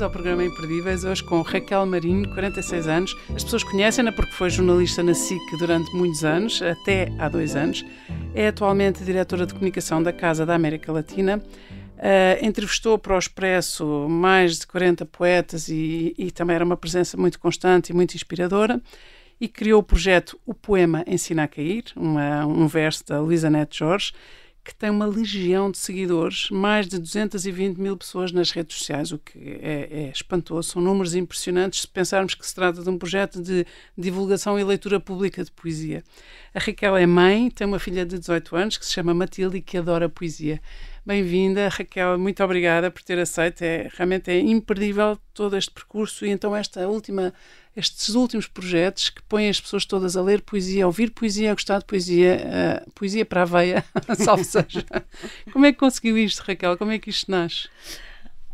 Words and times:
bem-vindos 0.00 0.02
ao 0.02 0.10
programa 0.10 0.44
Imperdíveis, 0.44 1.04
hoje 1.04 1.22
com 1.22 1.42
Raquel 1.42 1.84
Marinho, 1.84 2.26
46 2.30 2.88
anos. 2.88 3.16
As 3.34 3.44
pessoas 3.44 3.62
conhecem-na 3.62 4.10
porque 4.10 4.32
foi 4.32 4.48
jornalista 4.48 5.02
na 5.02 5.12
SIC 5.12 5.40
durante 5.58 5.94
muitos 5.94 6.24
anos, 6.24 6.62
até 6.62 7.12
há 7.18 7.28
dois 7.28 7.54
anos. 7.54 7.84
É 8.34 8.48
atualmente 8.48 9.04
diretora 9.04 9.44
de 9.44 9.52
comunicação 9.52 10.02
da 10.02 10.12
Casa 10.12 10.46
da 10.46 10.54
América 10.54 10.90
Latina. 10.90 11.38
Uh, 11.38 12.46
entrevistou 12.46 12.98
para 12.98 13.14
o 13.14 13.18
Expresso 13.18 14.08
mais 14.08 14.60
de 14.60 14.66
40 14.66 15.04
poetas 15.04 15.68
e, 15.68 16.14
e 16.16 16.30
também 16.30 16.56
era 16.56 16.64
uma 16.64 16.76
presença 16.76 17.18
muito 17.18 17.38
constante 17.38 17.90
e 17.90 17.94
muito 17.94 18.14
inspiradora 18.14 18.80
e 19.38 19.48
criou 19.48 19.80
o 19.80 19.82
projeto 19.82 20.38
O 20.46 20.54
Poema 20.54 21.04
Ensina 21.06 21.44
a 21.44 21.48
Cair, 21.48 21.84
uma, 21.94 22.46
um 22.46 22.66
verso 22.66 23.04
da 23.06 23.20
Luísa 23.20 23.50
Neto 23.50 23.76
Jorge, 23.76 24.12
que 24.64 24.74
tem 24.74 24.90
uma 24.90 25.06
legião 25.06 25.70
de 25.70 25.78
seguidores, 25.78 26.50
mais 26.50 26.86
de 26.86 26.98
220 26.98 27.78
mil 27.78 27.96
pessoas 27.96 28.30
nas 28.30 28.50
redes 28.50 28.78
sociais, 28.78 29.10
o 29.10 29.18
que 29.18 29.38
é, 29.38 29.88
é, 29.90 30.10
espantoso. 30.14 30.70
São 30.70 30.82
números 30.82 31.14
impressionantes 31.14 31.82
se 31.82 31.88
pensarmos 31.88 32.34
que 32.34 32.46
se 32.46 32.54
trata 32.54 32.82
de 32.82 32.88
um 32.88 32.98
projeto 32.98 33.40
de 33.42 33.66
divulgação 33.96 34.58
e 34.58 34.64
leitura 34.64 35.00
pública 35.00 35.42
de 35.42 35.50
poesia. 35.50 36.04
A 36.54 36.58
Raquel 36.58 36.96
é 36.96 37.06
mãe, 37.06 37.50
tem 37.50 37.66
uma 37.66 37.78
filha 37.78 38.04
de 38.04 38.18
18 38.18 38.56
anos 38.56 38.76
que 38.76 38.84
se 38.84 38.92
chama 38.92 39.14
Matilde 39.14 39.56
e 39.56 39.62
que 39.62 39.78
adora 39.78 40.08
poesia. 40.08 40.60
Bem-vinda, 41.06 41.68
Raquel, 41.68 42.18
muito 42.18 42.44
obrigada 42.44 42.90
por 42.90 43.02
ter 43.02 43.18
aceito. 43.18 43.62
É, 43.62 43.88
realmente 43.94 44.30
é 44.30 44.38
imperdível 44.38 45.18
todo 45.32 45.56
este 45.56 45.70
percurso 45.70 46.26
e 46.26 46.28
então 46.28 46.54
esta 46.54 46.86
última 46.86 47.32
estes 47.76 48.14
últimos 48.14 48.46
projetos 48.46 49.10
que 49.10 49.22
põem 49.22 49.48
as 49.48 49.60
pessoas 49.60 49.84
todas 49.84 50.16
a 50.16 50.22
ler 50.22 50.42
poesia, 50.42 50.84
a 50.84 50.86
ouvir 50.86 51.10
poesia, 51.10 51.52
a 51.52 51.54
gostar 51.54 51.78
de 51.78 51.84
poesia, 51.84 52.84
uh, 52.86 52.90
poesia 52.92 53.24
para 53.24 53.42
a 53.42 53.44
veia, 53.44 53.84
salve 54.18 54.44
seja. 54.44 54.84
Como 55.52 55.66
é 55.66 55.72
que 55.72 55.78
conseguiu 55.78 56.18
isto, 56.18 56.40
Raquel? 56.40 56.76
Como 56.76 56.90
é 56.90 56.98
que 56.98 57.10
isto 57.10 57.30
nasce? 57.30 57.68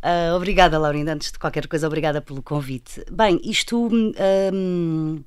Uh, 0.02 0.36
obrigada, 0.36 0.78
Laurinda. 0.78 1.12
Antes 1.12 1.32
de 1.32 1.38
qualquer 1.38 1.66
coisa, 1.66 1.86
obrigada 1.86 2.20
pelo 2.20 2.42
convite. 2.42 3.04
Bem, 3.10 3.40
isto 3.42 3.88
um, 3.88 5.24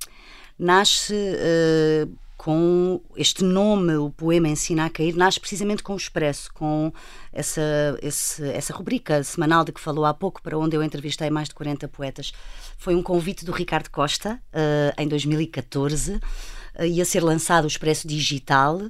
nasce 0.58 1.14
uh, 1.14 2.09
com 2.40 3.02
este 3.18 3.44
nome, 3.44 3.98
o 3.98 4.09
poema 4.09 4.48
Ensina 4.48 4.86
a 4.86 4.90
Cair, 4.90 5.14
nasce 5.14 5.38
precisamente 5.38 5.84
com 5.84 5.92
o 5.92 5.98
Expresso, 5.98 6.50
com 6.54 6.90
essa, 7.34 7.62
esse, 8.02 8.42
essa 8.52 8.73
rubrica 8.73 9.22
semanal 9.26 9.66
de 9.66 9.73
que 9.73 9.80
falou 9.81 10.06
há 10.06 10.14
pouco, 10.14 10.42
para 10.42 10.58
onde 10.58 10.73
eu 10.73 10.81
entrevistei 10.81 11.30
mais 11.30 11.50
de 11.50 11.56
40 11.56 11.90
poetas. 11.90 12.31
Foi 12.78 12.96
um 12.96 13.04
convite 13.04 13.44
do 13.44 13.52
Ricardo 13.52 13.90
Costa, 13.90 14.42
uh, 14.54 15.02
em 15.02 15.06
2014, 15.06 16.16
uh, 16.16 16.86
ia 16.86 17.04
ser 17.04 17.22
lançado 17.22 17.66
o 17.66 17.68
Expresso 17.68 18.08
Digital. 18.08 18.84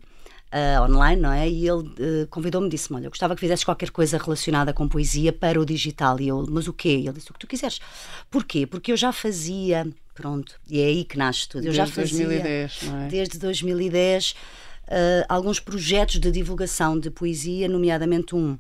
Uh, 0.52 0.82
online, 0.84 1.22
não 1.22 1.32
é? 1.32 1.48
E 1.48 1.68
ele 1.68 2.24
uh, 2.24 2.28
convidou-me 2.32 2.66
e 2.66 2.72
disse-me: 2.72 2.98
Olha, 2.98 3.06
eu 3.06 3.12
gostava 3.12 3.36
que 3.36 3.40
fizesses 3.40 3.64
qualquer 3.64 3.92
coisa 3.92 4.18
relacionada 4.18 4.74
com 4.74 4.88
poesia 4.88 5.32
para 5.32 5.62
o 5.62 5.66
digital. 5.66 6.20
E 6.20 6.28
eu, 6.28 6.44
mas 6.50 6.68
o 6.68 6.74
quê? 6.74 6.90
E 6.90 7.08
ele 7.08 7.14
disse: 7.14 7.30
O 7.30 7.34
que 7.34 7.40
tu 7.40 7.46
quiseres. 7.46 7.80
Porquê? 8.32 8.66
Porque 8.66 8.92
eu 8.92 8.98
já 8.98 9.12
fazia 9.12 9.88
Pronto, 10.20 10.60
e 10.68 10.82
é 10.82 10.86
aí 10.86 11.06
que 11.06 11.18
nasce 11.18 11.48
tudo. 11.48 11.62
Eu 11.62 11.72
desde 11.72 11.78
já 11.78 11.88
fazia, 11.88 12.28
2010, 12.28 12.82
não 12.84 13.02
é? 13.04 13.08
Desde 13.08 13.40
2010, 13.40 14.32
uh, 14.32 14.36
alguns 15.30 15.62
projetos 15.62 16.20
de 16.20 16.30
divulgação 16.30 17.00
de 17.00 17.10
poesia, 17.10 17.70
nomeadamente 17.70 18.36
um 18.36 18.60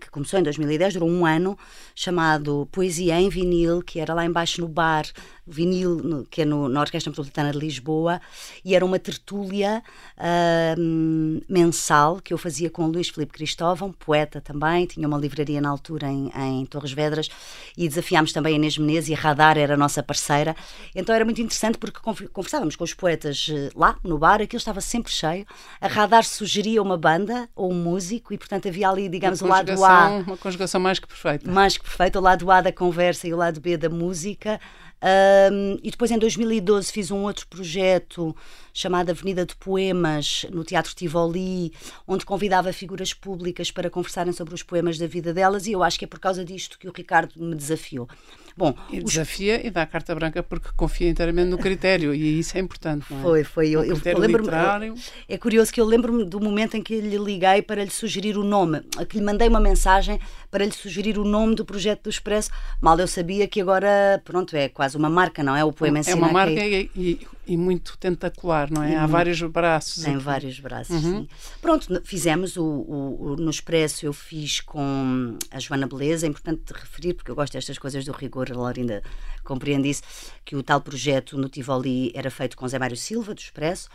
que 0.00 0.10
começou 0.10 0.38
em 0.38 0.42
2010, 0.44 0.94
durou 0.94 1.08
um 1.08 1.24
ano, 1.24 1.58
chamado 1.94 2.68
Poesia 2.70 3.18
em 3.18 3.28
Vinil, 3.28 3.82
que 3.82 3.98
era 3.98 4.14
lá 4.14 4.24
embaixo 4.24 4.60
no 4.60 4.68
bar 4.68 5.06
vinil, 5.46 6.26
que 6.30 6.42
é 6.42 6.44
no, 6.44 6.68
na 6.68 6.80
Orquestra 6.80 7.10
Metropolitana 7.10 7.52
de 7.52 7.58
Lisboa, 7.58 8.20
e 8.64 8.74
era 8.74 8.84
uma 8.84 8.98
tertúlia 8.98 9.82
uh, 10.18 11.42
mensal 11.48 12.20
que 12.20 12.32
eu 12.34 12.38
fazia 12.38 12.68
com 12.68 12.84
o 12.84 12.88
Luís 12.88 13.08
Filipe 13.08 13.32
Cristóvão, 13.32 13.92
poeta 13.92 14.40
também, 14.40 14.86
tinha 14.86 15.06
uma 15.06 15.18
livraria 15.18 15.60
na 15.60 15.68
altura 15.68 16.08
em, 16.08 16.30
em 16.34 16.66
Torres 16.66 16.92
Vedras, 16.92 17.28
e 17.76 17.88
desafiámos 17.88 18.32
também 18.32 18.54
a 18.54 18.56
Inês 18.56 18.76
Menezes, 18.78 19.10
e 19.10 19.14
a 19.14 19.16
Radar 19.16 19.56
era 19.56 19.74
a 19.74 19.76
nossa 19.76 20.02
parceira. 20.02 20.56
Então 20.94 21.14
era 21.14 21.24
muito 21.24 21.40
interessante 21.40 21.78
porque 21.78 22.00
conversávamos 22.32 22.76
com 22.76 22.84
os 22.84 22.94
poetas 22.94 23.48
eh, 23.50 23.70
lá 23.74 23.96
no 24.02 24.18
bar, 24.18 24.40
aquilo 24.40 24.58
estava 24.58 24.80
sempre 24.80 25.12
cheio. 25.12 25.46
A 25.80 25.86
Radar 25.86 26.24
sugeria 26.24 26.82
uma 26.82 26.96
banda 26.96 27.48
ou 27.54 27.70
um 27.70 27.74
músico, 27.74 28.32
e 28.34 28.38
portanto 28.38 28.68
havia 28.68 28.88
ali, 28.88 29.08
digamos, 29.08 29.40
o 29.42 29.46
lado 29.46 29.84
A. 29.84 30.24
Uma 30.26 30.36
conjugação 30.36 30.80
mais 30.80 30.98
que 30.98 31.06
perfeita. 31.06 31.50
Mais 31.50 31.76
que 31.76 31.84
perfeita, 31.84 32.18
o 32.18 32.22
lado 32.22 32.50
A 32.50 32.60
da 32.60 32.72
conversa 32.72 33.28
e 33.28 33.34
o 33.34 33.36
lado 33.36 33.60
B 33.60 33.76
da 33.76 33.88
música. 33.88 34.60
Um, 35.02 35.78
e 35.82 35.90
depois 35.90 36.10
em 36.10 36.18
2012 36.18 36.90
fiz 36.90 37.10
um 37.10 37.22
outro 37.24 37.46
projeto 37.48 38.34
chamado 38.72 39.10
Avenida 39.10 39.44
de 39.44 39.54
Poemas 39.54 40.46
no 40.50 40.64
Teatro 40.64 40.94
Tivoli, 40.94 41.72
onde 42.08 42.24
convidava 42.24 42.72
figuras 42.72 43.12
públicas 43.12 43.70
para 43.70 43.90
conversarem 43.90 44.32
sobre 44.32 44.54
os 44.54 44.62
poemas 44.62 44.98
da 44.98 45.06
vida 45.06 45.34
delas, 45.34 45.66
e 45.66 45.72
eu 45.72 45.82
acho 45.82 45.98
que 45.98 46.06
é 46.06 46.08
por 46.08 46.18
causa 46.18 46.44
disto 46.44 46.78
que 46.78 46.88
o 46.88 46.92
Ricardo 46.92 47.32
me 47.36 47.54
desafiou. 47.54 48.08
Bom, 48.56 48.74
e 48.90 49.02
desafia 49.02 49.58
os... 49.58 49.64
e 49.66 49.70
dá 49.70 49.82
a 49.82 49.86
carta 49.86 50.14
branca 50.14 50.42
porque 50.42 50.68
confia 50.74 51.10
inteiramente 51.10 51.48
no 51.50 51.58
critério 51.58 52.14
e 52.14 52.38
isso 52.38 52.56
é 52.56 52.60
importante. 52.60 53.04
É? 53.12 53.22
Foi, 53.22 53.44
foi. 53.44 53.68
Eu, 53.68 53.84
eu, 53.84 54.00
eu 54.02 54.18
lembro 54.18 54.44
É 55.28 55.36
curioso 55.36 55.70
que 55.70 55.80
eu 55.80 55.84
lembro-me 55.84 56.24
do 56.24 56.40
momento 56.40 56.76
em 56.76 56.82
que 56.82 56.98
lhe 57.00 57.18
liguei 57.18 57.60
para 57.60 57.84
lhe 57.84 57.90
sugerir 57.90 58.38
o 58.38 58.42
nome, 58.42 58.80
que 59.08 59.18
lhe 59.18 59.24
mandei 59.24 59.46
uma 59.48 59.60
mensagem 59.60 60.18
para 60.50 60.64
lhe 60.64 60.72
sugerir 60.72 61.18
o 61.18 61.24
nome 61.24 61.54
do 61.54 61.64
projeto 61.66 62.04
do 62.04 62.10
Expresso. 62.10 62.50
Mal 62.80 62.98
eu 62.98 63.06
sabia 63.06 63.46
que 63.46 63.60
agora, 63.60 64.22
pronto, 64.24 64.56
é 64.56 64.68
quase 64.70 64.96
uma 64.96 65.10
marca, 65.10 65.42
não 65.42 65.54
é? 65.54 65.62
O 65.62 65.72
poema 65.72 66.00
É 66.06 66.14
uma 66.14 66.32
marca 66.32 66.64
e, 66.64 66.90
e, 66.96 67.20
e, 67.46 67.56
muito 67.56 67.96
tentacular, 67.98 68.70
não 68.70 68.82
é? 68.82 68.92
E 68.92 68.94
Há 68.94 69.06
vários 69.06 69.40
braços. 69.42 70.02
Tem 70.02 70.14
aqui. 70.14 70.24
vários 70.24 70.60
braços, 70.60 71.04
uhum. 71.04 71.20
sim. 71.22 71.28
Pronto, 71.60 72.00
fizemos 72.04 72.56
o, 72.56 72.64
o, 72.64 73.22
o, 73.22 73.36
no 73.36 73.50
Expresso, 73.50 74.06
eu 74.06 74.12
fiz 74.12 74.60
com 74.60 75.38
a 75.50 75.58
Joana 75.58 75.86
Beleza, 75.86 76.26
é 76.26 76.28
importante 76.28 76.72
referir, 76.72 77.14
porque 77.14 77.30
eu 77.30 77.34
gosto 77.34 77.52
destas 77.52 77.78
coisas 77.78 78.04
do 78.04 78.12
rigor, 78.12 78.50
a 78.50 78.56
Laurinda 78.56 79.02
compreende 79.44 79.88
isso, 79.88 80.02
que 80.44 80.56
o 80.56 80.62
tal 80.62 80.80
projeto 80.80 81.36
no 81.38 81.48
Tivoli 81.48 82.12
era 82.14 82.30
feito 82.30 82.56
com 82.56 82.66
Zé 82.66 82.78
Mário 82.78 82.96
Silva, 82.96 83.34
do 83.34 83.40
Expresso, 83.40 83.88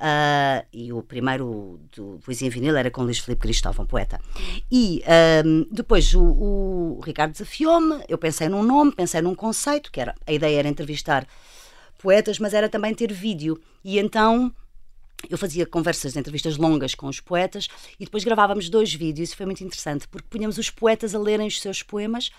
Uh, 0.00 0.64
e 0.72 0.94
o 0.94 1.02
primeiro 1.02 1.78
do 1.94 2.18
Poesia 2.24 2.46
em 2.46 2.50
Vinil 2.50 2.74
era 2.74 2.90
com 2.90 3.02
Luís 3.02 3.18
Filipe 3.18 3.42
Cristóvão, 3.42 3.84
poeta. 3.84 4.18
E 4.72 5.02
um, 5.44 5.66
depois 5.70 6.14
o, 6.14 6.22
o 6.22 7.00
Ricardo 7.04 7.32
desafiou-me, 7.32 8.02
eu 8.08 8.16
pensei 8.16 8.48
num 8.48 8.62
nome, 8.62 8.92
pensei 8.92 9.20
num 9.20 9.34
conceito, 9.34 9.92
que 9.92 10.00
era 10.00 10.14
a 10.26 10.32
ideia 10.32 10.60
era 10.60 10.68
entrevistar 10.68 11.26
poetas, 12.00 12.38
mas 12.38 12.54
era 12.54 12.68
também 12.68 12.94
ter 12.94 13.12
vídeo. 13.12 13.60
E 13.84 13.98
então 13.98 14.52
eu 15.28 15.36
fazia 15.36 15.66
conversas, 15.66 16.16
entrevistas 16.16 16.56
longas 16.56 16.94
com 16.94 17.06
os 17.06 17.20
poetas 17.20 17.68
e 17.98 18.04
depois 18.04 18.24
gravávamos 18.24 18.68
dois 18.68 18.92
vídeos. 18.94 19.30
Isso 19.30 19.36
foi 19.36 19.46
muito 19.46 19.62
interessante, 19.62 20.08
porque 20.08 20.28
punhamos 20.30 20.56
os 20.58 20.70
poetas 20.70 21.14
a 21.14 21.18
lerem 21.18 21.46
os 21.46 21.60
seus 21.60 21.82
poemas 21.82 22.30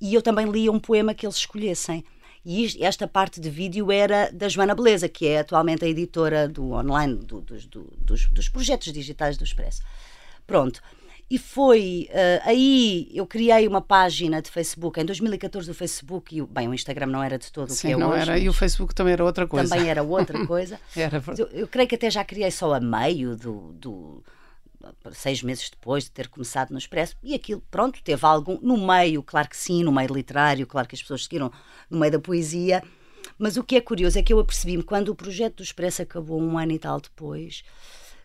e 0.00 0.14
eu 0.14 0.22
também 0.22 0.50
lia 0.50 0.72
um 0.72 0.80
poema 0.80 1.14
que 1.14 1.26
eles 1.26 1.36
escolhessem. 1.36 2.04
E 2.44 2.82
esta 2.82 3.06
parte 3.06 3.40
de 3.40 3.50
vídeo 3.50 3.92
era 3.92 4.30
da 4.32 4.48
Joana 4.48 4.74
Beleza, 4.74 5.08
que 5.08 5.26
é 5.26 5.40
atualmente 5.40 5.84
a 5.84 5.88
editora 5.88 6.48
do 6.48 6.72
online, 6.72 7.16
do, 7.16 7.40
dos, 7.40 7.66
do, 7.66 7.92
dos, 7.98 8.26
dos, 8.28 8.48
projetos 8.48 8.92
digitais 8.92 9.36
do 9.36 9.44
Expresso. 9.44 9.82
Pronto. 10.46 10.80
E 11.30 11.38
foi 11.38 12.08
uh, 12.10 12.48
aí 12.48 13.10
eu 13.12 13.26
criei 13.26 13.68
uma 13.68 13.82
página 13.82 14.40
de 14.40 14.50
Facebook 14.50 14.98
em 14.98 15.04
2014 15.04 15.70
o 15.70 15.74
Facebook 15.74 16.34
e 16.34 16.42
bem 16.42 16.68
o 16.68 16.74
Instagram 16.74 17.06
não 17.06 17.22
era 17.22 17.38
de 17.38 17.52
todo 17.52 17.68
o 17.68 17.72
Sim, 17.72 17.88
que 17.88 17.92
é 17.92 17.96
não 17.98 18.10
hoje, 18.10 18.22
era 18.22 18.38
e 18.38 18.48
o 18.48 18.52
Facebook 18.52 18.94
também 18.94 19.12
era 19.12 19.22
outra 19.22 19.46
coisa. 19.46 19.68
Também 19.68 19.90
era 19.90 20.02
outra 20.02 20.44
coisa. 20.46 20.80
era. 20.96 21.22
Eu, 21.36 21.46
eu, 21.48 21.68
creio 21.68 21.86
que 21.86 21.96
até 21.96 22.10
já 22.10 22.24
criei 22.24 22.50
só 22.50 22.72
a 22.72 22.80
meio 22.80 23.36
do, 23.36 23.72
do 23.74 24.24
seis 25.12 25.42
meses 25.42 25.68
depois 25.70 26.04
de 26.04 26.10
ter 26.10 26.28
começado 26.28 26.70
no 26.70 26.78
Expresso, 26.78 27.16
e 27.22 27.34
aquilo, 27.34 27.62
pronto, 27.70 28.00
teve 28.02 28.24
algum, 28.24 28.58
no 28.62 28.86
meio, 28.86 29.22
claro 29.22 29.48
que 29.48 29.56
sim, 29.56 29.82
no 29.82 29.92
meio 29.92 30.12
literário, 30.12 30.66
claro 30.66 30.88
que 30.88 30.94
as 30.94 31.02
pessoas 31.02 31.24
seguiram 31.24 31.52
no 31.90 31.98
meio 31.98 32.12
da 32.12 32.18
poesia, 32.18 32.82
mas 33.36 33.56
o 33.56 33.64
que 33.64 33.76
é 33.76 33.80
curioso 33.80 34.18
é 34.18 34.22
que 34.22 34.32
eu 34.32 34.38
apercebi-me, 34.38 34.82
quando 34.82 35.10
o 35.10 35.14
projeto 35.14 35.56
do 35.56 35.62
Expresso 35.62 36.02
acabou 36.02 36.40
um 36.40 36.56
ano 36.56 36.72
e 36.72 36.78
tal 36.78 37.00
depois, 37.00 37.64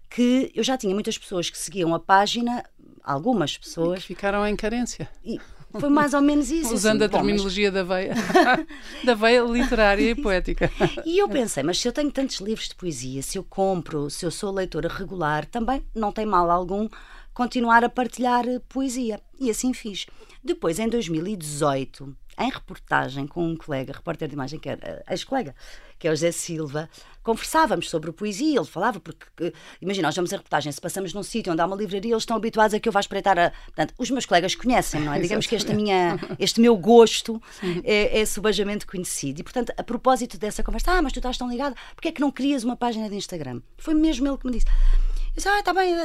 que 0.09 0.51
eu 0.53 0.63
já 0.63 0.77
tinha 0.77 0.93
muitas 0.93 1.17
pessoas 1.17 1.49
que 1.49 1.57
seguiam 1.57 1.93
a 1.93 1.99
página, 1.99 2.63
algumas 3.03 3.57
pessoas. 3.57 3.99
E 3.99 4.01
que 4.01 4.07
ficaram 4.07 4.47
em 4.47 4.55
carência. 4.55 5.09
E, 5.23 5.39
foi 5.79 5.89
mais 5.89 6.13
ou 6.13 6.21
menos 6.21 6.51
isso. 6.51 6.73
Usando 6.73 7.01
assim, 7.01 7.15
a 7.15 7.17
terminologia 7.17 7.71
mas... 7.71 7.73
da 7.73 7.83
veia, 7.83 8.13
da 9.03 9.13
veia 9.15 9.41
literária 9.41 10.11
e 10.11 10.15
poética. 10.21 10.71
E 11.05 11.17
eu 11.17 11.27
pensei, 11.27 11.63
mas 11.63 11.79
se 11.79 11.87
eu 11.87 11.91
tenho 11.91 12.11
tantos 12.11 12.39
livros 12.39 12.69
de 12.69 12.75
poesia, 12.75 13.21
se 13.21 13.37
eu 13.37 13.43
compro, 13.43 14.09
se 14.09 14.25
eu 14.25 14.31
sou 14.31 14.51
leitora 14.51 14.87
regular, 14.87 15.45
também 15.45 15.83
não 15.95 16.11
tem 16.11 16.25
mal 16.25 16.49
algum 16.51 16.87
continuar 17.33 17.83
a 17.83 17.89
partilhar 17.89 18.45
poesia. 18.69 19.19
E 19.39 19.49
assim 19.49 19.73
fiz. 19.73 20.05
Depois, 20.43 20.77
em 20.77 20.87
2018, 20.87 22.15
em 22.37 22.49
reportagem 22.49 23.27
com 23.27 23.45
um 23.47 23.55
colega, 23.55 23.93
repórter 23.93 24.27
de 24.27 24.33
imagem, 24.33 24.59
que 24.59 24.69
era 24.69 25.03
ex-colega, 25.09 25.55
que 25.99 26.07
é 26.07 26.11
o 26.11 26.13
José 26.13 26.31
Silva, 26.31 26.89
conversávamos 27.21 27.89
sobre 27.89 28.11
poesia, 28.11 28.59
ele 28.59 28.65
falava, 28.65 28.99
porque, 28.99 29.53
imagina, 29.81 30.07
nós 30.07 30.15
vamos 30.15 30.33
a 30.33 30.37
reportagem, 30.37 30.71
se 30.71 30.81
passamos 30.81 31.13
num 31.13 31.23
sítio 31.23 31.53
onde 31.53 31.61
há 31.61 31.65
uma 31.65 31.75
livraria, 31.75 32.11
eles 32.11 32.23
estão 32.23 32.35
habituados 32.35 32.73
a 32.73 32.79
que 32.79 32.89
eu 32.89 32.91
vá 32.91 32.99
espreitar 32.99 33.39
a... 33.39 33.51
Portanto, 33.51 33.93
os 33.97 34.11
meus 34.11 34.25
colegas 34.25 34.55
conhecem, 34.55 35.01
não 35.01 35.13
é? 35.13 35.19
Digamos 35.19 35.47
que 35.47 35.55
esta 35.55 35.73
minha, 35.73 36.19
este 36.37 36.59
meu 36.59 36.75
gosto 36.75 37.41
é, 37.83 38.19
é 38.19 38.25
subajamente 38.25 38.85
conhecido. 38.85 39.39
E, 39.39 39.43
portanto, 39.43 39.73
a 39.77 39.83
propósito 39.83 40.37
dessa 40.37 40.61
conversa, 40.61 40.91
ah, 40.91 41.01
mas 41.01 41.13
tu 41.13 41.19
estás 41.19 41.37
tão 41.37 41.49
ligado, 41.49 41.75
porque 41.95 42.09
é 42.09 42.11
que 42.11 42.19
não 42.19 42.31
crias 42.31 42.63
uma 42.63 42.75
página 42.75 43.09
de 43.09 43.15
Instagram? 43.15 43.61
Foi 43.77 43.93
mesmo 43.93 44.27
ele 44.27 44.37
que 44.37 44.45
me 44.45 44.51
disse. 44.51 44.65
Eu 44.67 45.37
disse, 45.37 45.47
ah, 45.47 45.59
está 45.59 45.73
bem, 45.73 45.95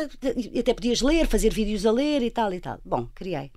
e 0.52 0.60
até 0.60 0.72
podias 0.72 1.02
ler, 1.02 1.26
fazer 1.26 1.52
vídeos 1.52 1.84
a 1.84 1.90
ler 1.90 2.22
e 2.22 2.30
tal 2.30 2.52
e 2.54 2.60
tal. 2.60 2.80
Bom, 2.84 3.08
criei. 3.14 3.50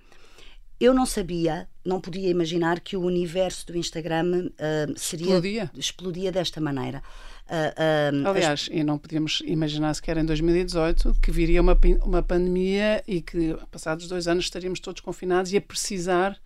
Eu 0.80 0.94
não 0.94 1.06
sabia 1.06 1.70
não 1.83 2.00
podia 2.00 2.30
imaginar 2.30 2.80
que 2.80 2.95
o 2.95 3.01
universo 3.01 3.68
do 3.68 3.78
Instagram 3.78 4.50
uh, 4.50 4.98
seria 4.98 5.25
explodia. 5.28 5.72
explodia 5.75 6.31
desta 6.31 6.62
maneira. 6.62 7.01
Uh, 7.48 8.24
uh, 8.24 8.30
Aliás, 8.30 8.62
as... 8.62 8.69
e 8.72 8.83
não 8.83 8.98
podíamos 8.98 9.42
imaginar 9.45 9.94
sequer 9.94 10.18
em 10.18 10.25
2018 10.25 11.18
que 11.22 11.31
viria 11.31 11.62
uma, 11.62 11.78
uma 12.04 12.24
pandemia 12.24 13.04
e 13.07 13.22
que, 13.22 13.57
passados 13.72 14.07
dois 14.07 14.28
anos, 14.28 14.45
estaríamos 14.45 14.80
todos 14.80 15.01
confinados 15.01 15.51
e 15.51 15.57
a 15.57 15.62
precisar 15.62 16.39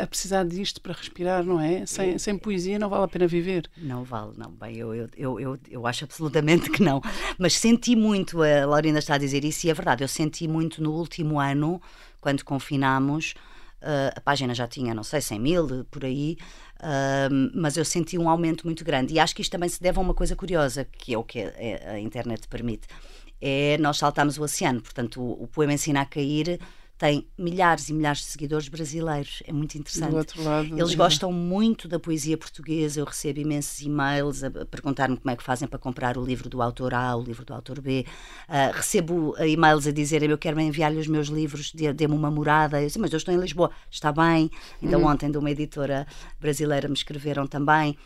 a 0.00 0.06
precisar 0.06 0.44
disto 0.44 0.80
para 0.80 0.92
respirar, 0.92 1.44
não 1.44 1.60
é? 1.60 1.84
Sem, 1.84 2.16
sem 2.16 2.38
poesia 2.38 2.78
não 2.78 2.88
vale 2.88 3.02
a 3.02 3.08
pena 3.08 3.26
viver. 3.26 3.68
Não 3.76 4.04
vale, 4.04 4.32
não. 4.36 4.52
Bem, 4.52 4.76
eu, 4.76 4.94
eu, 4.94 5.08
eu, 5.16 5.40
eu, 5.40 5.58
eu 5.68 5.84
acho 5.84 6.04
absolutamente 6.04 6.70
que 6.70 6.80
não. 6.80 7.02
Mas 7.36 7.54
senti 7.54 7.96
muito, 7.96 8.40
a 8.40 8.64
Laurinda 8.64 9.00
está 9.00 9.14
a 9.14 9.18
dizer 9.18 9.44
isso 9.44 9.66
e 9.66 9.70
é 9.70 9.74
verdade, 9.74 10.04
eu 10.04 10.08
senti 10.08 10.46
muito 10.46 10.80
no 10.80 10.92
último 10.92 11.40
ano, 11.40 11.82
quando 12.20 12.44
confinámos, 12.44 13.34
Uh, 13.80 14.10
a 14.16 14.20
página 14.20 14.54
já 14.54 14.66
tinha, 14.66 14.92
não 14.92 15.04
sei, 15.04 15.20
100 15.20 15.38
mil, 15.38 15.84
por 15.84 16.04
aí, 16.04 16.36
uh, 16.80 17.50
mas 17.54 17.76
eu 17.76 17.84
senti 17.84 18.18
um 18.18 18.28
aumento 18.28 18.64
muito 18.64 18.84
grande. 18.84 19.14
E 19.14 19.20
acho 19.20 19.34
que 19.34 19.42
isto 19.42 19.52
também 19.52 19.68
se 19.68 19.80
deve 19.80 19.98
a 19.98 20.00
uma 20.02 20.14
coisa 20.14 20.34
curiosa, 20.34 20.84
que 20.84 21.14
é 21.14 21.18
o 21.18 21.22
que 21.22 21.40
a, 21.40 21.98
internet 22.00 22.48
permite. 22.48 22.88
É 23.40 23.78
nós 23.78 23.98
saltamos 23.98 24.36
o 24.36 24.42
oceano, 24.42 24.82
portanto, 24.82 25.22
o, 25.22 25.44
o 25.44 25.46
poema 25.46 25.72
ensina 25.72 26.00
a 26.00 26.04
cair 26.04 26.58
tem 26.98 27.28
milhares 27.38 27.88
e 27.88 27.92
milhares 27.94 28.18
de 28.18 28.26
seguidores 28.26 28.68
brasileiros. 28.68 29.40
É 29.46 29.52
muito 29.52 29.76
interessante. 29.78 30.10
Do 30.10 30.16
outro 30.16 30.42
lado, 30.42 30.76
Eles 30.76 30.96
gostam 30.96 31.32
muito 31.32 31.86
da 31.86 31.98
poesia 32.00 32.36
portuguesa. 32.36 32.98
Eu 32.98 33.04
recebo 33.04 33.38
imensos 33.38 33.80
e-mails 33.80 34.42
a 34.42 34.50
perguntar-me 34.66 35.16
como 35.16 35.30
é 35.30 35.36
que 35.36 35.42
fazem 35.44 35.68
para 35.68 35.78
comprar 35.78 36.18
o 36.18 36.24
livro 36.24 36.48
do 36.48 36.60
autor 36.60 36.92
A, 36.94 37.14
o 37.14 37.22
livro 37.22 37.44
do 37.44 37.54
autor 37.54 37.80
B. 37.80 38.04
Uh, 38.48 38.72
recebo 38.74 39.36
e-mails 39.38 39.86
a 39.86 39.92
dizerem 39.92 40.28
eu 40.28 40.36
quero 40.36 40.58
enviar-lhe 40.60 40.98
os 40.98 41.06
meus 41.06 41.28
livros, 41.28 41.72
dê-me 41.72 42.14
uma 42.14 42.32
morada. 42.32 42.82
Eu 42.82 42.88
disse, 42.88 42.98
mas 42.98 43.12
eu 43.12 43.18
estou 43.18 43.32
em 43.32 43.38
Lisboa. 43.38 43.70
Está 43.88 44.10
bem. 44.10 44.50
Então, 44.82 45.02
hum. 45.02 45.06
ontem, 45.06 45.30
de 45.30 45.38
uma 45.38 45.52
editora 45.52 46.04
brasileira, 46.40 46.88
me 46.88 46.94
escreveram 46.94 47.46
também. 47.46 47.96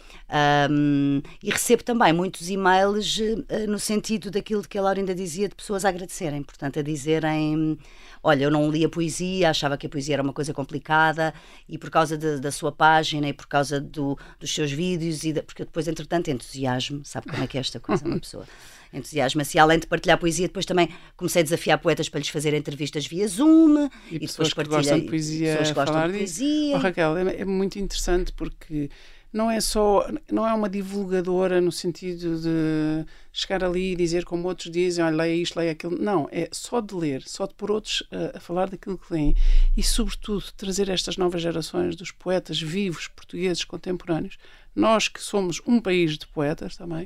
Um, 0.70 1.22
e 1.42 1.50
recebo 1.50 1.82
também 1.82 2.12
muitos 2.12 2.50
e-mails 2.50 3.18
uh, 3.18 3.70
no 3.70 3.78
sentido 3.78 4.30
daquilo 4.30 4.62
que 4.62 4.76
a 4.76 4.82
Laura 4.82 5.00
ainda 5.00 5.14
dizia, 5.14 5.48
de 5.48 5.54
pessoas 5.54 5.86
a 5.86 5.88
agradecerem. 5.88 6.42
Portanto, 6.42 6.78
a 6.78 6.82
dizerem 6.82 7.78
olha, 8.22 8.44
eu 8.44 8.50
não 8.50 8.68
lia 8.82 8.88
poesia, 8.88 9.50
achava 9.50 9.76
que 9.76 9.86
a 9.86 9.88
poesia 9.88 10.16
era 10.16 10.22
uma 10.22 10.32
coisa 10.32 10.52
complicada 10.52 11.32
e 11.68 11.78
por 11.78 11.90
causa 11.90 12.16
de, 12.16 12.38
da 12.38 12.50
sua 12.50 12.72
página 12.72 13.28
e 13.28 13.32
por 13.32 13.46
causa 13.46 13.80
do, 13.80 14.18
dos 14.38 14.52
seus 14.52 14.70
vídeos, 14.70 15.24
e 15.24 15.32
de, 15.32 15.42
porque 15.42 15.64
depois, 15.64 15.88
entretanto, 15.88 16.30
entusiasmo, 16.30 17.04
sabe 17.04 17.28
como 17.28 17.42
é 17.42 17.46
que 17.46 17.56
é 17.56 17.60
esta 17.60 17.80
coisa, 17.80 18.04
uma 18.04 18.18
pessoa 18.18 18.44
entusiasma-se. 18.92 19.58
Além 19.58 19.78
de 19.78 19.86
partilhar 19.86 20.18
poesia, 20.18 20.46
depois 20.46 20.66
também 20.66 20.88
comecei 21.16 21.40
a 21.40 21.42
desafiar 21.42 21.78
poetas 21.78 22.08
para 22.08 22.18
lhes 22.20 22.28
fazer 22.28 22.52
entrevistas 22.54 23.06
via 23.06 23.26
Zoom. 23.26 23.88
E, 24.10 24.16
e 24.16 24.18
depois 24.26 24.52
partilhei. 24.52 24.78
Gostam 24.78 25.00
de 25.00 25.06
poesia, 25.06 25.56
pessoas 25.56 25.70
gostam 25.70 26.06
de 26.08 26.18
poesia. 26.18 26.76
Oh, 26.76 26.78
Raquel, 26.78 27.16
é, 27.16 27.40
é 27.40 27.44
muito 27.44 27.78
interessante 27.78 28.32
porque 28.32 28.90
não 29.32 29.50
é 29.50 29.60
só, 29.60 30.06
não 30.30 30.46
é 30.46 30.52
uma 30.52 30.68
divulgadora 30.68 31.60
no 31.60 31.72
sentido 31.72 32.38
de 32.38 33.06
chegar 33.32 33.64
ali 33.64 33.92
e 33.92 33.96
dizer 33.96 34.24
como 34.24 34.46
outros 34.46 34.70
dizem, 34.70 35.02
olha, 35.02 35.16
leia 35.16 35.34
isto, 35.34 35.56
leia 35.56 35.72
aquilo. 35.72 35.96
Não, 35.98 36.28
é 36.30 36.48
só 36.52 36.80
de 36.80 36.94
ler, 36.94 37.22
só 37.22 37.46
de 37.46 37.54
pôr 37.54 37.70
outros 37.70 38.02
a, 38.10 38.36
a 38.36 38.40
falar 38.40 38.68
daquilo 38.68 38.98
que 38.98 39.12
leem 39.12 39.34
e, 39.76 39.82
sobretudo, 39.82 40.44
trazer 40.56 40.90
estas 40.90 41.16
novas 41.16 41.40
gerações 41.40 41.96
dos 41.96 42.10
poetas 42.10 42.60
vivos 42.60 43.08
portugueses 43.08 43.64
contemporâneos. 43.64 44.36
Nós 44.74 45.08
que 45.08 45.22
somos 45.22 45.62
um 45.66 45.80
país 45.80 46.18
de 46.18 46.26
poetas 46.26 46.76
também, 46.76 47.04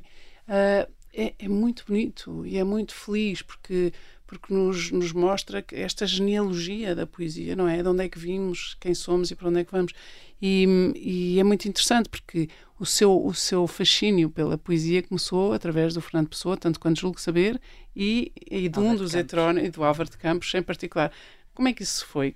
uh, 0.48 0.90
é, 1.16 1.34
é 1.38 1.48
muito 1.48 1.84
bonito 1.86 2.44
e 2.44 2.58
é 2.58 2.64
muito 2.64 2.94
feliz 2.94 3.40
porque 3.40 3.92
porque 4.26 4.52
nos, 4.52 4.90
nos 4.90 5.12
mostra 5.12 5.64
esta 5.72 6.06
genealogia 6.06 6.94
da 6.94 7.06
poesia, 7.06 7.54
não 7.54 7.68
é? 7.68 7.82
De 7.82 7.88
onde 7.88 8.04
é 8.04 8.08
que 8.08 8.18
vimos, 8.18 8.76
quem 8.80 8.94
somos 8.94 9.30
e 9.30 9.36
para 9.36 9.48
onde 9.48 9.60
é 9.60 9.64
que 9.64 9.72
vamos. 9.72 9.92
E, 10.40 10.92
e, 10.96 11.40
é 11.40 11.44
muito 11.44 11.66
interessante 11.66 12.08
porque 12.08 12.48
o 12.78 12.84
seu, 12.84 13.24
o 13.24 13.32
seu 13.32 13.66
fascínio 13.66 14.28
pela 14.28 14.58
poesia 14.58 15.02
começou 15.02 15.52
através 15.52 15.94
do 15.94 16.00
Fernando 16.00 16.28
Pessoa, 16.28 16.56
tanto 16.56 16.78
quanto 16.78 17.00
julgo 17.00 17.20
saber, 17.20 17.60
e, 17.94 18.32
e 18.50 18.68
de 18.68 18.78
um 18.78 18.94
dos 18.94 19.14
heterónimos, 19.14 19.68
e 19.68 19.70
do 19.70 19.82
Álvaro 19.82 20.10
de 20.10 20.18
Campos 20.18 20.52
em 20.54 20.62
particular. 20.62 21.10
Como 21.54 21.68
é 21.68 21.72
que 21.72 21.82
isso 21.82 22.04
foi? 22.04 22.34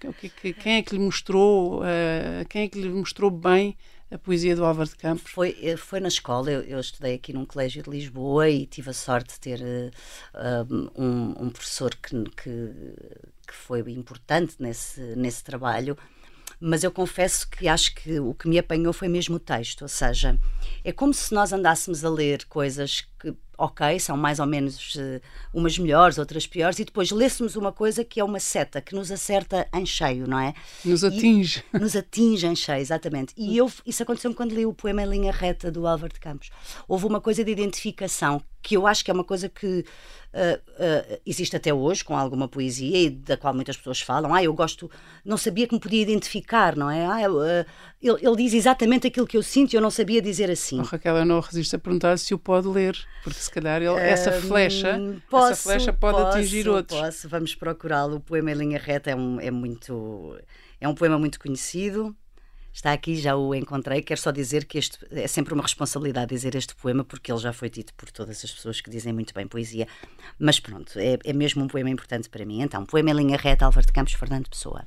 Quem 0.62 0.76
é 0.76 0.82
que 0.82 0.94
lhe 0.94 0.98
mostrou, 0.98 1.82
uh, 1.82 2.48
quem 2.48 2.62
é 2.62 2.68
que 2.68 2.80
lhe 2.80 2.88
mostrou 2.88 3.30
bem 3.30 3.76
a 4.10 4.18
poesia 4.18 4.56
do 4.56 4.64
Álvaro 4.64 4.88
de 4.88 4.96
Campos? 4.96 5.30
Foi, 5.30 5.56
eh, 5.62 5.76
foi 5.76 6.00
na 6.00 6.08
escola, 6.08 6.50
eu, 6.50 6.62
eu, 6.62 6.80
estudei 6.80 7.14
aqui 7.14 7.32
num 7.32 7.46
colégio 7.46 7.82
de 7.82 7.90
Lisboa 7.90 8.48
e 8.48 8.66
tive 8.66 8.90
a 8.90 8.92
sorte 8.92 9.34
de 9.34 9.40
ter 9.40 9.60
uh, 10.34 10.92
um, 11.00 11.46
um, 11.46 11.50
professor 11.50 11.94
que, 11.94 12.24
que, 12.36 12.72
que, 13.46 13.54
foi 13.54 13.80
importante 13.92 14.56
nesse, 14.58 15.00
nesse 15.16 15.44
trabalho. 15.44 15.96
Mas 16.58 16.84
eu 16.84 16.92
confesso 16.92 17.48
que 17.48 17.68
acho 17.68 17.94
que 17.94 18.20
o 18.20 18.34
que 18.34 18.46
me 18.46 18.58
apanhou 18.58 18.92
foi 18.92 19.08
mesmo 19.08 19.36
o 19.36 19.40
texto, 19.40 19.82
ou 19.82 19.88
seja, 19.88 20.38
é 20.84 20.92
como 20.92 21.14
se 21.14 21.32
nós 21.32 21.52
andássemos 21.52 22.04
a 22.04 22.10
ler 22.10 22.44
coisas 22.46 23.06
que, 23.18 23.34
ok, 23.60 23.98
são 24.00 24.16
mais 24.16 24.40
ou 24.40 24.46
menos 24.46 24.94
uh, 24.94 25.20
umas 25.52 25.78
melhores, 25.78 26.16
outras 26.18 26.46
piores, 26.46 26.78
e 26.78 26.84
depois 26.84 27.10
lêssemos 27.10 27.56
uma 27.56 27.70
coisa 27.70 28.02
que 28.02 28.18
é 28.18 28.24
uma 28.24 28.40
seta, 28.40 28.80
que 28.80 28.94
nos 28.94 29.12
acerta 29.12 29.68
em 29.74 29.84
cheio, 29.84 30.26
não 30.26 30.38
é? 30.38 30.54
Nos 30.84 31.04
atinge. 31.04 31.62
E, 31.72 31.76
nos 31.78 31.94
atinge 31.94 32.46
em 32.46 32.56
cheio, 32.56 32.80
exatamente. 32.80 33.34
E 33.36 33.56
eu, 33.56 33.70
isso 33.84 34.02
aconteceu-me 34.02 34.34
quando 34.34 34.54
li 34.54 34.64
o 34.64 34.72
poema 34.72 35.02
Em 35.02 35.08
Linha 35.08 35.32
Reta 35.32 35.70
do 35.70 35.86
Álvaro 35.86 36.12
de 36.12 36.20
Campos. 36.20 36.50
Houve 36.88 37.06
uma 37.06 37.20
coisa 37.20 37.44
de 37.44 37.50
identificação, 37.52 38.42
que 38.62 38.76
eu 38.76 38.86
acho 38.86 39.04
que 39.04 39.10
é 39.10 39.14
uma 39.14 39.24
coisa 39.24 39.48
que 39.48 39.66
uh, 39.66 41.14
uh, 41.14 41.20
existe 41.26 41.56
até 41.56 41.72
hoje 41.72 42.04
com 42.04 42.16
alguma 42.16 42.48
poesia 42.48 43.06
e 43.06 43.10
da 43.10 43.36
qual 43.36 43.54
muitas 43.54 43.76
pessoas 43.76 44.00
falam. 44.00 44.34
Ah, 44.34 44.42
eu 44.42 44.52
gosto, 44.54 44.90
não 45.24 45.36
sabia 45.36 45.66
que 45.66 45.74
me 45.74 45.80
podia 45.80 46.02
identificar, 46.02 46.76
não 46.76 46.90
é? 46.90 47.06
Ah, 47.06 47.22
eu, 47.22 47.36
ele, 48.02 48.18
ele, 48.26 48.36
diz 48.36 48.54
exatamente 48.54 49.06
aquilo 49.06 49.26
que 49.26 49.36
eu 49.36 49.42
sinto 49.42 49.72
e 49.72 49.76
eu 49.76 49.80
não 49.80 49.90
sabia 49.90 50.22
dizer 50.22 50.50
assim. 50.50 50.80
Oh, 50.80 50.84
Raquel, 50.84 51.16
eu 51.18 51.24
não 51.24 51.40
resisto 51.40 51.76
a 51.76 51.78
perguntar 51.78 52.18
se 52.18 52.32
o 52.32 52.38
pode 52.38 52.66
ler, 52.68 52.96
porque 53.22 53.38
se 53.38 53.50
calhar 53.50 53.82
ele, 53.82 53.98
essa 53.98 54.32
flecha, 54.32 54.98
posso, 55.28 55.52
essa 55.52 55.62
flecha 55.62 55.92
pode 55.92 56.18
posso, 56.18 56.38
atingir 56.38 56.68
outros. 56.68 56.98
Posso, 56.98 57.28
vamos 57.28 57.54
procurá-lo. 57.54 58.16
O 58.16 58.20
poema 58.20 58.52
em 58.52 58.54
linha 58.54 58.78
reta 58.78 59.10
é, 59.10 59.16
um, 59.16 59.40
é 59.40 59.50
muito 59.50 60.38
é 60.80 60.88
um 60.88 60.94
poema 60.94 61.18
muito 61.18 61.38
conhecido 61.38 62.16
está 62.72 62.92
aqui, 62.92 63.16
já 63.16 63.36
o 63.36 63.54
encontrei. 63.54 64.02
Quero 64.02 64.20
só 64.20 64.30
dizer 64.30 64.64
que 64.64 64.78
este 64.78 64.98
é 65.10 65.26
sempre 65.26 65.54
uma 65.54 65.62
responsabilidade 65.62 66.34
dizer 66.34 66.54
este 66.54 66.74
poema, 66.74 67.04
porque 67.04 67.30
ele 67.30 67.40
já 67.40 67.52
foi 67.52 67.68
dito 67.68 67.92
por 67.94 68.10
todas 68.10 68.44
as 68.44 68.50
pessoas 68.50 68.80
que 68.80 68.90
dizem 68.90 69.12
muito 69.12 69.34
bem 69.34 69.46
poesia. 69.46 69.86
Mas 70.38 70.60
pronto, 70.60 70.98
é, 70.98 71.18
é 71.24 71.32
mesmo 71.32 71.62
um 71.64 71.68
poema 71.68 71.90
importante 71.90 72.28
para 72.28 72.44
mim. 72.44 72.62
Então, 72.62 72.84
poema 72.86 73.10
em 73.10 73.14
linha 73.14 73.36
reta, 73.36 73.64
Álvaro 73.64 73.86
de 73.86 73.92
Campos, 73.92 74.14
Fernando 74.14 74.48
Pessoa. 74.48 74.86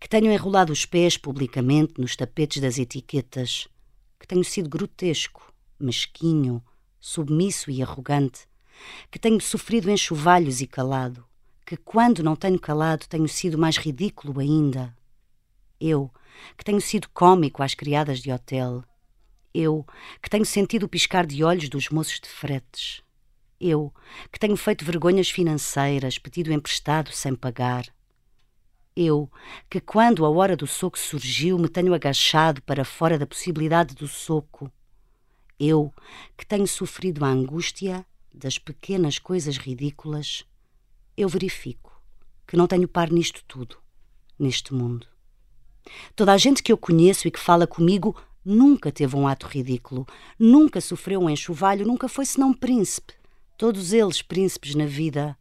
que 0.00 0.08
tenho 0.08 0.30
enrolado 0.30 0.72
os 0.72 0.84
pés 0.84 1.16
publicamente 1.16 2.00
nos 2.00 2.16
tapetes 2.16 2.60
das 2.60 2.78
etiquetas, 2.78 3.68
que 4.18 4.26
tenho 4.26 4.44
sido 4.44 4.68
grotesco, 4.68 5.52
mesquinho, 5.78 6.62
submisso 7.00 7.70
e 7.70 7.82
arrogante, 7.82 8.46
que 9.10 9.18
tenho 9.18 9.40
sofrido 9.40 9.90
enxovalhos 9.90 10.60
e 10.60 10.66
calado, 10.66 11.24
que 11.64 11.76
quando 11.76 12.22
não 12.22 12.36
tenho 12.36 12.58
calado 12.58 13.06
tenho 13.08 13.28
sido 13.28 13.58
mais 13.58 13.76
ridículo 13.76 14.40
ainda, 14.40 14.94
eu, 15.80 16.10
que 16.56 16.64
tenho 16.64 16.80
sido 16.80 17.08
cômico 17.10 17.62
às 17.62 17.74
criadas 17.74 18.20
de 18.20 18.32
hotel. 18.32 18.82
Eu, 19.52 19.86
que 20.22 20.28
tenho 20.28 20.44
sentido 20.44 20.84
o 20.84 20.88
piscar 20.88 21.26
de 21.26 21.42
olhos 21.42 21.68
dos 21.68 21.88
moços 21.88 22.20
de 22.20 22.28
fretes. 22.28 23.02
Eu, 23.58 23.92
que 24.30 24.38
tenho 24.38 24.56
feito 24.56 24.84
vergonhas 24.84 25.30
financeiras, 25.30 26.18
pedido 26.18 26.52
emprestado 26.52 27.10
sem 27.10 27.34
pagar. 27.34 27.86
Eu, 28.96 29.30
que 29.68 29.78
quando 29.78 30.24
a 30.24 30.30
hora 30.30 30.56
do 30.56 30.66
soco 30.66 30.98
surgiu, 30.98 31.58
me 31.58 31.68
tenho 31.68 31.92
agachado 31.92 32.62
para 32.62 32.82
fora 32.82 33.18
da 33.18 33.26
possibilidade 33.26 33.94
do 33.94 34.08
soco. 34.08 34.72
Eu, 35.60 35.92
que 36.34 36.46
tenho 36.46 36.66
sofrido 36.66 37.22
a 37.22 37.28
angústia 37.28 38.06
das 38.34 38.58
pequenas 38.58 39.18
coisas 39.18 39.58
ridículas, 39.58 40.44
eu 41.14 41.28
verifico 41.28 41.92
que 42.46 42.56
não 42.56 42.66
tenho 42.66 42.88
par 42.88 43.10
nisto 43.10 43.44
tudo, 43.46 43.76
neste 44.38 44.72
mundo. 44.72 45.06
Toda 46.14 46.32
a 46.32 46.38
gente 46.38 46.62
que 46.62 46.72
eu 46.72 46.78
conheço 46.78 47.28
e 47.28 47.30
que 47.30 47.38
fala 47.38 47.66
comigo 47.66 48.16
nunca 48.44 48.92
teve 48.92 49.16
um 49.16 49.26
ato 49.26 49.46
ridículo, 49.46 50.06
nunca 50.38 50.80
sofreu 50.80 51.20
um 51.20 51.28
enxovalho, 51.28 51.86
nunca 51.86 52.08
foi 52.08 52.24
senão 52.24 52.54
príncipe. 52.54 53.14
Todos 53.58 53.92
eles 53.92 54.22
príncipes 54.22 54.74
na 54.74 54.86
vida. 54.86 55.36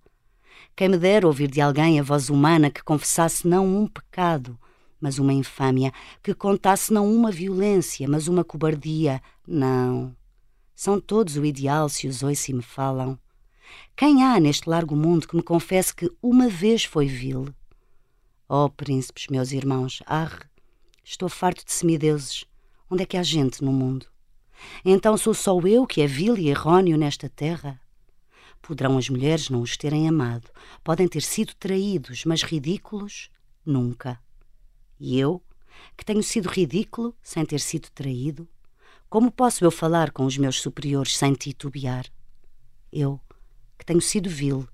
Quem 0.76 0.90
me 0.90 0.98
dera 0.98 1.26
ouvir 1.26 1.50
de 1.50 1.62
alguém 1.62 2.00
a 2.00 2.04
voz 2.04 2.30
humana 2.30 2.70
que 2.70 2.84
confessasse 2.84 3.48
não 3.48 3.66
um 3.66 3.88
pecado, 3.88 4.60
mas 5.00 5.18
uma 5.20 5.32
infâmia, 5.32 5.94
que 6.22 6.34
contasse 6.34 6.92
não 6.92 7.10
uma 7.10 7.32
violência, 7.32 8.06
mas 8.10 8.28
uma 8.28 8.44
cobardia. 8.44 9.22
Não. 9.48 10.14
São 10.76 11.00
todos 11.00 11.38
o 11.38 11.46
ideal 11.46 11.88
se 11.88 12.10
os 12.10 12.24
ouço 12.24 12.52
e 12.52 12.54
me 12.54 12.62
falam. 12.62 13.18
Quem 13.96 14.24
há 14.24 14.38
neste 14.38 14.70
largo 14.70 14.98
mundo 14.98 15.28
que 15.28 15.36
me 15.38 15.42
confesse 15.42 15.96
que 15.96 16.12
uma 16.22 16.50
vez 16.50 16.84
foi 16.84 17.06
vil? 17.06 17.48
Oh, 18.50 18.70
príncipes, 18.70 19.28
meus 19.28 19.54
irmãos, 19.54 20.04
arre, 20.06 20.44
estou 21.06 21.30
farto 21.30 21.64
de 21.64 21.72
semideuses. 21.72 22.44
Onde 22.92 23.04
é 23.04 23.06
que 23.06 23.16
há 23.16 23.24
gente 23.24 23.64
no 23.64 23.72
mundo? 23.72 24.08
Então 24.84 25.16
sou 25.18 25.34
só 25.34 25.58
eu 25.62 25.88
que 25.88 26.02
é 26.02 26.08
vil 26.08 26.38
e 26.38 26.50
errôneo 26.50 26.98
nesta 26.98 27.30
terra? 27.30 27.80
Poderão 28.66 28.98
as 28.98 29.08
mulheres 29.10 29.48
não 29.48 29.62
os 29.62 29.78
terem 29.78 30.10
amado, 30.10 30.50
podem 30.84 31.08
ter 31.08 31.22
sido 31.22 31.54
traídos, 31.54 32.26
mas 32.26 32.42
ridículos? 32.42 33.30
Nunca. 33.64 34.20
E 35.00 35.20
eu, 35.20 35.40
que 35.96 36.04
tenho 36.04 36.24
sido 36.24 36.50
ridículo 36.50 37.16
sem 37.22 37.46
ter 37.46 37.60
sido 37.60 37.92
traído, 37.92 38.50
como 39.08 39.32
posso 39.32 39.64
eu 39.64 39.70
falar 39.70 40.10
com 40.10 40.26
os 40.26 40.36
meus 40.36 40.60
superiores 40.60 41.16
sem 41.16 41.34
titubear? 41.36 42.08
Eu, 42.92 43.22
que 43.78 43.86
tenho 43.86 44.02
sido 44.02 44.32
vil, 44.32 44.68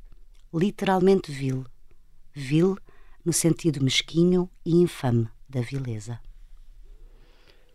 literalmente 0.53 1.29
vil, 1.29 1.65
vil 2.33 2.77
no 3.25 3.33
sentido 3.33 3.83
mesquinho 3.83 4.49
e 4.65 4.73
infame 4.73 5.27
da 5.49 5.59
vileza. 5.59 6.17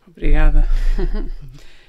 Obrigada. 0.09 0.67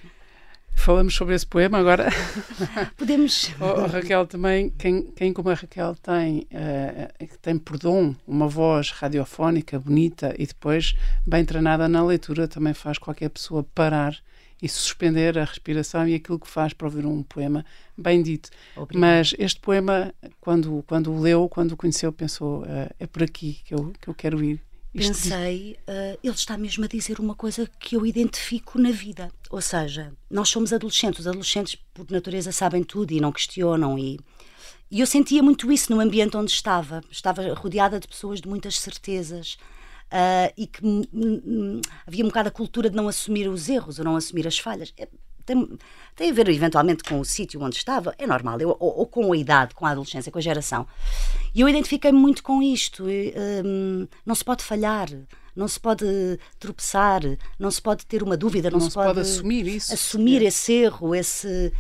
Falamos 0.87 1.15
sobre 1.15 1.35
esse 1.35 1.45
poema 1.45 1.79
agora. 1.79 2.07
Podemos. 2.95 3.53
Oh, 3.59 3.87
Raquel, 3.87 4.25
também, 4.25 4.69
quem, 4.69 5.01
quem 5.11 5.33
como 5.33 5.49
a 5.49 5.53
Raquel 5.53 5.93
tem, 5.95 6.47
uh, 6.53 7.37
tem 7.41 7.57
por 7.57 7.77
dom 7.77 8.15
uma 8.25 8.47
voz 8.47 8.91
radiofónica 8.91 9.77
bonita 9.77 10.33
e 10.39 10.47
depois 10.47 10.95
bem 11.25 11.43
treinada 11.43 11.89
na 11.89 12.01
leitura, 12.05 12.47
também 12.47 12.73
faz 12.73 12.97
qualquer 12.97 13.27
pessoa 13.29 13.65
parar 13.75 14.15
e 14.61 14.69
suspender 14.69 15.37
a 15.37 15.43
respiração 15.43 16.07
e 16.07 16.15
aquilo 16.15 16.39
que 16.39 16.47
faz 16.47 16.71
para 16.71 16.87
ouvir 16.87 17.05
um 17.05 17.21
poema 17.21 17.65
bem 17.97 18.23
dito. 18.23 18.49
Mas 18.95 19.35
este 19.37 19.59
poema, 19.59 20.13
quando, 20.39 20.85
quando 20.87 21.11
o 21.11 21.19
leu, 21.19 21.49
quando 21.49 21.73
o 21.73 21.77
conheceu, 21.77 22.13
pensou: 22.13 22.61
uh, 22.61 22.89
é 22.97 23.05
por 23.05 23.23
aqui 23.23 23.59
que 23.65 23.73
eu, 23.73 23.91
que 23.99 24.07
eu 24.07 24.13
quero 24.13 24.41
ir. 24.41 24.61
Pensei, 24.97 25.77
uh, 25.87 26.19
ele 26.23 26.33
está 26.33 26.57
mesmo 26.57 26.83
a 26.85 26.87
dizer 26.87 27.19
uma 27.19 27.35
coisa 27.35 27.69
que 27.79 27.95
eu 27.95 28.05
identifico 28.05 28.79
na 28.79 28.91
vida. 28.91 29.31
Ou 29.49 29.61
seja, 29.61 30.13
nós 30.29 30.49
somos 30.49 30.73
adolescentes, 30.73 31.21
os 31.21 31.27
adolescentes, 31.27 31.75
por 31.93 32.09
natureza, 32.09 32.51
sabem 32.51 32.83
tudo 32.83 33.11
e 33.11 33.21
não 33.21 33.31
questionam. 33.31 33.97
E, 33.97 34.19
e 34.89 34.99
eu 34.99 35.07
sentia 35.07 35.43
muito 35.43 35.71
isso 35.71 35.93
no 35.93 36.01
ambiente 36.01 36.35
onde 36.35 36.51
estava. 36.51 37.01
Estava 37.11 37.53
rodeada 37.53 37.99
de 37.99 38.07
pessoas 38.07 38.41
de 38.41 38.47
muitas 38.47 38.79
certezas. 38.79 39.57
Uh, 40.07 40.53
e 40.55 40.67
que 40.67 40.81
havia 42.05 42.23
um 42.23 42.29
bocado 42.29 42.47
a 42.47 42.51
cultura 42.51 42.89
de 42.89 42.95
não 42.95 43.09
assumir 43.09 43.49
os 43.49 43.67
erros 43.67 43.99
ou 43.99 44.05
não 44.05 44.15
assumir 44.15 44.47
as 44.47 44.57
falhas. 44.57 44.93
Tem, 45.47 45.79
tem 46.13 46.29
a 46.29 46.33
ver 46.33 46.49
eventualmente 46.49 47.03
com 47.03 47.21
o 47.21 47.25
sítio 47.25 47.61
onde 47.63 47.77
estava, 47.77 48.13
é 48.17 48.27
normal, 48.27 48.59
eu, 48.59 48.75
ou, 48.79 48.99
ou, 48.99 49.07
com 49.07 49.31
a 49.31 49.37
idade, 49.37 49.73
com 49.73 49.85
a 49.85 49.91
adolescência, 49.91 50.29
com 50.29 50.37
a 50.37 50.41
geração. 50.41 50.85
E 51.55 51.61
eu 51.61 51.69
identifiquei-me 51.69 52.19
muito 52.19 52.43
com 52.43 52.61
isto. 52.61 53.09
E, 53.09 53.33
um, 53.65 54.07
não 54.25 54.35
se 54.35 54.43
pode 54.43 54.61
falhar, 54.61 55.07
não 55.55 55.67
se 55.67 55.79
pode 55.79 56.05
tropeçar, 56.59 57.21
não 57.57 57.71
se 57.71 57.81
pode 57.81 58.05
ter 58.05 58.21
uma 58.21 58.35
dúvida, 58.35 58.69
não, 58.69 58.77
não 58.77 58.89
se, 58.89 58.93
pode, 58.93 59.07
pode, 59.07 59.21
assumir 59.21 59.65
isso. 59.67 59.93
Assumir 59.93 60.43
é. 60.43 60.45
esse 60.47 60.73
erro, 60.73 61.15
esse. 61.15 61.73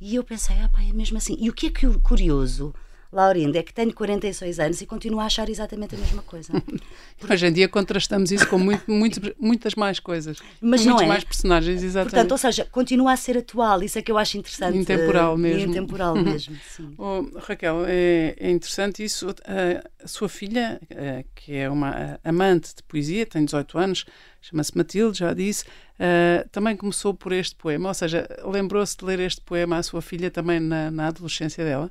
E 0.00 0.14
eu 0.16 0.24
pensei, 0.24 0.56
ah, 0.60 0.68
pá, 0.72 0.82
é 0.82 0.92
mesmo 0.94 1.18
assim. 1.18 1.36
E 1.38 1.50
o 1.50 1.52
que 1.52 1.66
é 1.66 1.70
curioso 2.02 2.74
Laurinda, 3.12 3.58
é 3.58 3.62
que 3.62 3.74
tenho 3.74 3.92
46 3.92 4.60
anos 4.60 4.80
e 4.80 4.86
continuo 4.86 5.18
a 5.18 5.24
achar 5.24 5.48
exatamente 5.48 5.96
a 5.96 5.98
mesma 5.98 6.22
coisa. 6.22 6.52
Hoje 7.28 7.46
em 7.46 7.52
dia 7.52 7.68
contrastamos 7.68 8.30
isso 8.30 8.46
com 8.46 8.58
muito, 8.58 8.88
muito, 8.88 9.20
muitas 9.38 9.74
mais 9.74 9.98
coisas. 9.98 10.38
Mas 10.60 10.86
não 10.86 11.00
é. 11.00 11.06
mais 11.06 11.24
personagens, 11.24 11.82
exatamente. 11.82 12.12
Portanto, 12.12 12.32
ou 12.32 12.38
seja, 12.38 12.64
continua 12.70 13.12
a 13.12 13.16
ser 13.16 13.38
atual, 13.38 13.82
isso 13.82 13.98
é 13.98 14.02
que 14.02 14.12
eu 14.12 14.16
acho 14.16 14.38
interessante. 14.38 14.78
Intemporal 14.78 15.36
mesmo. 15.36 15.70
Intemporal 15.70 16.14
mesmo, 16.22 16.56
sim. 16.68 16.94
Oh, 16.96 17.26
Raquel, 17.40 17.84
é, 17.86 18.36
é, 18.38 18.50
interessante 18.50 19.02
isso. 19.02 19.28
A, 19.44 20.06
sua 20.06 20.28
filha, 20.28 20.80
a, 20.90 21.24
que 21.34 21.54
é 21.56 21.68
uma 21.68 22.18
amante 22.22 22.76
de 22.76 22.82
poesia, 22.84 23.26
tem 23.26 23.44
18 23.44 23.76
anos, 23.76 24.04
chama-se 24.40 24.76
Matilde, 24.76 25.18
já 25.18 25.34
disse, 25.34 25.64
uh, 25.64 26.48
também 26.50 26.76
começou 26.76 27.12
por 27.12 27.32
este 27.32 27.56
poema, 27.56 27.88
ou 27.88 27.94
seja, 27.94 28.26
lembrou-se 28.44 28.96
de 28.96 29.04
ler 29.04 29.20
este 29.20 29.40
poema 29.40 29.78
à 29.78 29.82
sua 29.82 30.00
filha 30.00 30.30
também 30.30 30.60
na, 30.60 30.90
na 30.90 31.08
adolescência 31.08 31.64
dela? 31.64 31.90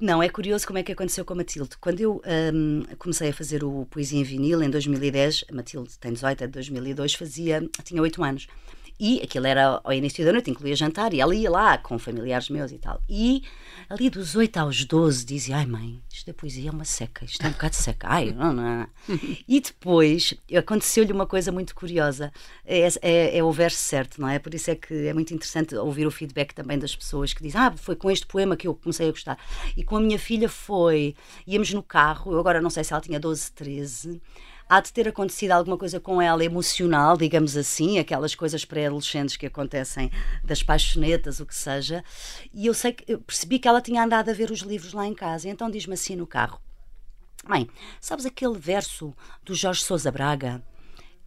Não, 0.00 0.22
é 0.22 0.30
curioso 0.30 0.66
como 0.66 0.78
é 0.78 0.82
que 0.82 0.92
aconteceu 0.92 1.26
com 1.26 1.34
a 1.34 1.36
Matilde. 1.36 1.76
Quando 1.78 2.00
eu 2.00 2.22
um, 2.54 2.84
comecei 2.98 3.28
a 3.28 3.32
fazer 3.34 3.62
o 3.62 3.86
Poesia 3.90 4.18
em 4.18 4.22
Vinil, 4.22 4.62
em 4.62 4.70
2010, 4.70 5.44
a 5.50 5.54
Matilde 5.54 5.98
tem 5.98 6.14
18, 6.14 6.44
é 6.44 6.46
de 6.46 6.52
2002, 6.54 7.14
fazia, 7.14 7.68
tinha 7.84 8.00
8 8.00 8.24
anos. 8.24 8.46
E 9.00 9.22
aquilo 9.22 9.46
era 9.46 9.80
ao 9.82 9.92
início 9.94 10.22
da 10.26 10.30
noite, 10.30 10.50
incluía 10.50 10.76
jantar, 10.76 11.14
e 11.14 11.20
ela 11.22 11.34
ia 11.34 11.50
lá 11.50 11.78
com 11.78 11.98
familiares 11.98 12.50
meus 12.50 12.70
e 12.70 12.76
tal. 12.76 13.02
E 13.08 13.42
ali 13.88 14.10
dos 14.10 14.36
8 14.36 14.58
aos 14.58 14.84
12 14.84 15.24
dizia: 15.24 15.56
Ai 15.56 15.64
mãe, 15.64 16.02
isto 16.12 16.26
da 16.26 16.34
poesia 16.34 16.68
é 16.68 16.70
uma 16.70 16.84
seca, 16.84 17.24
isto 17.24 17.42
é 17.42 17.48
um 17.48 17.52
bocado 17.52 17.74
seca. 17.76 18.08
Ai, 18.10 18.30
não, 18.30 18.52
não. 18.52 18.86
e 19.48 19.58
depois 19.58 20.34
aconteceu-lhe 20.54 21.14
uma 21.14 21.26
coisa 21.26 21.50
muito 21.50 21.74
curiosa: 21.74 22.30
é, 22.62 22.86
é, 23.00 23.38
é, 23.38 23.42
o 23.42 23.50
verso 23.50 23.78
certo, 23.78 24.20
não 24.20 24.28
é? 24.28 24.38
Por 24.38 24.52
isso 24.52 24.70
é 24.70 24.74
que 24.74 25.06
é 25.06 25.14
muito 25.14 25.32
interessante 25.32 25.74
ouvir 25.74 26.06
o 26.06 26.10
feedback 26.10 26.52
também 26.52 26.78
das 26.78 26.94
pessoas 26.94 27.32
que 27.32 27.42
dizem: 27.42 27.58
Ah, 27.58 27.72
foi 27.74 27.96
com 27.96 28.10
este 28.10 28.26
poema 28.26 28.54
que 28.54 28.68
eu 28.68 28.74
comecei 28.74 29.08
a 29.08 29.10
gostar. 29.10 29.38
E 29.78 29.82
com 29.82 29.96
a 29.96 30.00
minha 30.00 30.18
filha 30.18 30.48
foi: 30.48 31.14
íamos 31.46 31.72
no 31.72 31.82
carro, 31.82 32.32
eu 32.32 32.38
agora 32.38 32.60
não 32.60 32.68
sei 32.68 32.84
se 32.84 32.92
ela 32.92 33.00
tinha 33.00 33.18
12, 33.18 33.52
13 33.52 34.20
há 34.70 34.80
de 34.80 34.92
ter 34.92 35.08
acontecido 35.08 35.50
alguma 35.50 35.76
coisa 35.76 35.98
com 35.98 36.22
ela 36.22 36.44
emocional, 36.44 37.16
digamos 37.16 37.56
assim, 37.56 37.98
aquelas 37.98 38.36
coisas 38.36 38.64
pré-adolescentes 38.64 39.36
que 39.36 39.44
acontecem 39.44 40.12
das 40.44 40.62
paixonetas, 40.62 41.40
o 41.40 41.46
que 41.46 41.54
seja. 41.56 42.04
E 42.54 42.66
eu 42.66 42.72
sei 42.72 42.92
que 42.92 43.12
eu 43.12 43.20
percebi 43.20 43.58
que 43.58 43.66
ela 43.66 43.80
tinha 43.80 44.04
andado 44.04 44.28
a 44.28 44.32
ver 44.32 44.52
os 44.52 44.60
livros 44.60 44.92
lá 44.92 45.04
em 45.04 45.14
casa, 45.14 45.48
então 45.48 45.68
diz-me 45.68 45.94
assim 45.94 46.14
no 46.14 46.24
carro: 46.24 46.60
Mãe, 47.44 47.68
sabes 48.00 48.24
aquele 48.24 48.56
verso 48.56 49.12
do 49.44 49.56
Jorge 49.56 49.82
Sousa 49.82 50.12
Braga? 50.12 50.62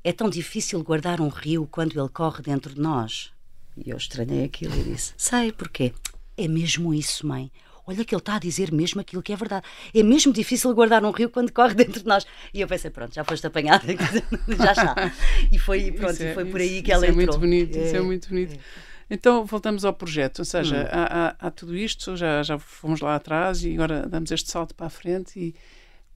É 0.02 0.14
tão 0.14 0.30
difícil 0.30 0.82
guardar 0.82 1.20
um 1.20 1.28
rio 1.28 1.68
quando 1.70 2.00
ele 2.00 2.10
corre 2.10 2.42
dentro 2.42 2.74
de 2.74 2.80
nós. 2.80 3.34
E 3.76 3.90
eu 3.90 3.98
estranhei 3.98 4.46
aquilo 4.46 4.74
e 4.74 4.84
disse: 4.84 5.14
Sei 5.18 5.52
porquê. 5.52 5.94
É 6.38 6.48
mesmo 6.48 6.94
isso, 6.94 7.28
mãe 7.28 7.52
olha 7.86 8.06
que 8.06 8.14
ele 8.14 8.22
está 8.22 8.36
a 8.36 8.40
dizer 8.40 8.72
mesmo 8.72 9.02
aquilo 9.02 9.22
que 9.22 9.34
é 9.34 9.36
verdade. 9.36 9.66
É 9.94 10.04
mesmo 10.04 10.32
difícil 10.34 10.74
guardar 10.74 11.04
um 11.04 11.12
rio 11.12 11.30
quando 11.30 11.52
corre 11.52 11.74
dentro 11.76 12.02
de 12.02 12.08
nós. 12.08 12.26
E 12.54 12.62
eu 12.62 12.68
pensei, 12.68 12.90
pronto, 12.92 13.14
já 13.14 13.24
foste 13.24 13.46
apanhada, 13.46 13.86
já 14.58 14.72
está. 14.72 15.14
E 15.52 15.58
foi, 15.58 15.92
pronto, 15.92 16.22
é, 16.22 16.34
foi 16.34 16.46
por 16.46 16.60
aí 16.60 16.82
que 16.82 16.92
ela 16.92 17.06
isso 17.08 17.20
entrou. 17.20 17.36
É 17.36 17.40
muito 17.40 17.40
bonito, 17.40 17.78
é, 17.78 17.86
isso 17.86 17.96
é 17.96 18.02
muito 18.02 18.30
bonito. 18.30 18.56
É. 18.56 18.94
Então 19.10 19.46
voltamos 19.46 19.86
ao 19.86 19.94
projeto, 19.94 20.40
ou 20.40 20.46
seja, 20.46 20.84
hum. 20.84 20.88
há, 20.92 21.28
há, 21.28 21.48
há, 21.48 21.52
tudo 21.52 21.76
isto, 21.76 22.16
já, 22.16 22.42
já 22.42 22.58
fomos 22.58 23.02
lá 23.02 23.16
atrás 23.16 23.64
e 23.64 23.74
agora 23.74 24.08
damos 24.08 24.32
este 24.32 24.50
salto 24.50 24.74
para 24.74 24.88
a 24.88 24.90
frente 24.90 25.40
e 25.40 25.56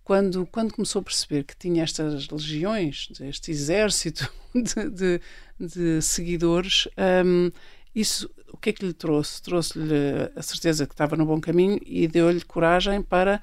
quando, 0.07 0.45
quando 0.45 0.73
começou 0.73 1.01
a 1.01 1.03
perceber 1.03 1.43
que 1.43 1.53
tinha 1.53 1.83
estas 1.83 2.29
legiões, 2.29 3.09
este 3.19 3.51
exército 3.51 4.31
de, 4.55 4.89
de, 4.89 5.21
de 5.59 6.01
seguidores, 6.01 6.87
um, 7.25 7.51
isso 7.99 8.29
o 8.51 8.57
que 8.57 8.69
é 8.69 8.73
que 8.73 8.85
lhe 8.85 8.93
trouxe? 8.93 9.41
Trouxe-lhe 9.41 10.31
a 10.35 10.41
certeza 10.41 10.87
que 10.87 10.93
estava 10.93 11.15
no 11.15 11.25
bom 11.25 11.39
caminho 11.39 11.79
e 11.85 12.07
deu-lhe 12.07 12.41
coragem 12.41 13.01
para 13.01 13.41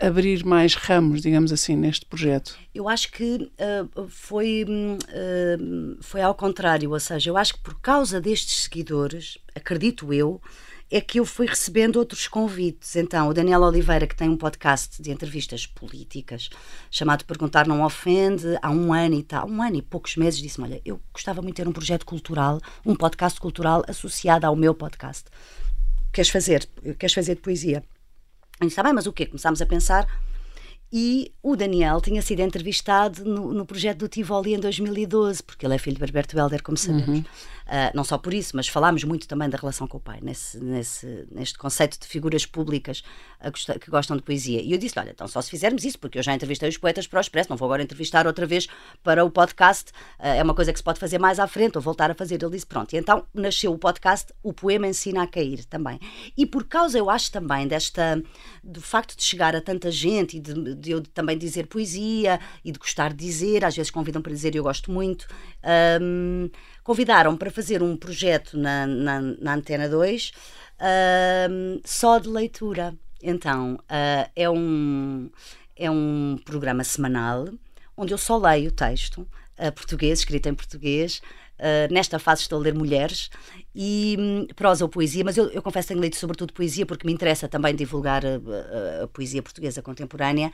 abrir 0.00 0.44
mais 0.44 0.74
ramos, 0.74 1.22
digamos 1.22 1.52
assim, 1.52 1.76
neste 1.76 2.04
projeto? 2.06 2.58
Eu 2.74 2.88
acho 2.88 3.10
que 3.12 3.50
uh, 3.96 4.08
foi, 4.08 4.64
uh, 4.64 5.96
foi 6.00 6.22
ao 6.22 6.34
contrário, 6.34 6.90
ou 6.90 7.00
seja, 7.00 7.30
eu 7.30 7.36
acho 7.36 7.54
que 7.54 7.60
por 7.60 7.80
causa 7.80 8.20
destes 8.20 8.64
seguidores, 8.64 9.38
acredito 9.54 10.12
eu, 10.12 10.40
é 10.92 11.00
que 11.00 11.18
eu 11.18 11.24
fui 11.24 11.46
recebendo 11.46 11.96
outros 11.96 12.28
convites. 12.28 12.96
Então, 12.96 13.28
o 13.28 13.32
Daniel 13.32 13.62
Oliveira, 13.62 14.06
que 14.06 14.14
tem 14.14 14.28
um 14.28 14.36
podcast 14.36 15.00
de 15.00 15.10
entrevistas 15.10 15.66
políticas, 15.66 16.50
chamado 16.90 17.24
Perguntar 17.24 17.66
Não 17.66 17.82
Ofende, 17.82 18.58
há 18.60 18.70
um 18.70 18.92
ano 18.92 19.14
e 19.14 19.22
tal, 19.22 19.48
um 19.48 19.62
ano 19.62 19.76
e 19.76 19.82
poucos 19.82 20.16
meses, 20.16 20.38
disse-me: 20.38 20.66
Olha, 20.66 20.82
eu 20.84 21.00
gostava 21.10 21.40
muito 21.40 21.56
de 21.56 21.62
ter 21.62 21.68
um 21.68 21.72
projeto 21.72 22.04
cultural, 22.04 22.60
um 22.84 22.94
podcast 22.94 23.40
cultural 23.40 23.82
associado 23.88 24.46
ao 24.46 24.54
meu 24.54 24.74
podcast. 24.74 25.24
Queres 26.12 26.30
fazer? 26.30 26.68
Queres 26.98 27.14
fazer 27.14 27.36
de 27.36 27.40
poesia? 27.40 27.82
Eu 28.60 28.66
disse: 28.66 28.72
Está 28.72 28.82
bem, 28.82 28.92
mas 28.92 29.06
o 29.06 29.12
quê? 29.14 29.24
Começámos 29.24 29.62
a 29.62 29.66
pensar 29.66 30.06
e 30.92 31.32
o 31.42 31.56
Daniel 31.56 32.02
tinha 32.02 32.20
sido 32.20 32.40
entrevistado 32.40 33.24
no, 33.24 33.54
no, 33.54 33.64
projeto 33.64 34.00
do 34.00 34.08
Tivoli 34.08 34.52
em 34.52 34.60
2012, 34.60 35.42
porque 35.42 35.64
ele 35.64 35.74
é 35.74 35.78
filho 35.78 35.96
de 35.96 36.02
Alberto 36.02 36.38
Helder, 36.38 36.62
como 36.62 36.76
sabemos. 36.76 37.08
Uhum. 37.08 37.24
Uh, 37.62 37.94
não 37.94 38.04
só 38.04 38.18
por 38.18 38.34
isso, 38.34 38.54
mas 38.54 38.68
falámos 38.68 39.02
muito 39.04 39.26
também 39.26 39.48
da 39.48 39.56
relação 39.56 39.86
com 39.86 39.96
o 39.96 40.00
pai, 40.00 40.18
nesse, 40.20 40.58
nesse, 40.62 41.26
neste 41.30 41.56
conceito 41.56 41.98
de 41.98 42.06
figuras 42.06 42.44
públicas 42.44 43.02
que 43.80 43.90
gostam 43.90 44.16
de 44.16 44.22
poesia. 44.22 44.60
E 44.60 44.72
eu 44.72 44.78
disse: 44.78 44.98
Olha, 44.98 45.10
então 45.10 45.26
só 45.26 45.40
se 45.40 45.48
fizermos 45.48 45.84
isso, 45.84 45.98
porque 45.98 46.18
eu 46.18 46.22
já 46.22 46.34
entrevistei 46.34 46.68
os 46.68 46.76
poetas 46.76 47.06
para 47.06 47.18
o 47.18 47.20
Expresso, 47.20 47.48
não 47.48 47.56
vou 47.56 47.66
agora 47.66 47.82
entrevistar 47.82 48.26
outra 48.26 48.44
vez 48.44 48.68
para 49.02 49.24
o 49.24 49.30
podcast, 49.30 49.90
uh, 50.18 50.26
é 50.26 50.42
uma 50.42 50.54
coisa 50.54 50.72
que 50.72 50.78
se 50.78 50.82
pode 50.84 51.00
fazer 51.00 51.18
mais 51.18 51.38
à 51.38 51.46
frente, 51.46 51.76
ou 51.76 51.82
voltar 51.82 52.10
a 52.10 52.14
fazer. 52.14 52.42
Ele 52.42 52.50
disse: 52.50 52.66
Pronto, 52.66 52.92
e 52.92 52.98
então 52.98 53.26
nasceu 53.32 53.72
o 53.72 53.78
podcast 53.78 54.32
O 54.42 54.52
Poema 54.52 54.86
Ensina 54.86 55.22
a 55.22 55.26
Cair 55.26 55.64
também. 55.64 55.98
E 56.36 56.44
por 56.44 56.64
causa, 56.64 56.98
eu 56.98 57.08
acho 57.08 57.30
também, 57.30 57.66
desta 57.66 58.22
do 58.62 58.80
facto 58.80 59.16
de 59.16 59.22
chegar 59.22 59.56
a 59.56 59.60
tanta 59.60 59.90
gente 59.90 60.36
e 60.36 60.40
de 60.40 60.81
de 60.82 60.90
eu 60.90 61.00
também 61.00 61.38
dizer 61.38 61.66
poesia 61.66 62.40
e 62.64 62.72
de 62.72 62.78
gostar 62.78 63.12
de 63.12 63.24
dizer, 63.24 63.64
às 63.64 63.76
vezes 63.76 63.90
convidam 63.90 64.20
para 64.20 64.32
dizer 64.32 64.54
e 64.54 64.58
eu 64.58 64.64
gosto 64.64 64.90
muito. 64.90 65.26
Um, 66.00 66.50
convidaram 66.82 67.36
para 67.36 67.50
fazer 67.50 67.82
um 67.82 67.96
projeto 67.96 68.58
na, 68.58 68.86
na, 68.86 69.20
na 69.20 69.54
Antena 69.54 69.88
2 69.88 70.32
um, 71.50 71.80
só 71.84 72.18
de 72.18 72.28
leitura. 72.28 72.94
Então, 73.22 73.74
uh, 73.74 74.30
é, 74.34 74.50
um, 74.50 75.30
é 75.76 75.90
um 75.90 76.36
programa 76.44 76.82
semanal 76.82 77.48
onde 77.96 78.12
eu 78.12 78.18
só 78.18 78.36
leio 78.36 78.72
texto 78.72 79.18
uh, 79.58 79.72
português, 79.72 80.18
escrito 80.18 80.48
em 80.48 80.54
português, 80.54 81.20
Uh, 81.62 81.86
nesta 81.92 82.18
fase 82.18 82.42
estou 82.42 82.58
a 82.58 82.62
ler 82.62 82.74
mulheres 82.74 83.30
e 83.74 84.16
um, 84.18 84.46
prosa 84.54 84.84
ou 84.84 84.88
poesia, 84.88 85.24
mas 85.24 85.36
eu, 85.36 85.48
eu, 85.50 85.62
confesso 85.62 85.88
que 85.88 85.94
tenho 85.94 86.02
lido 86.02 86.16
sobretudo 86.16 86.52
poesia 86.52 86.84
porque 86.84 87.06
me 87.06 87.12
interessa 87.12 87.48
também 87.48 87.74
divulgar 87.74 88.22
a, 88.24 88.28
a, 88.28 89.04
a 89.04 89.08
poesia 89.08 89.42
portuguesa 89.42 89.80
contemporânea 89.80 90.52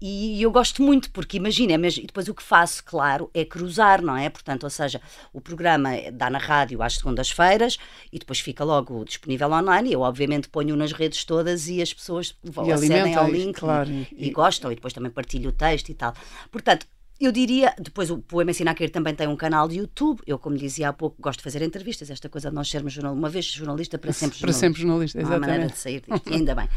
e 0.00 0.40
eu 0.40 0.50
gosto 0.50 0.82
muito 0.82 1.10
porque 1.10 1.36
imagina, 1.36 1.74
e 1.74 2.06
depois 2.06 2.28
o 2.28 2.34
que 2.34 2.42
faço, 2.42 2.82
claro, 2.84 3.28
é 3.34 3.44
cruzar, 3.44 4.00
não 4.00 4.16
é? 4.16 4.30
Portanto, 4.30 4.64
ou 4.64 4.70
seja, 4.70 5.00
o 5.32 5.40
programa 5.40 5.90
dá 6.12 6.30
na 6.30 6.38
rádio 6.38 6.80
às 6.82 6.94
segundas-feiras 6.94 7.76
e 8.12 8.18
depois 8.18 8.40
fica 8.40 8.64
logo 8.64 9.04
disponível 9.04 9.50
online 9.50 9.90
e 9.90 9.92
eu 9.92 10.00
obviamente 10.00 10.48
ponho 10.48 10.76
nas 10.76 10.92
redes 10.92 11.24
todas 11.24 11.68
e 11.68 11.82
as 11.82 11.92
pessoas 11.92 12.34
vão 12.42 12.70
acedem 12.70 13.14
ao 13.14 13.28
link 13.28 13.58
claro, 13.58 13.90
e, 13.90 14.06
e, 14.12 14.28
e 14.28 14.30
gostam 14.30 14.70
e 14.70 14.76
depois 14.76 14.92
também 14.92 15.10
partilho 15.10 15.50
o 15.50 15.52
texto 15.52 15.88
e 15.88 15.94
tal. 15.94 16.14
Portanto, 16.50 16.86
eu 17.20 17.30
diria, 17.32 17.74
depois 17.78 18.10
o 18.10 18.18
Poema 18.18 18.50
Ensinar 18.50 18.70
a 18.70 18.74
Cair 18.74 18.90
também 18.90 19.14
tem 19.14 19.28
um 19.28 19.36
canal 19.36 19.68
de 19.68 19.76
YouTube. 19.76 20.22
Eu, 20.26 20.38
como 20.38 20.56
dizia 20.56 20.88
há 20.88 20.92
pouco, 20.92 21.20
gosto 21.20 21.40
de 21.40 21.44
fazer 21.44 21.60
entrevistas. 21.60 22.10
Esta 22.10 22.28
coisa 22.28 22.48
de 22.48 22.54
nós 22.54 22.70
sermos 22.70 22.92
jornalista, 22.92 23.18
uma 23.18 23.28
vez 23.28 23.44
jornalista, 23.44 23.98
para 23.98 24.12
sempre 24.12 24.38
jornalista. 24.38 24.46
Para 24.46 24.68
sempre 24.68 24.80
jornalista, 24.80 25.18
exatamente. 25.18 25.40
Não 25.40 25.46
há 25.46 25.50
maneira 25.50 25.72
de 25.72 25.78
sair 25.78 26.00
disto, 26.00 26.32
ainda 26.32 26.54
bem. 26.54 26.68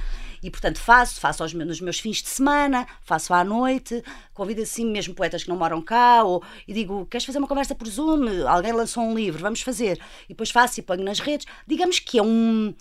E, 0.43 0.51
portanto, 0.51 0.79
faço, 0.79 1.19
faço 1.19 1.43
aos, 1.43 1.53
nos 1.53 1.79
meus 1.79 1.99
fins 1.99 2.21
de 2.21 2.27
semana, 2.27 2.85
faço 3.01 3.33
à 3.33 3.43
noite, 3.43 4.03
convido 4.33 4.61
assim 4.61 4.85
mesmo 4.85 5.15
poetas 5.15 5.43
que 5.43 5.49
não 5.49 5.55
moram 5.55 5.81
cá, 5.81 6.23
ou, 6.23 6.43
e 6.67 6.73
digo, 6.73 7.05
queres 7.05 7.25
fazer 7.25 7.37
uma 7.37 7.47
conversa 7.47 7.73
por 7.73 7.87
Zoom? 7.87 8.45
Alguém 8.45 8.73
lançou 8.73 9.03
um 9.03 9.15
livro, 9.15 9.41
vamos 9.41 9.61
fazer. 9.61 9.97
E 10.25 10.29
depois 10.29 10.51
faço 10.51 10.79
e 10.79 10.83
ponho 10.83 11.03
nas 11.03 11.19
redes. 11.19 11.47
Digamos 11.65 11.99
que 11.99 12.19
é 12.19 12.23
um... 12.23 12.73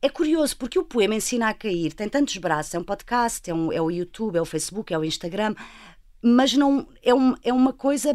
É 0.00 0.08
curioso, 0.08 0.56
porque 0.56 0.78
o 0.78 0.84
poema 0.84 1.16
ensina 1.16 1.48
a 1.48 1.54
cair, 1.54 1.92
tem 1.92 2.08
tantos 2.08 2.36
braços, 2.36 2.72
é 2.72 2.78
um 2.78 2.84
podcast, 2.84 3.50
é, 3.50 3.52
um, 3.52 3.72
é 3.72 3.82
o 3.82 3.90
YouTube, 3.90 4.36
é 4.36 4.40
o 4.40 4.44
Facebook, 4.44 4.94
é 4.94 4.98
o 4.98 5.04
Instagram, 5.04 5.56
mas 6.22 6.54
não 6.54 6.86
é, 7.02 7.14
um, 7.14 7.34
é 7.42 7.52
uma 7.52 7.72
coisa 7.72 8.12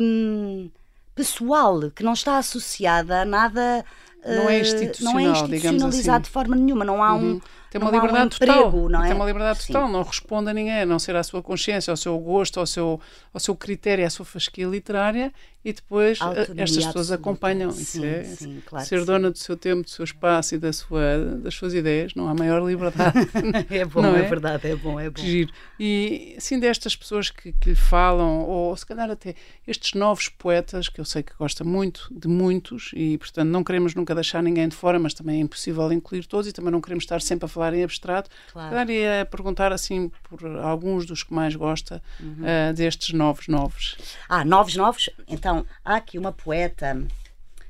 hum, 0.00 0.70
pessoal 1.14 1.90
que 1.90 2.02
não 2.02 2.12
está 2.12 2.38
associada 2.38 3.22
a 3.22 3.24
nada. 3.24 3.84
Não 4.24 4.48
é 4.48 4.60
institucional, 4.60 5.14
não 5.14 5.20
é 5.20 5.24
institucionalizado 5.24 6.16
assim. 6.16 6.24
de 6.24 6.30
forma 6.30 6.56
nenhuma, 6.56 6.84
não 6.84 7.02
há 7.02 7.14
um. 7.14 7.32
Uhum 7.32 7.40
tem 7.74 7.82
uma 7.82 7.90
liberdade 7.90 8.26
um 8.26 8.28
total. 8.28 8.68
Emprego, 8.68 8.88
não 8.88 9.02
é? 9.02 9.08
Tem 9.08 9.16
uma 9.16 9.24
liberdade 9.24 9.66
total, 9.66 9.86
Sim. 9.86 9.92
não 9.92 10.02
responde 10.04 10.48
a 10.48 10.54
ninguém, 10.54 10.82
a 10.82 10.86
não 10.86 10.98
ser 11.00 11.16
à 11.16 11.22
sua 11.24 11.42
consciência, 11.42 11.90
ao 11.90 11.96
seu 11.96 12.16
gosto, 12.20 12.60
ao 12.60 12.66
seu, 12.66 13.00
ao 13.32 13.40
seu 13.40 13.56
critério, 13.56 14.06
à 14.06 14.10
sua 14.10 14.24
fasquia 14.24 14.64
literária 14.64 15.32
e 15.64 15.72
depois 15.72 16.20
eh, 16.20 16.24
Autonomia 16.24 16.64
estas 16.64 16.84
pessoas 16.86 17.10
acompanham. 17.10 17.70
Sim, 17.70 18.04
é, 18.04 18.24
sim, 18.24 18.62
claro 18.66 18.86
ser 18.86 19.04
dona 19.04 19.30
do 19.30 19.38
seu 19.38 19.56
tempo, 19.56 19.82
do 19.82 19.90
seu 19.90 20.04
espaço 20.04 20.54
e 20.54 20.58
da 20.58 20.72
sua, 20.72 21.18
das 21.42 21.54
suas 21.54 21.74
ideias, 21.74 22.14
não 22.14 22.28
há 22.28 22.34
maior 22.34 22.64
liberdade. 22.64 23.18
é 23.70 23.84
bom, 23.84 24.02
não 24.02 24.14
é? 24.14 24.20
é? 24.20 24.28
verdade, 24.28 24.68
é 24.68 24.76
bom, 24.76 25.00
é 25.00 25.10
bom. 25.10 25.22
Giro. 25.22 25.52
E 25.78 26.34
assim, 26.36 26.58
destas 26.58 26.94
pessoas 26.94 27.30
que, 27.30 27.52
que 27.52 27.70
lhe 27.70 27.74
falam, 27.74 28.42
ou 28.42 28.76
se 28.76 28.84
calhar 28.84 29.10
até 29.10 29.34
estes 29.66 29.94
novos 29.94 30.28
poetas, 30.28 30.88
que 30.88 31.00
eu 31.00 31.04
sei 31.04 31.22
que 31.22 31.32
gosta 31.34 31.64
muito 31.64 32.08
de 32.12 32.28
muitos, 32.28 32.90
e 32.94 33.16
portanto 33.18 33.48
não 33.48 33.64
queremos 33.64 33.94
nunca 33.94 34.14
deixar 34.14 34.42
ninguém 34.42 34.68
de 34.68 34.76
fora, 34.76 34.98
mas 34.98 35.14
também 35.14 35.38
é 35.38 35.40
impossível 35.40 35.90
incluir 35.92 36.26
todos, 36.26 36.48
e 36.48 36.52
também 36.52 36.70
não 36.70 36.80
queremos 36.80 37.04
estar 37.04 37.20
sempre 37.20 37.46
a 37.46 37.48
falar 37.48 37.72
em 37.74 37.82
abstrato. 37.82 38.28
Claro. 38.52 38.70
Calhar 38.70 38.90
ia 38.90 39.26
perguntar 39.30 39.72
assim 39.72 40.10
por 40.36 40.56
alguns 40.58 41.06
dos 41.06 41.22
que 41.22 41.32
mais 41.32 41.54
gosta 41.54 42.02
uhum. 42.20 42.36
uh, 42.42 42.74
destes 42.74 43.14
novos 43.14 43.48
novos. 43.48 43.96
Ah, 44.28 44.44
novos 44.44 44.74
novos? 44.76 45.10
Então 45.28 45.64
há 45.84 45.96
aqui 45.96 46.18
uma 46.18 46.32
poeta 46.32 47.02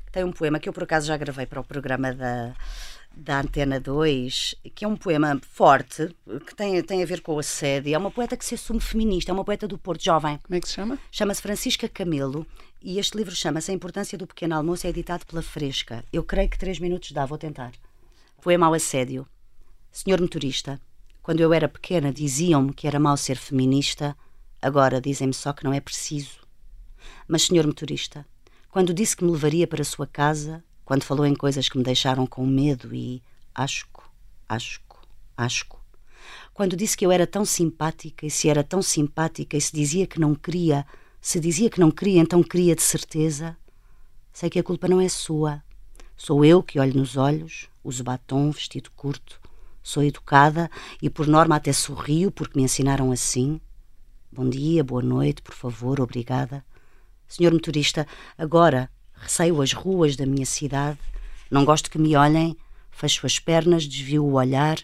que 0.07 0.13
tem 0.13 0.25
um 0.25 0.33
poema 0.33 0.59
que 0.59 0.69
eu 0.69 0.73
por 0.73 0.85
acaso 0.85 1.07
já 1.07 1.17
gravei 1.17 1.47
para 1.47 1.61
o 1.61 1.65
programa 1.65 2.13
da, 2.13 2.55
da 3.17 3.41
Antena 3.41 3.79
2, 3.79 4.57
que 4.75 4.85
é 4.85 4.89
um 4.89 4.97
poema 4.97 5.41
forte, 5.51 6.15
que 6.47 6.55
tem, 6.55 6.83
tem 6.83 7.03
a 7.03 7.07
ver 7.07 7.21
com 7.21 7.35
o 7.35 7.39
assédio. 7.39 7.95
É 7.95 7.99
uma 7.99 8.11
poeta 8.11 8.37
que 8.37 8.45
se 8.45 8.55
assume 8.55 8.81
feminista, 8.81 9.31
é 9.31 9.35
uma 9.35 9.45
poeta 9.45 9.69
do 9.69 9.79
Porto 9.79 10.05
Jovem. 10.05 10.39
Como 10.43 10.57
é 10.57 10.61
que 10.61 10.69
se 10.69 10.75
chama? 10.75 10.99
Chama-se 11.11 11.43
Francisca 11.43 11.89
Camelo 11.89 12.47
e 12.83 12.99
este 12.99 13.17
livro 13.17 13.35
chama-se 13.35 13.71
A 13.71 13.75
Importância 13.75 14.19
do 14.19 14.27
Pequeno 14.27 14.57
Almoço, 14.57 14.87
é 14.87 14.91
editado 14.91 15.25
pela 15.27 15.43
Fresca. 15.43 16.05
Eu 16.13 16.23
creio 16.23 16.51
que 16.51 16.59
três 16.59 16.79
minutos 16.79 17.13
dá, 17.13 17.25
vou 17.25 17.39
tentar. 17.39 17.73
Poema 18.43 18.67
ao 18.67 18.75
assédio. 18.75 19.27
Senhor 19.91 20.21
motorista, 20.21 20.81
quando 21.25 21.41
eu 21.41 21.55
era 21.55 21.67
pequena 21.67 22.13
diziam-me 22.13 22.75
que 22.75 22.87
era 22.87 23.01
mau 23.01 23.17
ser 23.17 23.39
feminista, 23.39 24.15
agora 24.61 25.01
dizem-me 25.01 25.33
só 25.33 25.55
que 25.55 25.65
não 25.65 25.73
é 25.73 25.81
preciso. 25.81 26.41
Mas, 27.27 27.45
senhor 27.45 27.67
motorista, 27.67 28.27
quando 28.71 28.93
disse 28.93 29.17
que 29.17 29.25
me 29.25 29.31
levaria 29.33 29.67
para 29.67 29.81
a 29.81 29.87
sua 29.87 30.07
casa, 30.07 30.63
quando 30.85 31.03
falou 31.03 31.25
em 31.25 31.35
coisas 31.35 31.67
que 31.67 31.79
me 31.79 31.83
deixaram 31.83 32.27
com 32.27 32.47
medo 32.47 32.95
e 32.95 33.23
asco, 33.55 34.07
asco, 34.47 35.01
asco, 35.35 35.83
quando 36.53 36.77
disse 36.77 36.95
que 36.95 37.07
eu 37.07 37.11
era 37.11 37.27
tão 37.27 37.47
simpática 37.47 38.27
e 38.27 38.31
se 38.31 38.51
era 38.51 38.63
tão 38.63 38.83
simpática 38.83 39.57
e 39.57 39.61
se 39.63 39.75
dizia 39.75 40.07
que 40.07 40.21
não 40.21 40.35
queria, 40.35 40.85
se 41.23 41.41
dizia 41.41 41.71
que 41.71 41.81
não 41.81 41.91
queria, 41.91 42.21
então 42.21 42.43
queria 42.43 42.77
de 42.77 42.83
certeza, 42.83 43.57
sei 44.31 44.51
que 44.51 44.59
a 44.59 44.63
culpa 44.63 44.87
não 44.89 45.01
é 45.01 45.09
sua. 45.09 45.63
Sou 46.19 46.45
eu 46.45 46.63
que 46.63 46.79
olho 46.79 46.99
nos 46.99 47.17
olhos, 47.17 47.71
uso 47.83 48.05
batom, 48.05 48.51
vestido 48.51 48.91
curto, 48.91 49.41
sou 49.85 50.03
educada 50.03 50.71
e 51.01 51.11
por 51.11 51.27
norma 51.27 51.57
até 51.57 51.73
sorrio 51.73 52.33
porque 52.33 52.59
me 52.59 52.65
ensinaram 52.65 53.13
assim. 53.13 53.61
Bom 54.33 54.49
dia, 54.49 54.83
boa 54.83 55.03
noite, 55.03 55.43
por 55.43 55.55
favor, 55.55 56.01
obrigada. 56.01 56.65
Senhor 57.29 57.53
motorista, 57.53 58.07
agora 58.37 58.91
receio 59.15 59.61
as 59.61 59.73
ruas 59.73 60.17
da 60.17 60.25
minha 60.25 60.47
cidade. 60.47 60.99
Não 61.51 61.65
gosto 61.65 61.91
que 61.91 61.99
me 61.99 62.17
olhem. 62.17 62.57
Fecho 62.91 63.27
as 63.27 63.39
pernas, 63.39 63.87
desvio 63.87 64.25
o 64.25 64.35
olhar. 64.35 64.79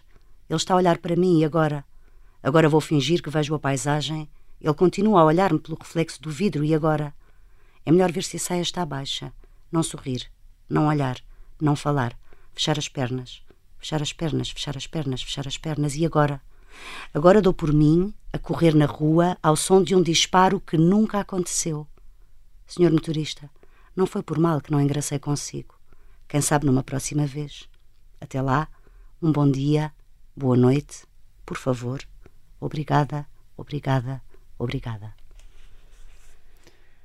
Ele 0.48 0.56
está 0.56 0.74
a 0.74 0.76
olhar 0.76 0.98
para 0.98 1.16
mim 1.16 1.40
e 1.40 1.44
agora? 1.44 1.84
Agora 2.42 2.68
vou 2.68 2.80
fingir 2.80 3.22
que 3.22 3.30
vejo 3.30 3.54
a 3.54 3.58
paisagem. 3.58 4.28
Ele 4.60 4.74
continua 4.74 5.22
a 5.22 5.24
olhar-me 5.24 5.58
pelo 5.58 5.78
reflexo 5.80 6.20
do 6.20 6.30
vidro 6.30 6.62
e 6.64 6.74
agora? 6.74 7.14
É 7.86 7.90
melhor 7.90 8.12
ver 8.12 8.22
se 8.22 8.36
a 8.36 8.40
saia 8.40 8.60
está 8.60 8.84
baixa. 8.84 9.32
Não 9.72 9.82
sorrir, 9.82 10.26
não 10.68 10.88
olhar, 10.88 11.18
não 11.60 11.74
falar. 11.74 12.18
Fechar 12.52 12.78
as 12.78 12.88
pernas. 12.88 13.42
Fechar 13.80 14.02
as 14.02 14.12
pernas, 14.12 14.50
fechar 14.50 14.76
as 14.76 14.86
pernas, 14.86 15.22
fechar 15.22 15.48
as 15.48 15.56
pernas. 15.56 15.96
E 15.96 16.04
agora? 16.04 16.40
Agora 17.12 17.42
dou 17.42 17.52
por 17.52 17.72
mim 17.72 18.14
a 18.32 18.38
correr 18.38 18.74
na 18.74 18.86
rua 18.86 19.36
ao 19.42 19.56
som 19.56 19.82
de 19.82 19.94
um 19.94 20.02
disparo 20.02 20.60
que 20.60 20.76
nunca 20.76 21.18
aconteceu. 21.18 21.86
Senhor 22.66 22.92
motorista, 22.92 23.50
não 23.96 24.06
foi 24.06 24.22
por 24.22 24.38
mal 24.38 24.60
que 24.60 24.70
não 24.70 24.80
engracei 24.80 25.18
consigo. 25.18 25.74
Quem 26.28 26.40
sabe 26.40 26.66
numa 26.66 26.82
próxima 26.82 27.26
vez. 27.26 27.68
Até 28.20 28.40
lá, 28.40 28.68
um 29.20 29.32
bom 29.32 29.50
dia, 29.50 29.92
boa 30.36 30.56
noite, 30.56 31.04
por 31.44 31.56
favor. 31.56 32.06
Obrigada, 32.60 33.26
obrigada, 33.56 34.22
obrigada. 34.58 35.14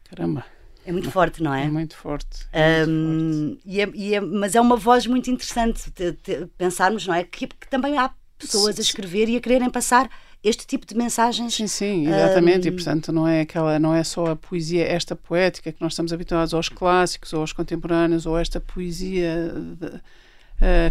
Caramba. 0.04 0.55
É 0.86 0.92
muito 0.92 1.10
forte, 1.10 1.42
não 1.42 1.54
é? 1.54 1.66
É 1.66 1.70
muito 1.70 1.98
forte. 1.98 2.48
É 2.52 2.86
muito 2.86 3.56
forte. 3.56 3.62
E 3.66 3.82
é, 3.82 3.90
e 3.94 4.14
é, 4.14 4.22
mas 4.22 4.56
é 4.56 4.62
uma 4.62 4.78
voz 4.78 5.08
muito 5.08 5.30
interessante 5.32 5.92
de, 5.92 6.12
de 6.12 6.46
pensarmos, 6.58 7.08
não 7.08 7.14
é? 7.16 7.24
Que, 7.24 7.48
que 7.48 7.68
também 7.68 7.98
há 7.98 8.12
pessoas 8.38 8.78
a 8.78 8.82
escrever 8.82 9.28
e 9.28 9.38
a 9.38 9.42
quererem 9.42 9.70
passar 9.70 10.10
este 10.44 10.68
tipo 10.68 10.86
de 10.86 10.96
mensagens. 10.96 11.56
Sim, 11.56 11.68
sim, 11.68 12.08
exatamente. 12.08 12.70
Um... 12.70 12.72
E 12.72 12.76
portanto 12.76 13.12
não 13.12 13.28
é 13.28 13.42
aquela, 13.42 13.80
não 13.80 13.96
é 13.96 14.04
só 14.04 14.28
a 14.28 14.36
poesia, 14.36 14.86
esta 14.86 15.16
poética 15.16 15.72
que 15.72 15.82
nós 15.82 15.94
estamos 15.94 16.14
habituados 16.14 16.54
aos 16.54 16.70
clássicos 16.70 17.34
ou 17.34 17.42
aos 17.42 17.52
contemporâneos 17.52 18.28
ou 18.28 18.38
esta 18.38 18.60
poesia 18.60 19.52
de, 19.80 19.88
uh, 19.88 20.02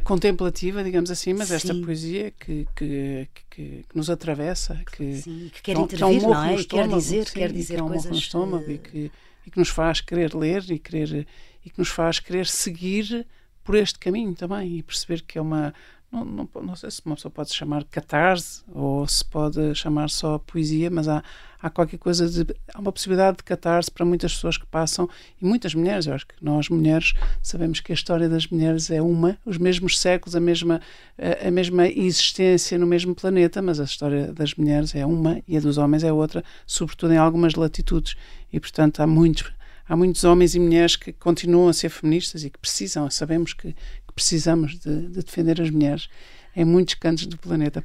contemplativa, 0.03 0.83
digamos 0.83 1.09
assim, 1.09 1.33
mas 1.35 1.49
sim. 1.49 1.55
esta 1.55 1.75
poesia 1.75 2.33
que, 2.33 2.67
que, 2.75 3.29
que, 3.33 3.43
que, 3.51 3.85
nos 3.95 4.11
atravessa, 4.11 4.81
que, 4.91 5.19
sim, 5.19 5.51
que 5.53 5.63
quer 5.63 5.77
intervir, 5.77 6.23
não 6.23 6.45
é? 6.45 6.55
Estômago, 6.57 6.91
quer 6.91 6.97
dizer, 6.99 7.27
sim, 7.27 7.35
quer 7.35 7.53
dizer 7.53 7.75
que 7.75 7.81
é 7.81 7.85
um 7.85 7.89
coisas. 7.89 8.11
No 8.11 8.19
estômago, 8.19 8.71
e, 8.71 8.79
que, 8.79 9.13
e 9.47 9.51
que 9.51 9.59
nos 9.59 9.69
faz 9.69 10.01
querer 10.01 10.35
ler 10.35 10.65
e 10.71 10.79
querer 10.79 11.27
e 11.65 11.71
que 11.71 11.79
nos 11.79 11.89
faz 11.89 12.19
querer 12.21 12.47
seguir 12.47 13.27
por 13.63 13.75
este 13.75 13.99
caminho 13.99 14.35
também 14.35 14.79
e 14.79 14.83
perceber 14.83 15.23
que 15.23 15.39
é 15.39 15.41
uma 15.41 15.75
não, 16.15 16.25
não, 16.25 16.63
não, 16.63 16.77
sei 16.77 16.91
se 16.91 17.03
uma 17.05 17.17
pessoa 17.17 17.33
pode 17.33 17.53
chamar 17.53 17.83
catarse 17.85 18.63
ou 18.73 19.07
se 19.09 19.25
pode 19.25 19.75
chamar 19.75 20.09
só 20.09 20.39
poesia, 20.39 20.89
mas 20.89 21.09
há, 21.09 21.25
há 21.61 21.69
qualquer 21.69 21.99
coisa 21.99 22.29
de. 22.29 22.55
Há 22.73 22.81
uma 22.81 22.93
possibilidade 22.93 23.39
de 23.39 23.43
catarse 23.43 23.91
para 23.91 24.07
muitas 24.07 24.33
pessoas 24.33 24.57
que 24.57 24.67
passam 24.67 25.09
e 25.43 25.45
muitas 25.45 25.75
mulheres. 25.75 26.07
Eu 26.07 26.15
acho 26.15 26.27
que 26.27 26.35
nós, 26.41 26.69
mulheres, 26.69 27.15
sabemos 27.43 27.81
que 27.81 27.91
a 27.91 27.95
história 27.95 28.29
das 28.29 28.47
mulheres 28.47 28.91
é 28.91 29.03
uma, 29.03 29.37
os 29.45 29.59
mesmos 29.59 29.99
séculos, 29.99 30.37
a 30.37 30.41
mesma, 30.41 30.81
a, 31.19 31.49
a 31.49 31.51
mesma 31.51 31.89
existência 31.89 32.79
no 32.79 32.87
mesmo 32.87 33.15
planeta, 33.15 33.61
mas 33.61 33.81
a 33.81 33.85
história 33.85 34.33
das 34.33 34.55
mulheres 34.55 34.95
é 34.95 35.05
uma 35.05 35.43
e 35.49 35.57
a 35.57 35.61
dos 35.61 35.79
homens 35.79 36.05
é 36.05 36.13
outra, 36.13 36.45
sobretudo 36.65 37.13
em 37.13 37.19
algumas 37.19 37.55
latitudes. 37.55 38.15
E, 38.53 38.61
portanto, 38.61 39.01
há 39.01 39.07
muitos 39.07 39.53
há 39.87 39.97
muitos 39.97 40.25
homens 40.25 40.55
e 40.55 40.61
mulheres 40.61 40.97
que 40.97 41.13
continuam 41.13 41.69
a 41.69 41.73
ser 41.73 41.91
feministas 41.91 42.43
e 42.45 42.51
que 42.51 42.59
precisam, 42.59 43.11
sabemos 43.11 43.53
que, 43.53 43.75
precisamos 44.15 44.79
de, 44.79 45.09
de 45.09 45.23
defender 45.23 45.61
as 45.61 45.71
mulheres. 45.71 46.09
em 46.57 46.65
muitos 46.65 46.95
cantos 46.95 47.27
do 47.27 47.37
planeta. 47.37 47.85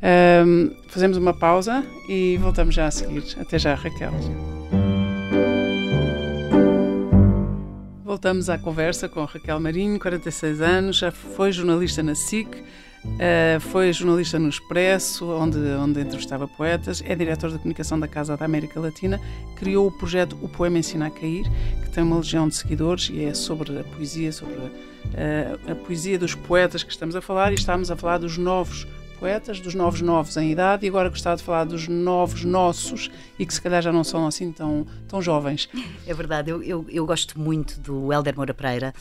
Um, 0.00 0.70
fazemos 0.88 1.16
uma 1.16 1.36
pausa 1.36 1.84
e 2.08 2.36
voltamos 2.40 2.74
já 2.74 2.86
a 2.86 2.90
seguir. 2.90 3.24
Até 3.38 3.58
já, 3.58 3.74
Raquel. 3.74 4.12
Voltamos 8.04 8.48
à 8.48 8.56
conversa 8.56 9.08
com 9.08 9.24
Raquel 9.24 9.60
Marinho, 9.60 9.98
46 9.98 10.60
anos, 10.60 10.96
já 10.96 11.10
foi 11.12 11.52
jornalista 11.52 12.02
na 12.02 12.14
SIC, 12.14 12.48
uh, 12.48 13.60
foi 13.60 13.92
jornalista 13.92 14.38
no 14.38 14.48
Expresso, 14.48 15.26
onde, 15.30 15.58
onde 15.58 16.00
entrevistava 16.00 16.48
poetas, 16.48 17.02
é 17.06 17.14
diretor 17.14 17.50
de 17.50 17.58
comunicação 17.58 18.00
da 18.00 18.08
Casa 18.08 18.36
da 18.36 18.44
América 18.44 18.80
Latina, 18.80 19.20
criou 19.56 19.86
o 19.86 19.92
projeto 19.92 20.38
O 20.42 20.48
Poema 20.48 20.78
Ensina 20.78 21.06
a 21.06 21.10
Cair, 21.10 21.44
que 21.84 21.90
tem 21.90 22.02
uma 22.02 22.16
legião 22.16 22.48
de 22.48 22.56
seguidores 22.56 23.10
e 23.12 23.24
é 23.24 23.34
sobre 23.34 23.78
a 23.78 23.84
poesia, 23.84 24.32
sobre 24.32 24.54
a, 24.54 24.97
a 25.70 25.74
poesia 25.74 26.18
dos 26.18 26.34
poetas 26.34 26.82
que 26.82 26.90
estamos 26.90 27.16
a 27.16 27.20
falar 27.20 27.52
e 27.52 27.54
estamos 27.54 27.90
a 27.90 27.96
falar 27.96 28.18
dos 28.18 28.36
novos 28.36 28.86
poetas, 29.18 29.60
dos 29.60 29.74
novos 29.74 30.00
novos 30.00 30.36
em 30.36 30.52
idade, 30.52 30.86
e 30.86 30.88
agora 30.88 31.08
gostava 31.08 31.36
de 31.36 31.42
falar 31.42 31.64
dos 31.64 31.88
novos 31.88 32.44
nossos 32.44 33.10
e 33.38 33.44
que 33.44 33.52
se 33.52 33.60
calhar 33.60 33.82
já 33.82 33.92
não 33.92 34.04
são 34.04 34.26
assim 34.26 34.52
tão, 34.52 34.86
tão 35.08 35.20
jovens. 35.20 35.68
É 36.06 36.14
verdade, 36.14 36.50
eu, 36.50 36.62
eu, 36.62 36.86
eu 36.88 37.04
gosto 37.04 37.38
muito 37.38 37.80
do 37.80 38.12
Helder 38.12 38.36
Moura 38.36 38.54
Pereira 38.54 38.94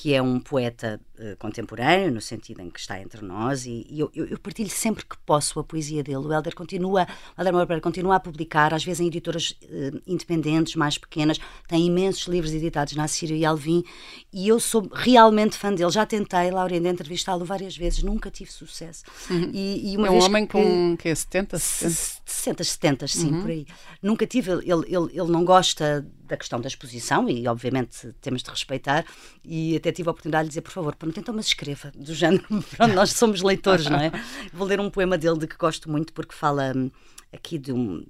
que 0.00 0.14
é 0.14 0.22
um 0.22 0.40
poeta 0.40 0.98
uh, 1.18 1.36
contemporâneo, 1.36 2.10
no 2.10 2.22
sentido 2.22 2.62
em 2.62 2.70
que 2.70 2.80
está 2.80 2.98
entre 2.98 3.22
nós, 3.22 3.66
e, 3.66 3.86
e 3.86 4.00
eu, 4.00 4.10
eu, 4.14 4.38
partilho 4.38 4.70
sempre 4.70 5.04
que 5.04 5.14
posso 5.26 5.60
a 5.60 5.62
poesia 5.62 6.02
dele. 6.02 6.16
O 6.16 6.32
Helder 6.32 6.54
continua, 6.54 7.06
o 7.36 7.40
Helder 7.42 7.52
Moura 7.52 7.80
continua 7.82 8.16
a 8.16 8.20
publicar, 8.20 8.72
às 8.72 8.82
vezes 8.82 9.00
em 9.00 9.08
editoras 9.08 9.50
uh, 9.50 10.00
independentes, 10.06 10.74
mais 10.74 10.96
pequenas, 10.96 11.38
tem 11.68 11.84
imensos 11.84 12.26
livros 12.28 12.54
editados 12.54 12.96
na 12.96 13.06
Síria 13.08 13.36
e 13.36 13.44
Alvim, 13.44 13.84
e 14.32 14.48
eu 14.48 14.58
sou 14.58 14.88
realmente 14.90 15.58
fã 15.58 15.70
dele. 15.70 15.90
Já 15.90 16.06
tentei, 16.06 16.50
Laurinda, 16.50 16.88
entrevistá-lo 16.88 17.44
várias 17.44 17.76
vezes, 17.76 18.02
nunca 18.02 18.30
tive 18.30 18.50
sucesso. 18.50 19.04
Uhum. 19.28 19.50
E, 19.52 19.92
e 19.92 19.94
é 19.96 20.10
um 20.10 20.22
homem 20.22 20.46
que, 20.46 20.52
com 20.52 20.96
que 20.96 21.10
é 21.10 21.14
70, 21.14 21.58
70? 21.58 22.20
60, 22.24 22.64
70, 22.64 23.06
sim, 23.06 23.32
uhum. 23.34 23.42
por 23.42 23.50
aí. 23.50 23.66
Nunca 24.00 24.26
tive, 24.26 24.50
ele, 24.50 24.64
ele, 24.64 25.10
ele 25.12 25.30
não 25.30 25.44
gosta 25.44 26.06
da 26.30 26.36
questão 26.36 26.60
da 26.60 26.68
exposição 26.68 27.28
e 27.28 27.46
obviamente 27.46 28.12
temos 28.20 28.42
de 28.42 28.50
respeitar 28.50 29.04
e 29.44 29.76
até 29.76 29.92
tive 29.92 30.08
a 30.08 30.12
oportunidade 30.12 30.44
de 30.44 30.50
dizer 30.50 30.62
por 30.62 30.72
favor, 30.72 30.94
pronto, 30.94 31.18
então 31.18 31.34
mas 31.34 31.46
escreva 31.46 31.92
do 31.94 32.14
género, 32.14 32.44
pronto, 32.76 32.94
nós 32.94 33.10
somos 33.12 33.42
leitores, 33.42 33.86
não 33.86 33.98
é? 33.98 34.10
Vou 34.52 34.66
ler 34.66 34.80
um 34.80 34.90
poema 34.90 35.18
dele 35.18 35.38
de 35.38 35.46
que 35.46 35.56
gosto 35.56 35.90
muito 35.90 36.12
porque 36.12 36.34
fala 36.34 36.72
hum, 36.74 36.90
aqui 37.32 37.58
de 37.58 37.72
um 37.72 38.04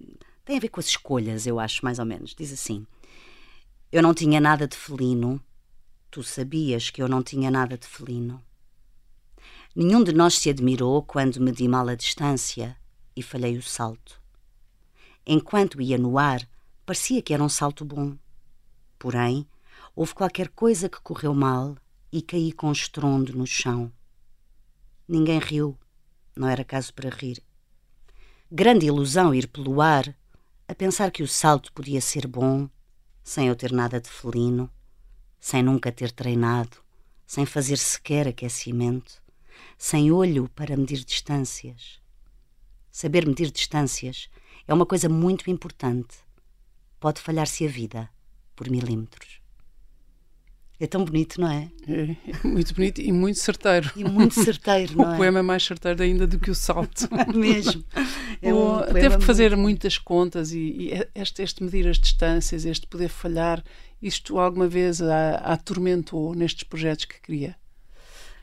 tem 0.51 0.57
a 0.57 0.61
ver 0.61 0.69
com 0.69 0.81
as 0.81 0.87
escolhas, 0.87 1.47
eu 1.47 1.61
acho, 1.61 1.85
mais 1.85 2.01
ou 2.01 2.05
menos. 2.05 2.35
Diz 2.35 2.53
assim: 2.53 2.85
Eu 3.93 4.03
não 4.03 4.13
tinha 4.13 4.41
nada 4.41 4.67
de 4.67 4.77
felino, 4.77 5.41
tu 6.11 6.25
sabias 6.25 6.91
que 6.91 7.01
eu 7.01 7.09
não 7.09 7.23
tinha 7.23 7.51
nada 7.53 7.79
de 7.79 7.87
felino. 7.87 8.43
Nenhum 9.77 10.03
de 10.03 10.13
nós 10.13 10.35
se 10.35 10.51
admirou 10.51 11.05
quando 11.05 11.41
medi 11.41 11.69
mal 11.69 11.89
a 11.89 11.95
distância 11.95 12.77
e 13.15 13.23
falhei 13.23 13.57
o 13.57 13.63
salto. 13.63 14.21
Enquanto 15.25 15.81
ia 15.81 15.97
no 15.97 16.19
ar, 16.19 16.41
Parecia 16.91 17.23
que 17.23 17.33
era 17.33 17.45
um 17.45 17.49
salto 17.49 17.85
bom. 17.85 18.19
Porém, 18.99 19.47
houve 19.95 20.13
qualquer 20.13 20.49
coisa 20.49 20.89
que 20.89 21.01
correu 21.01 21.33
mal 21.33 21.77
e 22.11 22.21
caí 22.21 22.51
com 22.51 22.73
estrondo 22.73 23.33
no 23.33 23.47
chão. 23.47 23.93
Ninguém 25.07 25.39
riu, 25.39 25.79
não 26.35 26.49
era 26.49 26.65
caso 26.65 26.93
para 26.93 27.09
rir. 27.09 27.41
Grande 28.51 28.87
ilusão 28.87 29.33
ir 29.33 29.47
pelo 29.47 29.81
ar, 29.81 30.19
a 30.67 30.75
pensar 30.75 31.13
que 31.13 31.23
o 31.23 31.29
salto 31.29 31.73
podia 31.73 32.01
ser 32.01 32.27
bom, 32.27 32.69
sem 33.23 33.47
eu 33.47 33.55
ter 33.55 33.71
nada 33.71 34.01
de 34.01 34.11
felino, 34.11 34.69
sem 35.39 35.63
nunca 35.63 35.93
ter 35.93 36.11
treinado, 36.11 36.79
sem 37.25 37.47
fazer 37.47 37.77
sequer 37.77 38.27
aquecimento, 38.27 39.23
sem 39.79 40.11
olho 40.11 40.49
para 40.57 40.77
medir 40.77 41.05
distâncias. 41.05 42.01
Saber 42.91 43.29
medir 43.29 43.53
distâncias 43.53 44.29
é 44.67 44.75
uma 44.75 44.85
coisa 44.85 45.09
muito 45.09 45.49
importante 45.49 46.29
pode 47.01 47.21
falhar-se 47.21 47.67
a 47.67 47.69
vida 47.69 48.09
por 48.55 48.71
milímetros. 48.71 49.41
É 50.79 50.87
tão 50.87 51.05
bonito, 51.05 51.39
não 51.39 51.51
é? 51.51 51.71
é? 51.87 52.17
É, 52.31 52.49
muito 52.49 52.75
bonito 52.75 53.03
e 53.03 53.13
muito 53.13 53.39
certeiro. 53.39 53.91
E 53.95 54.03
muito 54.03 54.43
certeiro, 54.43 54.97
não 54.97 55.11
é? 55.11 55.15
O 55.15 55.17
poema 55.19 55.41
é 55.41 55.43
mais 55.43 55.63
certeiro 55.63 56.03
ainda 56.03 56.27
do 56.27 56.39
que 56.39 56.51
o 56.51 56.55
salto. 56.55 57.07
Mesmo. 57.37 57.85
É 58.41 58.53
um 58.55 58.81
teve 58.91 59.19
que 59.19 59.25
fazer 59.25 59.51
muito... 59.51 59.61
muitas 59.61 59.99
contas 59.99 60.53
e, 60.53 60.59
e, 60.59 61.09
este, 61.15 61.43
este 61.43 61.63
medir 61.63 61.87
as 61.87 61.99
distâncias, 61.99 62.65
este 62.65 62.87
poder 62.87 63.09
falhar, 63.09 63.63
isto 64.01 64.39
alguma 64.39 64.67
vez 64.67 65.03
a, 65.03 65.33
a 65.33 65.53
atormentou 65.53 66.35
nestes 66.35 66.65
projetos 66.65 67.05
que 67.05 67.21
cria? 67.21 67.60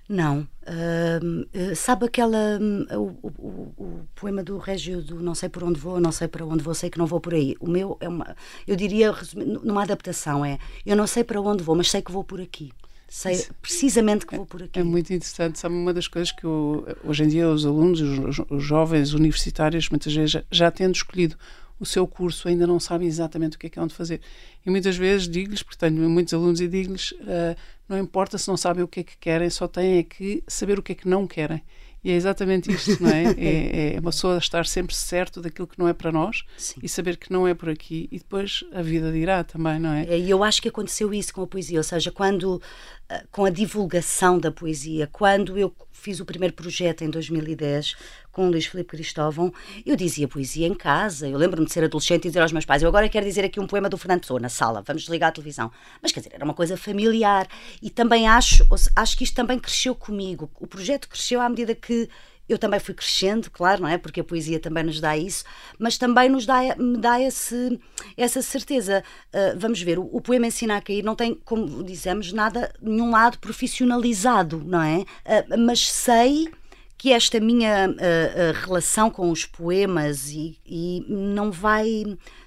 Não. 0.10 0.48
Uh, 0.64 1.76
sabe 1.76 2.06
aquela. 2.06 2.60
Uh, 2.60 3.18
o, 3.22 3.28
o, 3.28 3.74
o, 3.78 4.08
poema 4.16 4.42
do 4.42 4.58
Régio 4.58 5.02
do 5.02 5.22
Não 5.22 5.36
sei 5.36 5.50
por 5.50 5.64
onde 5.64 5.80
vou, 5.80 6.00
não 6.00 6.12
sei 6.12 6.28
para 6.28 6.46
onde 6.46 6.64
vou, 6.64 6.74
sei 6.74 6.90
que 6.90 6.98
não 6.98 7.06
vou 7.06 7.20
por 7.20 7.34
aí. 7.34 7.56
O 7.60 7.70
meu 7.70 7.98
é 8.00 8.08
uma. 8.08 8.36
Eu 8.66 8.76
diria, 8.76 9.14
numa 9.36 9.84
adaptação, 9.84 10.46
é. 10.46 10.58
Eu 10.86 10.96
não 10.96 11.08
sei 11.08 11.24
para 11.24 11.42
onde 11.42 11.64
vou, 11.64 11.76
mas 11.76 11.92
sei 11.92 12.02
que 12.02 12.12
vou 12.12 12.24
por 12.24 12.40
aqui. 12.40 12.72
Sei 13.10 13.34
Isso. 13.34 13.54
precisamente 13.62 14.26
que 14.26 14.36
vou 14.36 14.46
por 14.46 14.64
aqui. 14.64 14.80
É 14.80 14.84
muito 14.84 15.14
interessante. 15.14 15.60
Sabe, 15.60 15.76
uma 15.76 15.94
das 15.94 16.08
coisas 16.08 16.32
que 16.32 16.46
eu, 16.46 16.86
hoje 17.04 17.24
em 17.24 17.28
dia 17.28 17.50
os 17.50 17.66
alunos, 17.66 18.02
os, 18.02 18.40
os 18.50 18.64
jovens 18.64 19.14
universitários, 19.14 19.90
muitas 19.90 20.14
vezes 20.14 20.32
já, 20.32 20.44
já 20.52 20.72
tendo 20.72 20.96
escolhido 20.96 21.38
o 21.80 21.86
seu 21.86 22.08
curso, 22.08 22.48
ainda 22.48 22.66
não 22.66 22.80
sabem 22.80 23.08
exatamente 23.08 23.56
o 23.56 23.60
que 23.60 23.68
é 23.68 23.70
que 23.70 23.80
é 23.80 23.82
onde 23.82 23.94
fazer. 23.94 24.20
E 24.66 24.70
muitas 24.70 24.98
vezes 24.98 25.28
digo-lhes, 25.28 25.64
porque 25.64 25.78
tenho 25.78 26.10
muitos 26.10 26.34
alunos, 26.34 26.60
e 26.60 26.68
digo-lhes: 26.68 27.12
uh, 27.12 27.56
não 27.88 27.98
importa 27.98 28.38
se 28.38 28.48
não 28.48 28.58
sabem 28.58 28.84
o 28.84 28.88
que 28.88 29.02
é 29.02 29.04
que 29.04 29.18
querem, 29.18 29.50
só 29.50 29.68
têm 29.68 30.00
é 30.00 30.04
que 30.04 30.44
saber 30.48 30.80
o 30.80 30.84
que 30.84 30.92
é 30.92 30.96
que 30.96 31.08
não 31.08 31.26
querem. 31.26 31.64
E 32.04 32.12
é 32.12 32.16
exatamente 32.16 32.72
isto, 32.72 33.02
não 33.02 33.10
é? 33.10 33.24
é, 33.38 33.96
é 33.96 34.00
uma 34.00 34.12
pessoa 34.12 34.38
estar 34.38 34.66
sempre 34.66 34.96
certo 34.96 35.42
daquilo 35.42 35.68
que 35.68 35.78
não 35.78 35.88
é 35.88 35.94
para 35.94 36.12
nós 36.12 36.46
Sim. 36.58 36.80
e 36.82 36.88
saber 36.88 37.18
que 37.18 37.32
não 37.32 37.48
é 37.48 37.54
por 37.54 37.70
aqui 37.70 38.08
e 38.12 38.18
depois 38.18 38.64
a 38.72 38.82
vida 38.82 39.12
dirá 39.12 39.44
também, 39.44 39.80
não 39.80 39.92
é? 39.92 40.06
é 40.06 40.18
e 40.18 40.30
eu 40.30 40.44
acho 40.44 40.62
que 40.62 40.70
aconteceu 40.70 41.14
isso 41.14 41.34
com 41.34 41.42
a 41.42 41.48
poesia, 41.48 41.80
ou 41.80 41.84
seja, 41.84 42.12
quando 42.12 42.62
ah, 43.10 43.24
com 43.32 43.46
a 43.46 43.50
divulgação 43.50 44.40
da 44.40 44.52
poesia, 44.52 45.08
quando 45.12 45.58
eu 45.58 45.74
fiz 45.98 46.20
o 46.20 46.26
primeiro 46.26 46.54
projeto 46.54 47.04
em 47.04 47.10
2010 47.10 47.96
com 48.32 48.48
o 48.48 48.52
Luís 48.52 48.68
Filipe 48.68 48.92
Cristóvão, 48.92 49.52
eu 49.86 49.96
dizia 49.96 50.28
poesia 50.28 50.68
em 50.68 50.74
casa. 50.76 51.28
Eu 51.28 51.38
lembro-me 51.38 51.66
de 51.66 51.74
ser 51.74 51.84
adolescente 51.84 52.26
e 52.26 52.28
dizer 52.28 52.42
aos 52.42 52.52
meus 52.52 52.66
pais: 52.66 52.84
Eu 52.84 52.90
agora 52.90 53.10
quero 53.10 53.26
dizer 53.26 53.44
aqui 53.44 53.60
um 53.60 53.66
poema 53.66 53.90
do 53.90 53.98
Fernando 53.98 54.22
Pessoa 54.22 54.40
na 54.40 54.50
sala, 54.50 54.84
vamos 54.86 55.02
desligar 55.02 55.30
a 55.30 55.32
televisão. 55.32 55.72
Mas 56.02 56.12
quer 56.12 56.20
dizer, 56.20 56.36
era 56.36 56.46
uma 56.46 56.54
coisa 56.54 56.78
familiar. 56.78 57.48
E 57.82 57.90
também 57.90 58.28
acho, 58.28 58.64
acho 58.96 59.18
que 59.18 59.24
isto 59.24 59.36
também 59.36 59.58
cresceu 59.58 59.96
comigo. 59.96 60.50
O 60.60 60.68
projeto 60.68 61.10
cresceu 61.10 61.42
à 61.42 61.50
medida 61.50 61.74
que 61.74 62.08
eu 62.48 62.58
também 62.58 62.80
fui 62.80 62.94
crescendo, 62.94 63.50
claro, 63.52 63.82
não 63.82 63.90
é? 63.90 63.98
Porque 63.98 64.22
a 64.22 64.24
poesia 64.24 64.60
também 64.60 64.84
nos 64.84 65.00
dá 65.00 65.18
isso, 65.18 65.44
mas 65.78 65.98
também 65.98 66.30
nos 66.30 66.46
dá, 66.46 66.76
me 66.78 66.98
dá 66.98 67.22
esse, 67.22 67.80
essa 68.16 68.42
certeza. 68.42 69.04
Uh, 69.34 69.60
vamos 69.60 69.82
ver, 69.82 70.00
o, 70.00 70.10
o, 70.12 70.22
poema 70.22 70.48
Ensina 70.48 70.78
a 70.78 70.82
Cair 70.82 71.04
não 71.04 71.16
tem, 71.16 71.36
como 71.46 71.84
dizemos, 71.84 72.32
nada, 72.32 72.74
nenhum 72.82 73.12
lado 73.12 73.38
profissionalizado, 73.40 74.62
não 74.66 74.82
é? 74.82 75.00
Uh, 75.00 75.58
mas 75.58 75.90
sei 75.90 76.50
que 76.98 77.14
esta 77.14 77.40
minha 77.40 77.90
uh, 77.90 78.66
relação 78.66 79.10
com 79.10 79.30
os 79.30 79.46
poemas 79.46 80.30
e, 80.32 80.58
e, 80.66 81.06
não 81.08 81.52
vai 81.52 81.86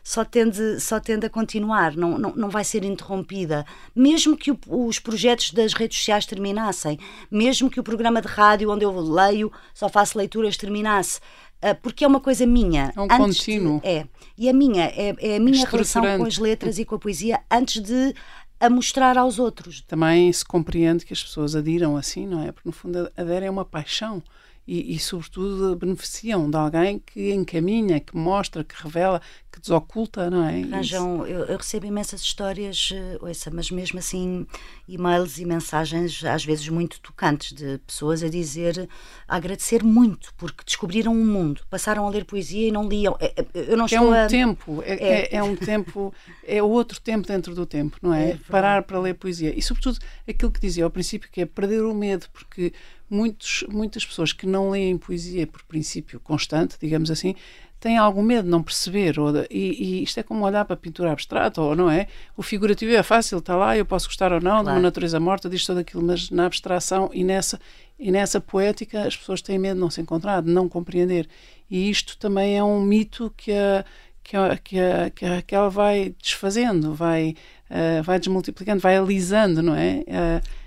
só 0.02 0.24
tende 0.24 0.80
só 0.80 0.98
tende 0.98 1.26
a 1.26 1.30
continuar 1.30 1.96
não, 1.96 2.18
não, 2.18 2.34
não 2.34 2.50
vai 2.50 2.64
ser 2.64 2.84
interrompida. 2.84 3.64
Mesmo 3.94 4.36
que 4.36 4.50
o, 4.50 4.58
os 4.66 4.98
projetos 4.98 5.52
das 5.52 5.72
redes 5.72 5.98
sociais 5.98 6.26
terminassem 6.26 6.98
mesmo 7.30 7.70
que 7.70 7.78
o 7.78 7.82
programa 7.82 8.20
de 8.20 8.28
rádio 8.28 8.70
onde 8.70 8.84
eu 8.84 8.98
leio 8.98 9.52
só 9.72 9.88
faço 9.88 10.18
leituras 10.18 10.56
terminasse 10.56 11.20
uh, 11.62 11.74
porque 11.82 12.04
é 12.04 12.08
uma 12.08 12.20
coisa 12.20 12.44
minha. 12.46 12.92
É 12.96 13.00
um 13.00 13.08
contínuo 13.08 13.80
de, 13.80 13.88
é. 13.88 14.06
E 14.36 14.48
a 14.48 14.52
minha 14.52 14.84
é, 14.84 15.14
é 15.18 15.36
a 15.36 15.40
minha 15.40 15.66
relação 15.66 16.02
com 16.18 16.24
as 16.24 16.38
letras 16.38 16.78
e 16.78 16.84
com 16.84 16.94
a 16.94 16.98
poesia 16.98 17.40
antes 17.50 17.82
de 17.82 18.14
a 18.60 18.68
mostrar 18.68 19.16
aos 19.16 19.38
outros. 19.38 19.80
Também 19.80 20.30
se 20.32 20.44
compreende 20.44 21.06
que 21.06 21.14
as 21.14 21.22
pessoas 21.22 21.56
adiram 21.56 21.96
assim, 21.96 22.26
não 22.26 22.42
é? 22.42 22.52
Porque 22.52 22.68
no 22.68 22.72
fundo 22.72 23.10
aderem 23.16 23.48
a 23.48 23.50
uma 23.50 23.64
paixão 23.64 24.22
e, 24.66 24.94
e, 24.94 24.98
sobretudo, 24.98 25.74
beneficiam 25.74 26.48
de 26.48 26.56
alguém 26.56 26.98
que 26.98 27.32
encaminha, 27.32 27.98
que 27.98 28.14
mostra, 28.14 28.62
que 28.62 28.74
revela, 28.80 29.20
que 29.60 29.66
desoculta, 29.66 30.30
não 30.30 30.48
é? 30.48 30.62
Arranjam, 30.62 31.26
eu, 31.26 31.44
eu, 31.44 31.56
recebo 31.56 31.86
imensas 31.86 32.22
histórias, 32.22 32.90
uh, 32.90 33.26
ouça, 33.26 33.50
mas 33.52 33.70
mesmo 33.70 33.98
assim, 33.98 34.46
e-mails 34.88 35.38
e 35.38 35.44
mensagens, 35.44 36.24
às 36.24 36.44
vezes 36.44 36.68
muito 36.68 37.00
tocantes, 37.00 37.52
de 37.52 37.78
pessoas 37.86 38.22
a 38.22 38.28
dizer, 38.28 38.88
a 39.28 39.36
agradecer 39.36 39.84
muito, 39.84 40.32
porque 40.36 40.64
descobriram 40.64 41.12
um 41.12 41.24
mundo, 41.24 41.62
passaram 41.68 42.06
a 42.06 42.10
ler 42.10 42.24
poesia 42.24 42.68
e 42.68 42.72
não 42.72 42.88
liam. 42.88 43.16
É, 43.20 43.34
é, 43.36 43.46
eu 43.54 43.76
não 43.76 43.86
é 43.90 44.00
um 44.00 44.12
a... 44.12 44.26
tempo, 44.26 44.82
é, 44.84 44.92
é. 44.92 45.34
é, 45.34 45.36
é. 45.36 45.42
um 45.42 45.54
tempo, 45.54 46.14
é 46.44 46.62
outro 46.62 47.00
tempo 47.00 47.28
dentro 47.28 47.54
do 47.54 47.66
tempo, 47.66 47.96
não 48.00 48.14
é? 48.14 48.30
é 48.30 48.38
Parar 48.48 48.82
para 48.82 48.98
ler 48.98 49.14
poesia. 49.14 49.56
E, 49.56 49.60
sobretudo, 49.60 49.98
aquilo 50.28 50.50
que 50.50 50.60
dizia 50.60 50.84
ao 50.84 50.90
princípio, 50.90 51.28
que 51.30 51.42
é 51.42 51.46
perder 51.46 51.82
o 51.82 51.94
medo, 51.94 52.26
porque 52.32 52.72
muitos, 53.10 53.64
muitas 53.68 54.06
pessoas 54.06 54.32
que 54.32 54.46
não 54.46 54.70
leem 54.70 54.96
poesia 54.96 55.46
por 55.46 55.62
princípio 55.64 56.20
constante, 56.20 56.76
digamos 56.80 57.10
assim, 57.10 57.34
têm 57.80 57.96
algum 57.96 58.22
medo 58.22 58.44
de 58.44 58.50
não 58.50 58.62
perceber. 58.62 59.18
Ou 59.18 59.32
de, 59.32 59.46
e, 59.50 60.00
e, 60.00 60.02
isto 60.02 60.20
é 60.20 60.22
como 60.22 60.44
olhar 60.44 60.64
para 60.64 60.74
a 60.74 60.76
pintura 60.76 61.10
abstrata, 61.10 61.60
ou 61.60 61.74
não 61.74 61.90
é? 61.90 62.06
O 62.36 62.42
figurativo 62.42 62.92
é 62.92 63.02
fácil, 63.02 63.38
está 63.38 63.56
lá, 63.56 63.76
eu 63.76 63.86
posso 63.86 64.06
gostar 64.06 64.32
ou 64.32 64.40
não, 64.40 64.50
claro. 64.50 64.64
de 64.64 64.70
uma 64.70 64.80
natureza 64.80 65.18
morta, 65.18 65.48
disto 65.48 65.68
tudo 65.68 65.80
aquilo, 65.80 66.02
mas 66.02 66.30
na 66.30 66.46
abstração 66.46 67.10
e 67.12 67.24
nessa, 67.24 67.58
e 67.98 68.10
nessa 68.10 68.40
poética 68.40 69.02
as 69.02 69.16
pessoas 69.16 69.40
têm 69.40 69.58
medo 69.58 69.74
de 69.74 69.80
não 69.80 69.90
se 69.90 70.00
encontrar, 70.00 70.42
de 70.42 70.50
não 70.50 70.68
compreender. 70.68 71.26
E 71.70 71.88
isto 71.88 72.18
também 72.18 72.58
é 72.58 72.62
um 72.62 72.82
mito 72.82 73.32
que 73.36 73.52
a, 73.52 73.84
que 74.22 74.36
a, 74.36 74.56
que 74.56 74.78
a, 74.78 75.10
que, 75.10 75.24
a, 75.24 75.42
que 75.42 75.54
ela 75.54 75.70
vai 75.70 76.14
desfazendo, 76.20 76.94
vai, 76.94 77.34
uh, 77.70 78.02
vai 78.02 78.18
desmultiplicando, 78.18 78.80
vai 78.80 78.96
alisando, 78.96 79.62
não 79.62 79.74
é? 79.74 80.04
Uh, 80.06 80.59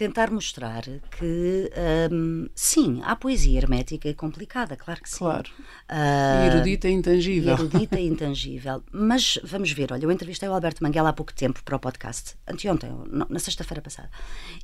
tentar 0.00 0.30
mostrar 0.30 0.82
que 1.18 1.70
um, 2.10 2.48
sim, 2.54 3.02
há 3.04 3.14
poesia 3.14 3.58
hermética 3.58 4.08
e 4.08 4.14
complicada, 4.14 4.74
claro 4.74 5.02
que 5.02 5.10
sim. 5.10 5.18
Claro. 5.18 5.50
Uh, 5.90 6.44
e 6.44 6.46
erudita 6.46 6.88
e 6.88 6.92
intangível. 6.92 7.52
Erudita 7.52 8.00
e 8.00 8.06
intangível. 8.06 8.82
Mas 8.90 9.38
vamos 9.44 9.70
ver, 9.72 9.92
olha, 9.92 10.02
eu 10.02 10.10
entrevistei 10.10 10.48
o 10.48 10.54
Alberto 10.54 10.82
Manguela 10.82 11.10
há 11.10 11.12
pouco 11.12 11.34
tempo 11.34 11.62
para 11.62 11.76
o 11.76 11.78
podcast, 11.78 12.34
anteontem, 12.48 12.90
na 13.28 13.38
sexta-feira 13.38 13.82
passada. 13.82 14.08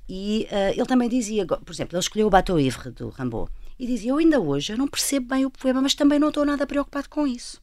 E 0.08 0.48
uh, 0.50 0.70
ele 0.70 0.86
também 0.86 1.06
dizia, 1.06 1.44
por 1.44 1.70
exemplo, 1.70 1.94
ele 1.94 2.00
escolheu 2.00 2.28
o 2.28 2.30
Bateau 2.30 2.58
Ivre 2.58 2.90
do 2.90 3.10
Rimbaud 3.10 3.50
e 3.78 3.86
dizia: 3.86 4.12
Eu 4.12 4.16
ainda 4.16 4.40
hoje 4.40 4.72
eu 4.72 4.78
não 4.78 4.88
percebo 4.88 5.28
bem 5.28 5.44
o 5.44 5.50
poema, 5.50 5.82
mas 5.82 5.94
também 5.94 6.18
não 6.18 6.28
estou 6.28 6.46
nada 6.46 6.66
preocupado 6.66 7.10
com 7.10 7.26
isso 7.26 7.60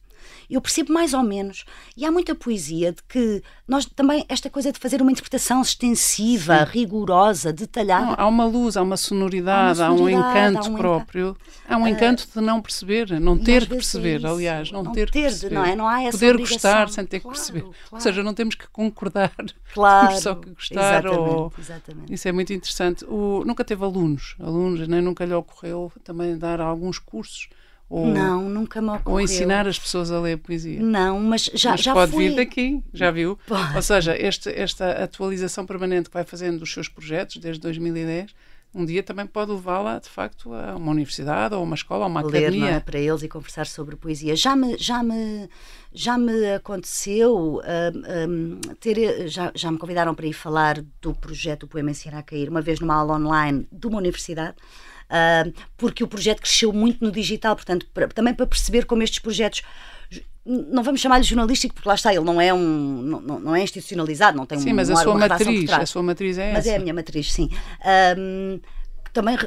eu 0.48 0.60
percebo 0.60 0.92
mais 0.92 1.14
ou 1.14 1.22
menos. 1.22 1.64
E 1.96 2.04
há 2.04 2.10
muita 2.10 2.34
poesia 2.34 2.92
de 2.92 3.02
que 3.02 3.42
nós 3.66 3.86
também, 3.86 4.24
esta 4.28 4.50
coisa 4.50 4.70
de 4.70 4.78
fazer 4.78 5.00
uma 5.00 5.10
interpretação 5.10 5.62
extensiva, 5.62 6.66
Sim. 6.66 6.72
rigorosa, 6.72 7.52
detalhada. 7.52 8.06
Não, 8.06 8.14
há 8.18 8.26
uma 8.26 8.44
luz, 8.44 8.76
há 8.76 8.82
uma 8.82 8.96
sonoridade, 8.96 9.80
há, 9.80 9.90
uma 9.90 9.96
sonoridade, 9.98 10.24
há 10.24 10.28
um 10.28 10.30
encanto 10.30 10.68
há 10.68 10.70
um 10.70 10.76
próprio. 10.76 11.28
Encanto. 11.28 11.64
Há 11.68 11.76
um 11.76 11.88
encanto 11.88 12.28
de 12.34 12.40
não 12.40 12.60
perceber, 12.60 13.20
não 13.20 13.38
ter 13.38 13.62
que 13.66 13.74
perceber, 13.74 14.24
é 14.24 14.28
aliás, 14.28 14.70
não, 14.70 14.82
não 14.82 14.92
ter, 14.92 15.10
ter 15.10 15.12
que 15.12 15.20
perceber. 15.22 15.54
Não 15.54 15.64
é? 15.64 15.74
não 15.74 15.88
há 15.88 16.02
essa 16.02 16.12
Poder 16.12 16.34
obrigação. 16.34 16.54
gostar 16.54 16.88
sem 16.90 17.06
ter 17.06 17.20
claro, 17.20 17.34
que 17.34 17.40
perceber. 17.40 17.60
Claro. 17.62 17.76
Ou 17.92 18.00
seja, 18.00 18.22
não 18.22 18.34
temos 18.34 18.54
que 18.54 18.68
concordar, 18.68 19.34
claro, 19.72 20.08
temos 20.08 20.22
só 20.22 20.34
que 20.34 20.50
gostar. 20.50 21.04
Exatamente, 21.04 21.30
ou... 21.30 21.52
exatamente. 21.58 22.12
Isso 22.12 22.28
é 22.28 22.32
muito 22.32 22.52
interessante. 22.52 23.04
O... 23.06 23.42
Nunca 23.46 23.64
teve 23.64 23.82
alunos, 23.84 24.34
alunos, 24.38 24.86
nem 24.86 25.00
nunca 25.00 25.24
lhe 25.24 25.34
ocorreu 25.34 25.90
também 26.02 26.36
dar 26.36 26.60
alguns 26.60 26.98
cursos 26.98 27.48
ou, 27.88 28.06
não, 28.06 28.48
nunca 28.48 28.80
me 28.80 28.88
ocorreu. 28.88 29.12
Ou 29.12 29.20
ensinar 29.20 29.66
as 29.68 29.78
pessoas 29.78 30.10
a 30.10 30.20
ler 30.20 30.38
poesia. 30.38 30.80
Não, 30.80 31.20
mas 31.20 31.50
já, 31.54 31.72
mas 31.72 31.80
já 31.80 31.92
pode 31.92 32.12
fui... 32.12 32.28
vir 32.28 32.36
daqui, 32.36 32.82
já 32.92 33.10
viu? 33.10 33.38
Pode. 33.46 33.76
Ou 33.76 33.82
seja, 33.82 34.16
este, 34.16 34.48
esta 34.50 34.90
atualização 35.04 35.66
permanente 35.66 36.08
que 36.08 36.14
vai 36.14 36.24
fazendo 36.24 36.58
dos 36.60 36.72
seus 36.72 36.88
projetos 36.88 37.36
desde 37.36 37.60
2010 37.60 38.34
um 38.74 38.84
dia 38.84 39.04
também 39.04 39.24
pode 39.24 39.52
levá-la, 39.52 40.00
de 40.00 40.08
facto, 40.08 40.52
a 40.52 40.74
uma 40.74 40.90
universidade 40.90 41.54
ou 41.54 41.62
uma 41.62 41.76
escola 41.76 42.06
ou 42.06 42.10
uma 42.10 42.22
Ler, 42.22 42.46
academia. 42.46 42.70
É? 42.70 42.80
para 42.80 42.98
eles 42.98 43.22
e 43.22 43.28
conversar 43.28 43.66
sobre 43.66 43.94
poesia. 43.94 44.34
Já 44.34 44.56
me, 44.56 44.76
já 44.76 45.00
me, 45.00 45.48
já 45.92 46.18
me 46.18 46.54
aconteceu 46.54 47.36
uh, 47.36 47.60
um, 48.28 48.60
ter, 48.80 49.28
já, 49.28 49.52
já 49.54 49.70
me 49.70 49.78
convidaram 49.78 50.12
para 50.12 50.26
ir 50.26 50.32
falar 50.32 50.82
do 51.00 51.14
projeto 51.14 51.62
O 51.62 51.68
Poema 51.68 51.92
Ensinar 51.92 52.18
a 52.18 52.22
Cair, 52.22 52.50
uma 52.50 52.60
vez 52.60 52.80
numa 52.80 52.96
aula 52.96 53.14
online 53.14 53.68
de 53.70 53.86
uma 53.86 53.98
universidade 53.98 54.56
porque 55.76 56.02
o 56.02 56.08
projeto 56.08 56.40
cresceu 56.40 56.72
muito 56.72 57.04
no 57.04 57.10
digital, 57.10 57.54
portanto, 57.54 57.86
também 58.14 58.34
para 58.34 58.46
perceber 58.46 58.84
como 58.84 59.02
estes 59.02 59.18
projetos 59.18 59.62
não 60.46 60.82
vamos 60.82 61.00
chamar-lhe 61.00 61.24
jornalístico 61.24 61.74
porque 61.74 61.88
lá 61.88 61.94
está, 61.94 62.14
ele 62.14 62.24
não 62.24 62.38
é 62.38 62.52
um 62.52 63.02
não, 63.02 63.40
não 63.40 63.56
é 63.56 63.62
institucionalizado, 63.62 64.36
não 64.36 64.44
tem 64.44 64.58
sim, 64.58 64.72
um, 64.72 64.76
mas 64.76 64.90
a 64.90 64.96
sua 64.96 65.16
matriz, 65.16 65.70
a 65.72 65.86
sua 65.86 66.02
matriz 66.02 66.36
é 66.36 66.52
mas 66.52 66.66
essa. 66.66 66.74
é 66.74 66.76
a 66.76 66.80
minha 66.80 66.92
matriz, 66.92 67.32
sim. 67.32 67.48
Um, 68.18 68.60
também 69.14 69.38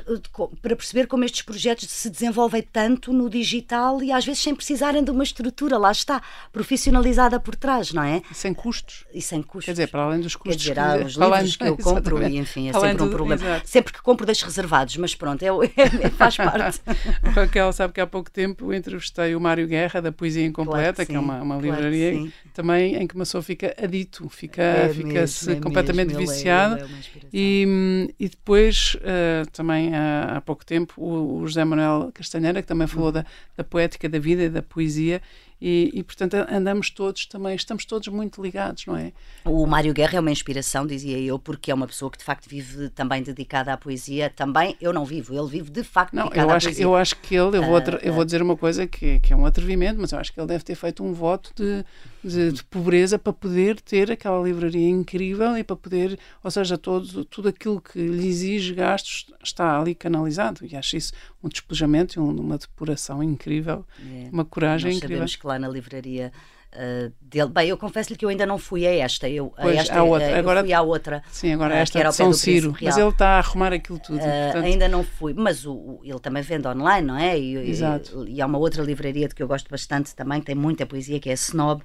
para 0.62 0.76
perceber 0.76 1.08
como 1.08 1.26
estes 1.26 1.42
projetos 1.42 1.90
se 1.90 2.10
desenvolvem 2.10 2.62
tanto 2.62 3.12
no 3.12 3.30
digital 3.30 4.02
e 4.02 4.12
às 4.14 4.26
vezes 4.26 4.42
sem 4.42 4.56
precisarem 4.56 5.04
de 5.04 5.12
uma 5.12 5.24
estrutura, 5.24 5.78
lá 5.78 5.92
está, 5.92 6.22
profissionalizada 6.54 7.38
por 7.40 7.54
trás, 7.54 7.92
não 7.92 8.02
é? 8.02 8.22
Sem 8.34 8.54
custos. 8.54 9.06
E 9.14 9.22
sem 9.22 9.44
custos. 9.44 9.66
Quer 9.66 9.72
dizer, 9.74 9.88
para 9.90 10.04
além 10.04 10.22
dos 10.22 10.36
custos. 10.36 10.64
Quer 10.64 10.74
dizer, 10.74 10.80
há 10.80 11.06
os 11.06 11.16
livros 11.16 11.56
que 11.58 11.64
eu 11.66 11.78
compro 11.78 12.24
e 12.24 12.38
enfim, 12.38 12.70
é 12.70 12.74
sempre 12.74 13.04
um 13.04 13.10
problema. 13.10 13.44
Exato. 13.44 13.70
Sempre 13.70 13.94
que 13.94 14.02
compro 14.02 14.26
deixo 14.26 14.46
reservados, 14.46 14.96
mas 14.96 15.14
pronto, 15.14 15.44
é, 15.44 15.48
é, 16.02 16.10
faz 16.10 16.38
parte. 16.38 16.82
Raquel 17.36 17.74
sabe 17.74 17.94
que 17.94 18.00
há 18.00 18.08
pouco 18.08 18.32
tempo 18.32 18.74
entrevistei 18.74 19.36
o 19.36 19.42
Mário 19.42 19.68
Guerra 19.68 20.02
da 20.02 20.12
Poesia 20.12 20.46
Incompleta, 20.46 20.94
claro 20.94 20.96
que, 20.96 21.06
que, 21.08 21.16
é 21.16 21.20
uma, 21.20 21.42
uma 21.42 21.60
claro 21.60 21.76
livraria 21.76 22.32
também 22.54 22.96
em 22.96 23.06
que 23.06 23.16
uma 23.16 23.26
pessoa 23.26 23.44
fica 23.44 23.76
adito, 23.82 24.30
fica, 24.30 24.62
é 24.62 24.90
fica-se 24.94 25.52
é 25.52 25.56
completamente 25.60 26.14
mesmo, 26.14 26.22
viciado. 26.22 26.84
É, 26.84 26.88
e, 27.34 28.14
e 28.18 28.30
depois 28.30 28.96
uh, 28.96 29.50
também 29.58 29.94
há, 29.96 30.38
há 30.38 30.42
pouco 30.42 30.66
tempo 30.66 30.94
o, 30.98 31.40
o, 31.40 31.48
José 31.48 31.66
Manuel 31.66 32.12
Castanheira, 32.14 32.62
que 32.62 32.68
também 32.68 32.88
falou 32.88 33.10
hum. 33.10 33.14
da, 33.14 33.26
da 33.58 33.64
poética 33.64 34.08
da 34.08 34.20
vida 34.20 34.44
e 34.44 34.50
da 34.50 34.62
poesia, 34.62 35.22
e, 35.60 35.92
e, 35.94 36.04
portanto 36.04 36.36
andamos 36.50 36.90
todos 36.90 37.26
também, 37.26 37.56
estamos 37.56 37.84
todos 37.86 38.08
muito 38.10 38.42
ligados, 38.42 38.86
não 38.86 38.96
é? 38.96 39.12
O 39.44 39.66
Mário 39.66 39.94
Guerra 39.94 40.18
é 40.18 40.20
uma 40.20 40.32
inspiração, 40.32 40.86
dizia 40.86 41.18
eu, 41.20 41.40
porque 41.40 41.72
é 41.72 41.74
uma 41.74 41.88
pessoa 41.88 42.12
que 42.12 42.18
de 42.18 42.24
facto 42.24 42.48
vive 42.48 42.90
também 42.90 43.24
dedicada 43.24 43.74
à 43.74 43.78
poesia. 43.78 44.30
Também 44.30 44.76
eu 44.80 44.94
não 44.94 45.04
vivo, 45.04 45.34
ele 45.34 45.48
vive 45.48 45.72
de 45.72 45.84
facto 45.84 46.14
não, 46.14 46.26
dedicado 46.26 46.50
eu 46.50 46.56
acho, 46.56 46.68
à 46.68 46.70
poesia. 46.70 46.86
Eu 46.86 46.96
acho 46.96 47.16
que 47.18 47.36
ele, 47.36 47.58
eu 47.58 47.64
vou, 47.64 47.78
uh, 47.78 48.00
eu 48.02 48.14
vou 48.14 48.24
dizer 48.24 48.42
uma 48.42 48.56
coisa 48.56 48.86
que, 48.86 49.20
que 49.20 49.34
é 49.34 49.36
um 49.36 49.46
atrevimento, 49.46 50.00
mas 50.00 50.12
eu 50.12 50.20
acho 50.20 50.32
que 50.32 50.40
ele 50.40 50.48
deve 50.48 50.64
ter 50.64 50.76
feito 50.76 51.04
um 51.04 51.12
voto 51.12 51.52
de, 51.56 51.84
de, 52.24 52.52
de, 52.52 52.64
pobreza 52.66 53.18
para 53.18 53.34
poder 53.34 53.82
ter 53.82 54.12
aquela 54.12 54.42
livraria 54.42 54.90
incrível 54.90 55.58
e 55.58 55.64
para 55.64 55.76
poder, 55.76 56.20
ou 56.44 56.52
seja, 56.52 56.78
todo, 56.78 57.26
tudo 57.26 57.50
aquilo 57.50 57.82
que 57.82 58.00
lhe 58.00 58.28
exige 58.28 58.76
gastos 58.76 59.26
está 59.44 59.80
ali 59.80 59.96
canalizado 59.96 60.66
e 60.66 60.76
acho 60.76 60.98
isso 60.98 61.14
um 61.44 61.50
despejamento 61.50 62.18
e 62.18 62.22
uma 62.22 62.58
depuração 62.58 63.24
incrível, 63.24 63.86
é. 64.02 64.30
uma 64.32 64.44
coragem 64.44 64.90
Nós 64.90 64.98
incrível. 64.98 65.18
Sabemos 65.18 65.36
lá 65.48 65.58
na 65.58 65.68
livraria 65.68 66.32
Uh, 66.78 67.12
dele. 67.22 67.50
Bem, 67.50 67.70
eu 67.70 67.78
confesso-lhe 67.78 68.18
que 68.18 68.26
eu 68.26 68.30
ainda 68.30 68.46
não 68.46 68.58
fui 68.58 68.86
a 68.86 68.94
esta. 68.94 69.28
Eu, 69.28 69.54
pois, 69.60 69.78
a 69.78 69.82
esta, 69.82 70.04
outra. 70.04 70.32
Uh, 70.32 70.36
agora, 70.36 70.62
fui 70.62 70.74
à 70.74 70.82
outra. 70.82 71.24
Sim, 71.32 71.54
agora 71.54 71.74
uh, 71.74 71.78
esta 71.78 71.98
era 71.98 72.12
São 72.12 72.34
Ciro. 72.34 72.76
Mas 72.82 72.98
ele 72.98 73.10
está 73.10 73.30
a 73.30 73.38
arrumar 73.40 73.74
aquilo 73.74 73.98
tudo. 73.98 74.20
Portanto... 74.20 74.66
Ainda 74.66 74.88
não 74.88 75.04
fui. 75.04 75.34
Mas 75.34 75.66
o, 75.66 75.74
o, 75.74 76.02
ele 76.04 76.20
também 76.20 76.44
vende 76.44 76.68
online, 76.68 77.08
não 77.08 77.18
é? 77.18 77.40
E, 77.40 77.56
Exato. 77.70 78.26
E, 78.28 78.36
e, 78.36 78.42
há 78.42 78.46
uma 78.46 78.58
outra 78.58 78.84
livraria 78.84 79.28
de 79.28 79.34
que 79.34 79.42
eu 79.42 79.48
gosto 79.48 79.70
bastante 79.70 80.14
também, 80.14 80.40
que 80.42 80.46
tem 80.46 80.56
muita 80.56 80.86
poesia, 80.86 81.20
que 81.20 81.30
é 81.30 81.32
a 81.32 81.36
Snob. 81.36 81.82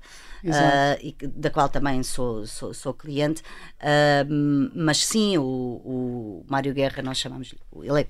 e 1.00 1.16
da 1.26 1.48
qual 1.48 1.68
também 1.68 2.02
sou, 2.02 2.44
sou, 2.46 2.74
sou 2.74 2.92
cliente, 2.92 3.42
mas 4.74 4.98
sim, 4.98 5.38
o, 5.38 5.42
o 5.42 6.44
Mário 6.48 6.74
Guerra, 6.74 7.02
nós 7.02 7.18
chamamos, 7.18 7.54
ele 7.82 8.00
é 8.02 8.06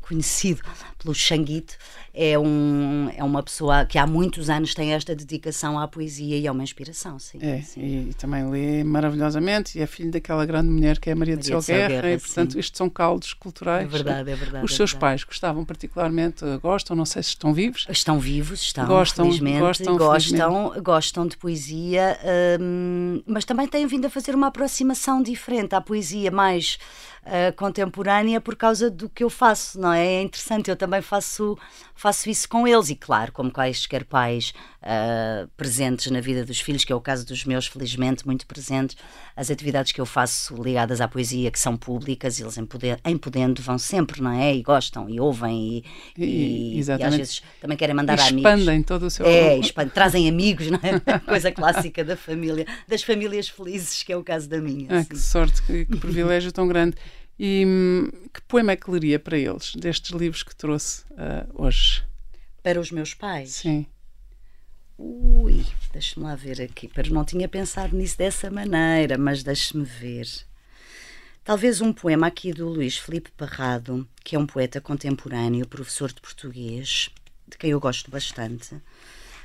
conhecido 0.00 0.62
pelo 0.98 1.14
Xanguito, 1.14 1.76
é, 2.14 2.38
um, 2.38 3.10
é 3.16 3.24
uma 3.24 3.42
pessoa 3.42 3.84
que 3.84 3.98
há 3.98 4.06
muitos 4.06 4.48
anos 4.48 4.72
tem 4.72 4.92
esta 4.92 5.16
dedicação 5.16 5.76
à 5.78 5.88
poesia 5.88 6.38
e 6.38 6.46
é 6.46 6.52
uma 6.52 6.62
inspiração, 6.62 7.18
sim. 7.18 7.38
É, 7.42 7.60
sim. 7.60 8.08
E, 8.10 8.14
também 8.14 8.48
lê 8.48 8.84
maravilhosamente 8.84 9.76
e 9.76 9.82
é 9.82 9.86
filho 9.86 10.12
daquela 10.12 10.46
grande 10.46 10.70
mulher 10.70 11.00
que 11.00 11.10
é 11.10 11.14
Maria, 11.14 11.34
Maria 11.34 11.36
de 11.36 11.46
Céu 11.46 11.60
Guerra, 11.60 11.88
Guerra, 11.88 12.12
e 12.12 12.18
portanto 12.18 12.52
sim. 12.52 12.60
isto 12.60 12.78
são 12.78 12.88
caldos 12.88 13.32
culturais. 13.32 13.86
É 13.86 13.88
verdade, 13.88 14.30
é 14.30 14.36
verdade. 14.36 14.64
Os 14.64 14.72
é 14.72 14.76
seus 14.76 14.92
verdade. 14.92 15.00
pais 15.00 15.24
gostavam 15.24 15.64
particularmente, 15.64 16.44
gostam, 16.62 16.94
não 16.94 17.04
sei 17.04 17.22
se 17.22 17.30
estão 17.30 17.52
vivos. 17.52 17.84
Estão 17.90 18.20
vivos, 18.20 18.62
estão, 18.62 18.86
gostam, 18.86 19.24
felizmente, 19.24 19.58
gostam, 19.58 19.96
gostam, 19.96 20.48
felizmente. 20.50 20.80
gostam 20.82 21.26
de 21.26 21.36
poesia, 21.36 22.16
hum, 22.60 23.22
mas 23.26 23.44
também 23.44 23.66
têm 23.66 23.88
vindo 23.88 24.06
a 24.06 24.10
fazer 24.10 24.36
uma 24.36 24.46
aproximação 24.46 25.20
diferente 25.20 25.74
à 25.74 25.80
poesia 25.80 26.30
mais 26.30 26.78
uh, 27.24 27.52
contemporânea 27.56 28.40
por 28.40 28.56
causa 28.56 28.90
do 28.90 29.08
que 29.08 29.24
eu 29.24 29.30
faço, 29.30 29.80
não 29.80 29.92
é? 29.92 30.04
É 30.06 30.22
interessante, 30.22 30.70
eu 30.70 30.76
também 30.76 31.02
faço, 31.02 31.58
faço 32.04 32.28
isso 32.28 32.46
com 32.46 32.68
eles 32.68 32.90
e, 32.90 32.94
claro, 32.94 33.32
como 33.32 33.50
quaisquer 33.50 34.04
pais 34.04 34.52
uh, 34.82 35.48
presentes 35.56 36.10
na 36.10 36.20
vida 36.20 36.44
dos 36.44 36.60
filhos, 36.60 36.84
que 36.84 36.92
é 36.92 36.94
o 36.94 37.00
caso 37.00 37.24
dos 37.24 37.46
meus, 37.46 37.66
felizmente, 37.66 38.26
muito 38.26 38.46
presentes, 38.46 38.94
as 39.34 39.50
atividades 39.50 39.90
que 39.90 40.02
eu 40.02 40.04
faço 40.04 40.54
ligadas 40.62 41.00
à 41.00 41.08
poesia, 41.08 41.50
que 41.50 41.58
são 41.58 41.78
públicas, 41.78 42.38
eles 42.38 42.58
em, 42.58 42.66
poder, 42.66 43.00
em 43.06 43.16
podendo 43.16 43.62
vão 43.62 43.78
sempre, 43.78 44.20
não 44.20 44.32
é? 44.32 44.54
E 44.54 44.62
gostam, 44.62 45.08
e 45.08 45.18
ouvem, 45.18 45.82
e, 46.18 46.22
e, 46.22 46.78
e, 46.78 46.92
às 46.92 47.16
vezes 47.16 47.42
também 47.58 47.74
querem 47.74 47.94
mandar 47.94 48.18
e 48.18 48.20
amigos. 48.20 48.52
Expandem 48.52 48.82
todo 48.82 49.06
o 49.06 49.10
seu... 49.10 49.24
É, 49.24 49.56
expandem, 49.56 49.94
trazem 49.94 50.28
amigos, 50.28 50.70
não 50.70 50.80
é? 50.82 51.18
Coisa 51.24 51.50
clássica 51.50 52.04
da 52.04 52.18
família, 52.18 52.66
das 52.86 53.02
famílias 53.02 53.48
felizes, 53.48 54.02
que 54.02 54.12
é 54.12 54.16
o 54.16 54.22
caso 54.22 54.46
da 54.46 54.60
minha. 54.60 54.88
Ah, 54.90 55.04
que 55.06 55.16
sorte, 55.16 55.62
que, 55.62 55.86
que 55.86 55.96
privilégio 55.96 56.52
tão 56.52 56.68
grande. 56.68 56.96
E 57.38 57.64
hum, 57.66 58.10
que 58.32 58.40
poema 58.42 58.72
é 58.72 58.76
que 58.76 58.90
leria 58.90 59.18
para 59.18 59.36
eles, 59.36 59.74
destes 59.74 60.10
livros 60.12 60.42
que 60.42 60.54
trouxe 60.54 61.02
uh, 61.12 61.50
hoje? 61.54 62.04
Para 62.62 62.80
os 62.80 62.90
meus 62.90 63.12
pais? 63.14 63.50
Sim. 63.50 63.86
Ui, 64.96 65.66
deixa-me 65.92 66.26
lá 66.26 66.36
ver 66.36 66.62
aqui. 66.62 66.88
Pero 66.88 67.12
não 67.12 67.24
tinha 67.24 67.48
pensado 67.48 67.96
nisso 67.96 68.16
dessa 68.16 68.50
maneira, 68.50 69.18
mas 69.18 69.42
deixe-me 69.42 69.84
ver. 69.84 70.26
Talvez 71.42 71.80
um 71.80 71.92
poema 71.92 72.28
aqui 72.28 72.52
do 72.52 72.68
Luís 72.68 72.96
Felipe 72.96 73.30
Parrado, 73.32 74.08
que 74.24 74.34
é 74.34 74.38
um 74.38 74.46
poeta 74.46 74.80
contemporâneo, 74.80 75.66
professor 75.66 76.10
de 76.10 76.20
português, 76.20 77.10
de 77.46 77.58
quem 77.58 77.70
eu 77.70 77.80
gosto 77.80 78.10
bastante. 78.10 78.80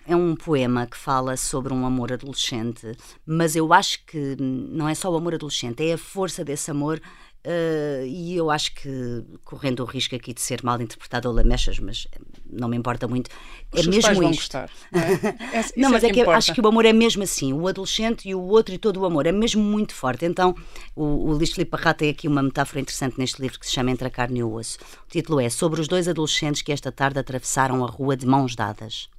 É 0.08 0.16
um 0.16 0.36
poema 0.36 0.88
que 0.88 0.96
fala 0.96 1.36
sobre 1.36 1.74
um 1.74 1.86
amor 1.86 2.14
adolescente, 2.14 2.96
mas 3.26 3.56
eu 3.56 3.74
acho 3.74 4.04
que 4.06 4.36
não 4.40 4.88
é 4.88 4.96
só 4.96 5.12
o 5.12 5.18
amor 5.18 5.36
adolescente, 5.36 5.88
é 5.88 5.94
a 5.94 5.98
força 5.98 6.44
desse 6.44 6.72
amor 6.72 7.02
Uh, 7.50 8.06
e 8.06 8.36
eu 8.36 8.52
acho 8.52 8.76
que, 8.76 9.24
correndo 9.44 9.80
o 9.80 9.86
risco 9.86 10.16
aqui 10.16 10.36
de 10.36 10.40
ser 10.42 10.64
mal 10.64 10.80
interpretado 10.80 11.28
ou 11.28 11.34
lamechas, 11.34 11.80
mas 11.80 12.08
não 12.48 12.68
me 12.68 12.78
importa 12.78 13.08
muito. 13.08 13.32
Os 13.74 13.88
é 13.88 13.90
mesmo 13.90 14.02
pais 14.04 14.18
vão 14.20 14.30
isto. 14.30 14.40
gostar. 14.42 14.70
Não, 14.92 15.02
é? 15.02 15.58
É- 15.58 15.66
Não, 15.76 15.90
mas 15.90 16.04
é 16.04 16.12
que, 16.12 16.20
importa. 16.22 16.38
acho 16.38 16.54
que 16.54 16.62
o 16.62 16.68
amor 16.68 16.86
é 16.86 16.94
mesmo 16.94 17.24
assim. 17.24 17.52
O 17.52 17.68
adolescente 17.68 18.30
e 18.30 18.36
o 18.36 18.42
outro 18.42 18.76
e 18.76 18.78
todo 18.78 18.98
o 18.98 19.06
amor 19.06 19.26
é 19.26 19.32
mesmo 19.32 19.64
muito 19.64 19.96
forte. 19.96 20.26
Então, 20.26 20.54
o, 20.96 21.04
o 21.04 21.32
Luís 21.32 21.52
Filipe 21.52 21.72
Parra 21.72 21.92
tem 21.96 22.12
aqui 22.12 22.28
uma 22.28 22.44
metáfora 22.44 22.82
interessante 22.82 23.18
neste 23.18 23.42
livro 23.42 23.60
que 23.60 23.66
se 23.66 23.72
chama 23.72 23.90
Entre 23.90 24.08
a 24.08 24.12
Carne 24.12 24.42
e 24.42 24.44
o 24.44 24.54
Osso. 24.54 24.78
O 25.08 25.10
título 25.10 25.40
é 25.40 25.50
Sobre 25.50 25.82
os 25.82 25.88
dois 25.88 26.08
adolescentes 26.08 26.62
que 26.62 26.72
esta 26.72 26.92
tarde 26.92 27.18
atravessaram 27.18 27.84
a 27.84 27.90
rua 27.90 28.16
de 28.16 28.28
mãos 28.28 28.56
dadas. 28.56 29.10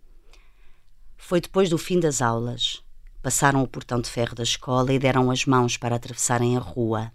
Foi 1.16 1.40
depois 1.40 1.68
do 1.68 1.78
fim 1.78 1.98
das 1.98 2.22
aulas. 2.22 2.80
Passaram 3.20 3.60
o 3.60 3.66
portão 3.66 4.00
de 4.00 4.08
ferro 4.08 4.36
da 4.36 4.44
escola 4.44 4.92
e 4.92 5.00
deram 5.00 5.32
as 5.32 5.44
mãos 5.46 5.76
para 5.76 5.96
atravessarem 5.96 6.56
a 6.56 6.60
rua. 6.60 7.10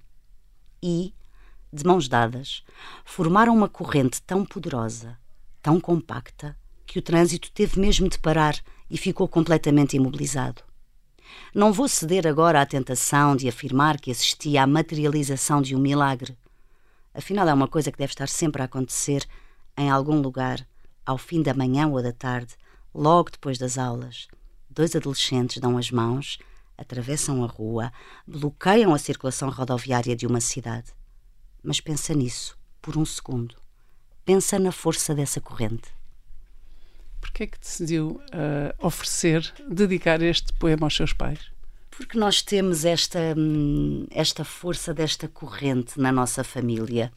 E, 0.82 1.14
de 1.72 1.86
mãos 1.86 2.08
dadas, 2.08 2.64
formaram 3.04 3.56
uma 3.56 3.70
corrente 3.70 4.22
tão 4.22 4.46
poderosa, 4.46 5.18
tão 5.62 5.80
compacta, 5.80 6.56
que 6.86 7.00
o 7.00 7.02
trânsito 7.02 7.52
teve 7.52 7.80
mesmo 7.80 8.08
de 8.08 8.20
parar 8.20 8.56
e 8.90 8.98
ficou 8.98 9.28
completamente 9.28 9.96
imobilizado. 9.96 10.62
Não 11.54 11.74
vou 11.74 11.88
ceder 11.88 12.28
agora 12.28 12.62
à 12.62 12.66
tentação 12.66 13.36
de 13.36 13.48
afirmar 13.48 14.00
que 14.00 14.12
assisti 14.12 14.58
à 14.58 14.68
materialização 14.68 15.62
de 15.62 15.76
um 15.76 15.80
milagre. 15.80 16.38
Afinal, 17.14 17.48
é 17.48 17.54
uma 17.54 17.68
coisa 17.68 17.92
que 17.92 17.98
deve 17.98 18.14
estar 18.14 18.28
sempre 18.28 18.62
a 18.62 18.66
acontecer 18.66 19.26
em 19.78 19.90
algum 19.90 20.22
lugar, 20.22 20.66
ao 21.06 21.18
fim 21.18 21.42
da 21.42 21.54
manhã 21.54 21.88
ou 21.88 22.02
da 22.02 22.12
tarde, 22.12 22.56
logo 22.94 23.32
depois 23.32 23.58
das 23.58 23.78
aulas. 23.78 24.28
Dois 24.70 24.96
adolescentes 24.96 25.58
dão 25.58 25.78
as 25.78 25.92
mãos, 25.92 26.40
atravessam 26.78 27.44
a 27.44 27.48
rua, 27.48 27.92
bloqueiam 28.28 28.94
a 28.94 28.98
circulação 28.98 29.50
rodoviária 29.50 30.16
de 30.16 30.28
uma 30.28 30.42
cidade. 30.42 30.88
Mas 31.64 31.80
pensa 31.80 32.14
nisso, 32.14 32.58
por 32.82 32.98
um 32.98 33.06
segundo. 33.06 33.56
Pensa 34.24 34.60
na 34.60 34.72
força 34.72 35.14
dessa 35.14 35.40
corrente. 35.42 35.94
Porquê 37.22 37.44
é 37.44 37.48
que 37.48 37.60
decidiu 37.60 38.22
ah, 38.32 38.76
oferecer, 38.80 39.54
dedicar 39.68 40.22
este 40.22 40.54
poema 40.54 40.86
aos 40.86 40.96
seus 40.96 41.14
pais? 41.14 41.52
Porque 41.90 42.18
nós 42.18 42.42
temos 42.42 42.86
esta, 42.86 43.20
hum, 43.38 44.06
esta 44.12 44.44
força 44.44 44.94
desta 44.94 45.28
corrente 45.28 46.00
na 46.00 46.12
nossa 46.12 46.44
família. 46.44 47.12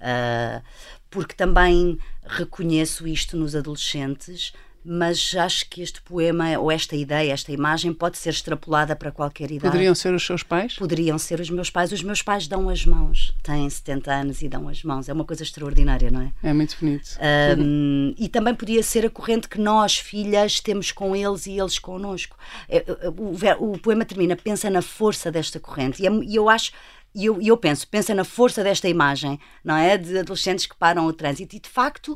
Ah, 0.00 0.62
porque 1.10 1.34
também 1.34 1.98
reconheço 2.26 3.06
isto 3.06 3.36
nos 3.36 3.54
adolescentes, 3.54 4.52
mas 4.88 5.34
acho 5.36 5.68
que 5.68 5.82
este 5.82 6.00
poema, 6.02 6.56
ou 6.58 6.70
esta 6.70 6.94
ideia, 6.94 7.32
esta 7.32 7.50
imagem, 7.50 7.92
pode 7.92 8.16
ser 8.18 8.30
extrapolada 8.30 8.94
para 8.94 9.10
qualquer 9.10 9.50
idade. 9.50 9.72
Poderiam 9.72 9.94
ser 9.94 10.14
os 10.14 10.24
seus 10.24 10.42
pais? 10.42 10.74
Poderiam 10.76 11.18
ser 11.18 11.40
os 11.40 11.50
meus 11.50 11.68
pais. 11.70 11.90
Os 11.92 12.02
meus 12.02 12.22
pais 12.22 12.46
dão 12.46 12.68
as 12.68 12.86
mãos. 12.86 13.34
Têm 13.42 13.68
70 13.68 14.12
anos 14.12 14.42
e 14.42 14.48
dão 14.48 14.68
as 14.68 14.82
mãos. 14.82 15.08
É 15.08 15.12
uma 15.12 15.24
coisa 15.24 15.42
extraordinária, 15.42 16.10
não 16.10 16.20
é? 16.20 16.32
É 16.42 16.52
muito 16.52 16.76
bonito. 16.80 17.18
Um, 17.58 18.14
e 18.16 18.28
também 18.28 18.54
podia 18.54 18.82
ser 18.82 19.04
a 19.04 19.10
corrente 19.10 19.48
que 19.48 19.58
nós, 19.60 19.98
filhas, 19.98 20.60
temos 20.60 20.92
com 20.92 21.16
eles 21.16 21.46
e 21.46 21.58
eles 21.58 21.78
connosco. 21.78 22.36
É, 22.68 22.78
é, 22.78 23.08
O, 23.16 23.32
ver- 23.34 23.56
o 23.60 23.76
poema 23.78 24.04
termina, 24.04 24.36
pensa 24.36 24.70
na 24.70 24.82
força 24.82 25.30
desta 25.32 25.58
corrente. 25.58 26.02
E, 26.02 26.06
é- 26.06 26.10
eu 26.38 26.48
acho. 26.48 26.70
E 27.14 27.24
eu, 27.24 27.40
eu 27.40 27.56
penso, 27.56 27.88
pensa 27.88 28.14
na 28.14 28.24
força 28.24 28.62
desta 28.62 28.86
imagem, 28.90 29.40
não 29.64 29.74
é? 29.74 29.96
De 29.96 30.18
adolescentes 30.18 30.66
que 30.66 30.76
param 30.76 31.06
o 31.06 31.12
trânsito. 31.14 31.56
E 31.56 31.60
de 31.60 31.68
facto, 31.68 32.14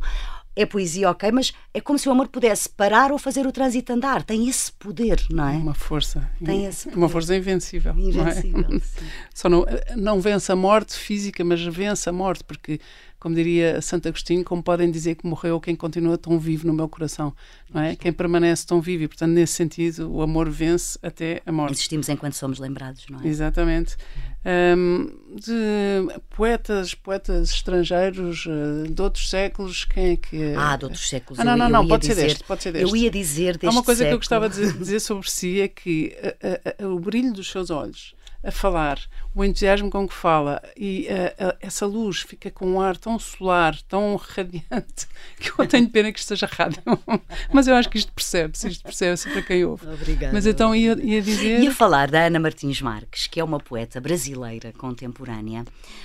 é 0.63 0.67
poesia, 0.67 1.11
ok, 1.11 1.31
mas 1.33 1.53
é 1.73 1.81
como 1.81 1.99
se 1.99 2.09
o 2.09 2.13
amor 2.13 2.29
pudesse 2.29 2.69
parar 2.69 3.13
ou 3.13 3.19
fazer 3.19 3.47
o 3.47 3.53
trânsito 3.53 3.93
andar. 3.93 4.23
Tem 4.23 4.49
esse 4.49 4.73
poder, 4.73 5.25
não 5.31 5.49
é? 5.49 5.57
Uma 5.57 5.75
força. 5.75 6.31
Tem 6.45 6.67
esse 6.67 6.89
uma 6.89 6.95
poder. 6.95 7.13
força 7.13 7.37
invencível. 7.37 7.95
não 7.95 8.27
é? 8.27 8.39
Invencível. 8.39 8.83
Só 9.35 9.49
não, 9.49 9.65
não 9.97 10.21
vence 10.21 10.51
a 10.53 10.57
morte 10.57 10.97
física, 10.97 11.45
mas 11.45 11.63
vence 11.65 12.09
a 12.09 12.13
morte, 12.13 12.45
porque, 12.45 12.81
como 13.19 13.35
diria 13.35 13.81
Santo 13.81 14.09
Agostinho, 14.09 14.45
como 14.45 14.63
podem 14.63 14.91
dizer 14.91 15.15
que 15.15 15.27
morreu 15.27 15.61
quem 15.61 15.75
continua 15.75 16.19
tão 16.19 16.39
vivo 16.39 16.67
no 16.67 16.73
meu 16.73 16.89
coração, 16.89 17.35
não 17.73 17.81
é? 17.81 17.97
Quem 17.97 18.13
permanece 18.13 18.67
tão 18.67 18.81
vivo, 18.81 19.05
e 19.05 19.09
portanto, 19.09 19.31
nesse 19.31 19.55
sentido, 19.55 20.11
o 20.13 20.23
amor 20.23 20.51
vence 20.51 20.99
até 21.03 21.41
a 21.47 21.53
morte. 21.53 21.73
Existimos 21.73 22.09
enquanto 22.09 22.35
somos 22.35 22.59
lembrados, 22.59 23.07
não 23.09 23.21
é? 23.21 23.27
Exatamente. 23.27 23.97
De 24.43 26.09
poetas, 26.31 26.95
poetas 26.95 27.51
estrangeiros 27.51 28.47
eh, 28.49 28.89
de 28.89 29.03
outros 29.03 29.29
séculos, 29.31 29.85
quem 29.85 30.13
é 30.13 30.17
que. 30.17 30.55
Ah, 30.57 30.77
de 30.77 30.85
outros 30.87 31.09
séculos. 31.09 31.39
Ah, 31.39 31.45
não, 31.45 31.57
não, 31.57 31.69
não, 31.69 31.87
pode 31.87 32.07
ser 32.07 32.15
dizer- 32.15 32.27
deste, 32.29 32.45
pode 32.45 32.63
ser 32.63 32.73
deste. 32.73 32.89
Eu 32.89 32.97
ia 32.97 33.11
dizer 33.11 33.53
deste 33.59 33.67
Há 33.67 33.71
uma 33.71 33.83
coisa 33.85 34.05
que 34.05 34.13
eu 34.13 34.19
século. 34.19 34.19
gostava 34.21 34.49
de 34.49 34.57
dizer- 34.57 34.79
dizer 34.79 35.01
sobre 35.01 35.31
si 35.31 35.61
é 35.61 35.69
que 35.69 36.17
a- 36.23 36.83
a- 36.83 36.85
a- 36.85 36.89
o 36.89 36.99
brilho 36.99 37.33
dos 37.33 37.51
seus 37.51 37.71
olhos 37.71 38.15
a 38.43 38.51
falar, 38.51 38.99
o 39.35 39.45
entusiasmo 39.45 39.91
com 39.91 40.09
que 40.09 40.15
fala 40.15 40.63
e 40.77 41.07
a- 41.09 41.49
a- 41.51 41.57
essa 41.61 41.85
luz 41.87 42.21
fica 42.23 42.51
com 42.51 42.67
um 42.67 42.81
ar 42.81 42.97
tão 42.97 43.19
solar, 43.19 43.77
tão 43.83 44.17
radiante, 44.17 45.07
que 45.39 45.53
eu 45.59 45.67
tenho 45.67 45.89
pena 45.91 46.11
que 46.11 46.19
isto 46.19 46.29
seja 46.29 46.47
rádio. 46.51 46.83
Mas 47.53 47.69
eu 47.69 47.75
acho 47.75 47.91
que 47.91 47.99
isto 47.99 48.13
percebe-se, 48.13 48.69
isto 48.69 48.83
percebe-se 48.83 49.29
para 49.31 49.43
quem 49.43 49.65
ouve. 49.65 49.87
Obrigada. 49.87 50.33
Mas 50.33 50.47
então 50.47 50.75
ia, 50.75 50.97
ia 51.03 51.21
dizer. 51.21 51.61
Ia 51.61 51.73
falar 51.75 52.11
da 52.11 52.25
Ana 52.27 52.41
Martins 52.41 52.81
Marques, 52.81 53.27
que 53.27 53.39
é 53.39 53.45
uma 53.45 53.61
poeta 53.61 54.01
brasileira 54.01 54.73
contemporânea. 54.73 55.65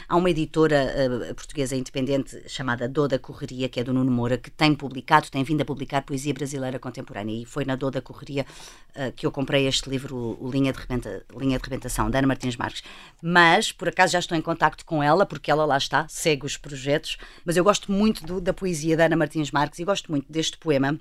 Há 0.09 0.15
uma 0.17 0.29
editora 0.29 0.75
eh, 0.75 1.33
portuguesa 1.33 1.75
independente 1.75 2.43
chamada 2.49 2.87
Doda 2.87 3.17
Correria, 3.17 3.69
que 3.69 3.79
é 3.79 3.83
do 3.83 3.93
Nuno 3.93 4.11
Moura, 4.11 4.37
que 4.37 4.51
tem 4.51 4.75
publicado, 4.75 5.31
tem 5.31 5.43
vindo 5.43 5.61
a 5.61 5.65
publicar 5.65 6.01
poesia 6.01 6.33
brasileira 6.33 6.77
contemporânea. 6.79 7.41
E 7.41 7.45
foi 7.45 7.63
na 7.65 7.75
Doda 7.75 8.01
Correria 8.01 8.45
eh, 8.93 9.11
que 9.15 9.25
eu 9.25 9.31
comprei 9.31 9.67
este 9.67 9.89
livro, 9.89 10.37
o 10.39 10.49
Linha 10.51 10.73
de, 10.73 10.79
Rebenta- 10.79 11.23
Linha 11.37 11.57
de 11.57 11.63
Rebentação, 11.63 12.09
da 12.11 12.24
Ana 12.25 12.33
Martins 12.33 12.57
Marques. 12.57 12.83
Mas, 13.21 13.71
por 13.71 13.87
acaso, 13.87 14.13
já 14.13 14.19
estou 14.19 14.37
em 14.37 14.41
contacto 14.41 14.83
com 14.85 15.01
ela, 15.01 15.25
porque 15.25 15.49
ela 15.49 15.65
lá 15.65 15.77
está, 15.77 16.07
segue 16.07 16.45
os 16.45 16.57
projetos. 16.57 17.17
Mas 17.45 17.55
eu 17.55 17.63
gosto 17.63 17.91
muito 17.91 18.25
do- 18.25 18.41
da 18.41 18.53
poesia 18.53 18.97
da 18.97 19.05
Ana 19.05 19.15
Martins 19.15 19.51
Marques 19.51 19.79
e 19.79 19.85
gosto 19.85 20.11
muito 20.11 20.31
deste 20.31 20.57
poema. 20.57 20.99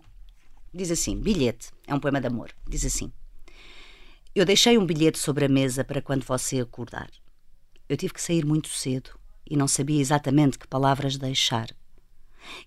Diz 0.73 0.91
assim: 0.91 1.19
Bilhete. 1.19 1.69
É 1.87 1.95
um 1.95 2.01
poema 2.01 2.21
de 2.21 2.27
amor. 2.27 2.51
Diz 2.69 2.85
assim. 2.85 3.13
Eu 4.35 4.45
deixei 4.45 4.77
um 4.77 4.85
bilhete 4.85 5.19
sobre 5.19 5.45
a 5.45 5.49
mesa 5.49 5.85
para 5.85 6.03
quando 6.03 6.25
você 6.25 6.61
acordar. 6.61 7.09
Eu 7.89 7.97
tive 7.97 8.13
que 8.15 8.23
sair 8.23 8.45
muito 8.45 8.69
cedo 8.69 9.11
e 9.49 9.57
não 9.57 9.69
sabia 9.69 10.01
exatamente 10.01 10.59
que 10.59 10.67
palavras 10.67 11.17
deixar. 11.17 11.69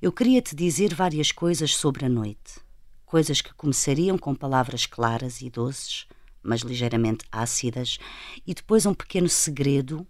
Eu 0.02 0.12
queria 0.12 0.42
te 0.42 0.56
dizer 0.56 0.94
várias 0.94 1.32
coisas 1.32 1.76
sobre 1.76 2.06
a 2.06 2.10
noite. 2.10 2.62
Coisas 3.06 3.42
que 3.42 3.54
começariam 3.54 4.18
com 4.18 4.34
palavras 4.34 4.86
claras 4.86 5.42
e 5.42 5.50
doces, 5.50 6.08
mas 6.42 6.62
ligeiramente 6.62 7.26
ácidas, 7.32 7.98
e 8.46 8.54
depois 8.54 8.86
um 8.86 8.94
pequeno 8.94 9.28
segredo 9.28 10.06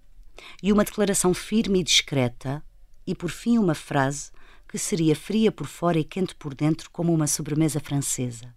e 0.62 0.72
uma 0.72 0.84
declaração 0.84 1.34
firme 1.34 1.80
e 1.80 1.84
discreta, 1.84 2.64
e 3.06 3.16
por 3.16 3.30
fim 3.30 3.58
uma 3.58 3.74
frase 3.74 4.32
que 4.68 4.78
seria 4.78 5.16
fria 5.16 5.52
por 5.52 5.66
fora 5.66 5.98
e 5.98 6.04
quente 6.04 6.36
por 6.36 6.54
dentro 6.54 6.90
como 6.92 7.14
uma 7.14 7.28
sobremesa 7.28 7.80
francesa. 7.80 8.54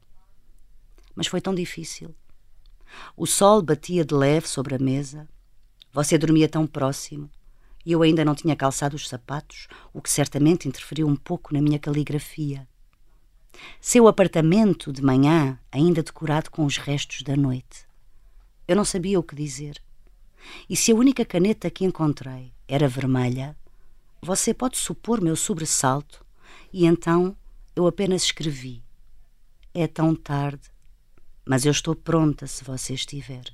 Mas 1.15 1.29
foi 1.29 1.41
tão 1.41 1.55
difícil. 1.55 2.15
O 3.17 3.27
sol 3.27 3.63
batia 3.63 4.05
de 4.05 4.15
leve 4.15 4.49
sobre 4.49 4.75
a 4.75 4.79
mesa. 4.79 5.29
Você 5.93 6.19
dormia 6.19 6.49
tão 6.49 6.67
próximo 6.67 7.31
e 7.85 7.93
eu 7.93 8.03
ainda 8.03 8.25
não 8.25 8.35
tinha 8.35 8.55
calçado 8.55 8.97
os 8.97 9.09
sapatos, 9.09 9.67
o 9.93 10.03
que 10.03 10.11
certamente 10.11 10.69
interferiu 10.69 11.07
um 11.07 11.17
pouco 11.17 11.55
na 11.55 11.63
minha 11.63 11.79
caligrafia. 11.79 12.69
Seu 13.81 14.09
apartamento 14.09 14.93
de 14.93 15.03
manhã, 15.03 15.59
ainda 15.71 16.03
decorado 16.03 16.51
com 16.51 16.65
os 16.65 16.77
restos 16.77 17.23
da 17.23 17.37
noite. 17.37 17.87
Eu 18.67 18.77
não 18.77 18.85
sabia 18.85 19.19
o 19.19 19.23
que 19.23 19.35
dizer. 19.35 19.83
E 20.69 20.77
se 20.77 20.93
a 20.93 20.95
única 20.95 21.25
caneta 21.25 21.71
que 21.71 21.85
encontrei 21.85 22.53
era 22.69 22.89
vermelha, 22.89 23.57
você 24.23 24.53
pode 24.53 24.79
supor 24.79 25.21
meu 25.21 25.35
sobressalto, 25.35 26.25
e 26.73 26.87
então 26.87 27.37
eu 27.75 27.87
apenas 27.87 28.23
escrevi: 28.23 28.83
É 29.75 29.87
tão 29.87 30.15
tarde, 30.15 30.71
mas 31.45 31.65
eu 31.65 31.73
estou 31.73 31.95
pronta 31.95 32.47
se 32.47 32.63
você 32.65 32.95
estiver. 32.95 33.45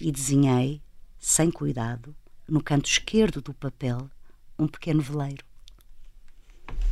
E 0.00 0.12
desenhei, 0.12 0.82
sem 1.18 1.50
cuidado, 1.50 2.14
no 2.48 2.62
canto 2.62 2.86
esquerdo 2.86 3.40
do 3.40 3.54
papel, 3.54 4.10
um 4.58 4.66
pequeno 4.66 5.00
veleiro. 5.00 5.44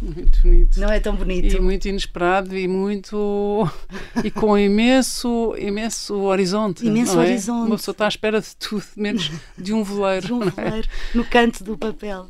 Muito 0.02 0.40
bonito. 0.42 0.80
Não 0.80 0.88
é 0.90 0.98
tão 0.98 1.14
bonito? 1.14 1.54
E 1.54 1.60
muito 1.60 1.86
inesperado 1.86 2.56
e 2.56 2.66
muito. 2.66 3.68
e 4.24 4.30
com 4.30 4.56
imenso, 4.56 5.54
imenso 5.58 6.14
horizonte. 6.22 6.86
Imenso 6.86 7.20
é? 7.20 7.24
horizonte. 7.24 7.66
Uma 7.66 7.76
pessoa 7.76 7.92
está 7.92 8.06
à 8.06 8.08
espera 8.08 8.40
de 8.40 8.56
tudo, 8.56 8.84
menos 8.96 9.30
de 9.58 9.74
um 9.74 9.84
veleiro. 9.84 10.26
De 10.26 10.32
um 10.32 10.42
é? 10.42 10.50
veleiro 10.50 10.88
no 11.14 11.24
canto 11.24 11.62
do 11.62 11.76
papel. 11.76 12.28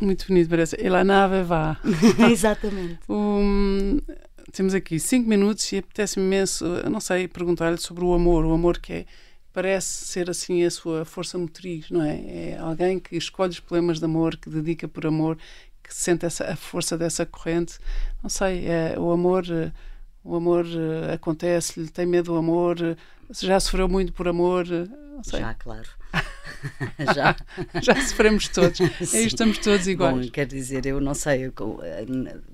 Muito 0.00 0.26
bonito, 0.26 0.48
parece. 0.48 0.76
E 0.80 0.88
lá 0.88 1.04
nave 1.04 1.42
vá. 1.42 1.78
Exatamente. 2.30 2.98
Um, 3.08 4.00
temos 4.52 4.74
aqui 4.74 4.98
cinco 4.98 5.28
minutos 5.28 5.70
e 5.72 5.78
apetece-me 5.78 6.26
imenso, 6.26 6.64
não 6.90 7.00
sei, 7.00 7.28
perguntar-lhe 7.28 7.78
sobre 7.78 8.04
o 8.04 8.12
amor. 8.12 8.44
O 8.44 8.52
amor 8.52 8.78
que 8.78 8.92
é, 8.92 9.06
parece 9.52 10.06
ser 10.06 10.30
assim 10.30 10.64
a 10.64 10.70
sua 10.70 11.04
força 11.04 11.38
motriz, 11.38 11.90
não 11.90 12.02
é? 12.02 12.16
É 12.16 12.58
alguém 12.58 12.98
que 12.98 13.16
escolhe 13.16 13.50
os 13.50 13.60
problemas 13.60 13.98
de 13.98 14.04
amor, 14.04 14.36
que 14.36 14.50
dedica 14.50 14.88
por 14.88 15.06
amor, 15.06 15.38
que 15.82 15.94
sente 15.94 16.24
essa, 16.26 16.44
a 16.52 16.56
força 16.56 16.96
dessa 16.96 17.24
corrente. 17.26 17.78
Não 18.22 18.30
sei, 18.30 18.66
é, 18.68 18.94
o 18.98 19.10
amor. 19.10 19.44
eh, 19.50 19.72
O 20.24 20.36
amor 20.36 20.64
eh, 20.66 21.14
acontece-lhe, 21.14 21.88
tem 21.88 22.06
medo 22.06 22.32
do 22.32 22.38
amor, 22.38 22.76
eh, 22.80 22.96
já 23.40 23.58
sofreu 23.58 23.88
muito 23.88 24.12
por 24.12 24.28
amor, 24.28 24.64
não 24.68 25.24
sei. 25.24 25.40
Já, 25.40 25.54
claro. 25.54 25.88
já. 27.14 27.34
já 27.80 27.94
sofremos 28.06 28.46
todos. 28.48 28.78
Aí 29.14 29.26
estamos 29.26 29.58
todos 29.58 29.86
iguais. 29.88 30.26
Bom, 30.26 30.30
quer 30.30 30.46
dizer, 30.46 30.86
eu 30.86 31.00
não 31.00 31.14
sei. 31.14 31.46
Eu, 31.46 31.52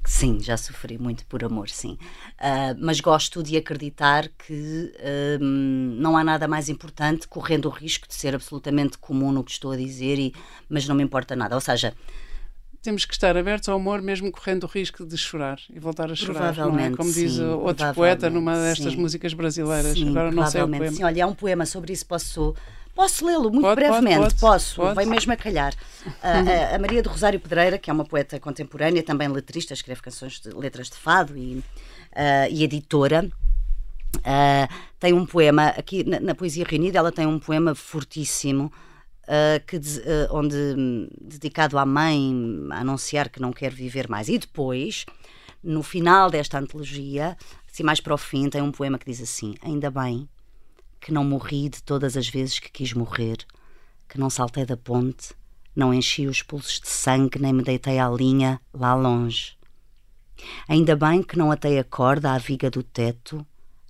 sim, 0.05 0.39
já 0.41 0.57
sofri 0.57 0.97
muito 0.99 1.26
por 1.26 1.45
amor, 1.45 1.68
sim. 1.68 1.99
Uh, 2.41 2.74
mas 2.79 3.01
gosto 3.01 3.43
de 3.43 3.57
acreditar 3.57 4.29
que 4.29 4.93
uh, 4.97 5.39
não 5.45 6.16
há 6.16 6.24
nada 6.24 6.47
mais 6.49 6.68
importante, 6.68 7.26
correndo 7.29 7.66
o 7.66 7.70
risco 7.70 8.07
de 8.09 8.14
ser 8.14 8.35
absolutamente 8.35 8.97
comum 8.99 9.33
no 9.33 9.45
que 9.45 9.51
estou 9.51 9.72
a 9.72 9.76
dizer, 9.76 10.18
e, 10.18 10.33
mas 10.68 10.87
não 10.89 10.95
me 10.95 11.03
importa 11.03 11.35
nada. 11.37 11.55
Ou 11.55 11.61
seja, 11.61 11.93
temos 12.83 13.05
que 13.05 13.12
estar 13.12 13.37
abertos 13.37 13.68
ao 13.68 13.76
amor, 13.76 14.01
mesmo 14.01 14.31
correndo 14.31 14.64
o 14.64 14.66
risco 14.66 15.05
de 15.05 15.16
chorar 15.16 15.59
e 15.72 15.79
voltar 15.79 16.11
a 16.11 16.14
chorar. 16.14 16.55
Provavelmente, 16.55 16.95
é? 16.95 16.97
Como 16.97 17.11
sim, 17.11 17.26
diz 17.26 17.39
outro 17.39 17.93
poeta 17.95 18.31
numa 18.31 18.57
destas 18.57 18.93
sim. 18.93 18.99
músicas 18.99 19.35
brasileiras. 19.35 19.93
Sim, 19.93 20.11
Agora 20.11 20.31
não 20.31 20.47
sei 20.47 20.62
o 20.62 20.68
poema. 20.68 20.91
Sim, 20.93 21.05
olha, 21.05 21.24
há 21.24 21.26
um 21.26 21.35
poema 21.35 21.66
sobre 21.66 21.93
isso, 21.93 22.07
posso. 22.07 22.55
Posso 22.95 23.24
lê-lo 23.24 23.49
muito 23.49 23.61
pode, 23.61 23.76
brevemente, 23.76 24.18
pode, 24.18 24.35
posso, 24.35 24.74
pode. 24.74 24.97
vem 24.97 25.07
mesmo 25.07 25.33
a 25.33 25.37
calhar. 25.37 25.72
a, 26.20 26.74
a, 26.74 26.79
Maria 26.81 27.01
do 27.01 27.09
Rosário 27.09 27.39
Pedreira, 27.39 27.79
que 27.79 27.89
é 27.89 27.93
uma 27.93 28.05
poeta 28.05 28.41
contemporânea, 28.41 29.05
também 29.05 29.29
letrista, 29.29 29.72
escreve 29.72 30.03
canções 30.03 30.41
de 30.41 30.51
letras 30.51 30.91
de 30.91 30.97
fado 30.97 31.37
e, 31.37 31.59
uh, 31.59 31.64
e 32.51 32.64
editora, 32.64 33.31
uh, 34.16 34.74
tem 34.99 35.12
um 35.12 35.24
poema, 35.24 35.68
aqui 35.68 36.03
na, 36.03 36.18
na, 36.18 36.35
Poesia 36.35 36.64
Reunida, 36.68 36.99
ela 36.99 37.12
tem 37.12 37.24
um 37.24 37.39
poema 37.39 37.72
fortíssimo, 37.72 38.72
uh, 39.29 39.64
que, 39.66 39.76
uh, 39.76 39.81
onde, 40.31 40.57
dedicado 41.20 41.79
à 41.79 41.85
mãe 41.85 42.33
a 42.70 42.81
anunciar 42.81 43.29
que 43.29 43.41
não 43.41 43.53
quer 43.53 43.72
viver 43.72 44.09
mais. 44.09 44.29
E 44.29 44.39
depois, 44.39 45.05
no 45.62 45.83
final 45.83 46.31
desta 46.31 46.59
antologia, 46.59 47.37
assim 47.70 47.83
mais 47.83 48.01
para 48.01 48.14
o 48.14 48.18
fim, 48.18 48.49
tem 48.49 48.62
um 48.62 48.72
poema 48.72 48.99
que 48.99 49.07
diz 49.07 49.20
assim: 49.20 49.55
Ainda 49.62 49.91
bem 49.91 50.29
que 51.01 51.12
não 51.12 51.24
morri 51.24 51.68
de 51.68 51.83
todas 51.83 52.16
as 52.16 52.29
vezes 52.29 52.59
que 52.59 52.70
quis 52.70 52.93
morrer, 52.93 53.39
que 54.09 54.18
não 54.18 54.31
saltei 54.31 54.64
da 54.64 54.76
ponte, 54.76 55.35
não 55.76 55.95
enchi 55.95 56.26
os 56.26 56.43
pulsos 56.43 56.81
de 56.81 56.89
sangue, 56.89 57.39
nem 57.39 57.53
me 57.53 57.62
deitei 57.62 57.99
à 57.99 58.09
linha 58.09 58.61
lá 58.72 58.95
longe. 58.95 59.57
Ainda 60.68 60.97
bem 60.97 61.22
que 61.22 61.37
não 61.37 61.51
atei 61.51 61.79
a 61.79 61.85
corda 61.85 62.33
à 62.33 62.39
viga 62.39 62.70
do 62.70 62.83
teto, 62.83 63.47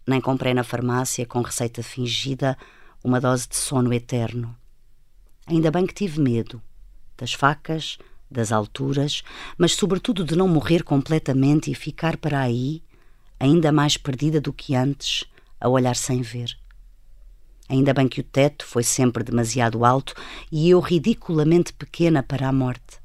nem 0.07 0.21
comprei 0.21 0.55
na 0.55 0.65
farmácia 0.65 1.27
com 1.27 1.41
receita 1.43 1.83
fingida 1.83 2.57
uma 3.05 3.21
dose 3.21 3.49
de 3.49 3.57
sono 3.57 3.93
eterno. 3.93 4.57
Ainda 5.49 5.71
bem 5.71 5.87
que 5.87 5.95
tive 5.95 6.21
medo 6.21 6.61
das 7.17 7.33
facas, 7.33 7.99
das 8.31 8.53
alturas, 8.53 9.23
mas 9.57 9.73
sobretudo 9.73 10.25
de 10.25 10.37
não 10.37 10.47
morrer 10.47 10.83
completamente 10.83 11.71
e 11.71 11.75
ficar 11.75 12.19
para 12.19 12.41
aí, 12.41 12.83
ainda 13.41 13.73
mais 13.73 13.97
perdida 13.97 14.41
do 14.41 14.53
que 14.53 14.75
antes, 14.75 15.25
a 15.59 15.69
olhar 15.69 15.97
sem 15.97 16.21
ver. 16.21 16.57
Ainda 17.69 17.95
bem 17.95 18.07
que 18.09 18.21
o 18.21 18.25
teto 18.25 18.65
foi 18.67 18.83
sempre 18.83 19.25
demasiado 19.25 19.85
alto 19.85 20.15
e 20.53 20.71
eu 20.71 20.81
ridiculamente 20.81 21.73
pequena 21.73 22.23
para 22.23 22.47
a 22.47 22.53
morte. 22.53 22.99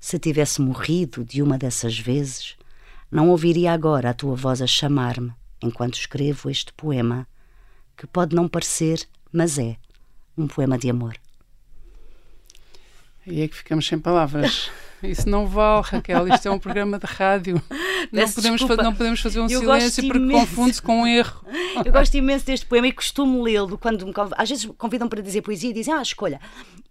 Se 0.00 0.18
tivesse 0.18 0.62
morrido 0.62 1.24
de 1.24 1.42
uma 1.42 1.58
dessas 1.58 1.98
vezes, 1.98 2.56
não 3.10 3.28
ouviria 3.28 3.72
agora 3.72 4.10
a 4.10 4.14
tua 4.14 4.34
voz 4.34 4.62
a 4.62 4.66
chamar-me 4.66 5.32
enquanto 5.62 5.94
escrevo 5.94 6.48
este 6.48 6.72
poema, 6.72 7.26
que 7.96 8.06
pode 8.06 8.34
não 8.34 8.48
parecer, 8.48 9.06
mas 9.30 9.58
é 9.58 9.76
um 10.36 10.46
poema 10.46 10.78
de 10.78 10.88
amor. 10.88 11.20
E 13.26 13.42
é 13.42 13.48
que 13.48 13.56
ficamos 13.56 13.86
sem 13.86 13.98
palavras. 13.98 14.70
Isso 15.02 15.28
não 15.28 15.46
vale, 15.46 15.82
Raquel. 15.86 16.28
Isto 16.28 16.48
é 16.48 16.50
um 16.50 16.58
programa 16.58 16.98
de 16.98 17.06
rádio. 17.06 17.62
Não 18.12 18.28
podemos, 18.30 18.60
não 18.60 18.94
podemos, 18.94 19.20
fazer 19.20 19.40
um 19.40 19.48
eu 19.48 19.60
silêncio 19.60 20.06
porque 20.06 20.30
confunde-se 20.30 20.82
com 20.82 21.02
um 21.02 21.06
erro. 21.06 21.44
Eu 21.84 21.92
gosto 21.92 22.14
imenso 22.16 22.44
deste 22.44 22.66
poema 22.66 22.88
e 22.88 22.92
costumo 22.92 23.42
lê-lo 23.42 23.78
quando 23.78 24.04
me 24.04 24.12
Às 24.36 24.48
vezes 24.48 24.68
convidam 24.76 25.08
para 25.08 25.22
dizer 25.22 25.40
poesia 25.42 25.70
e 25.70 25.72
dizem, 25.72 25.94
ah, 25.94 26.02
escolha. 26.02 26.40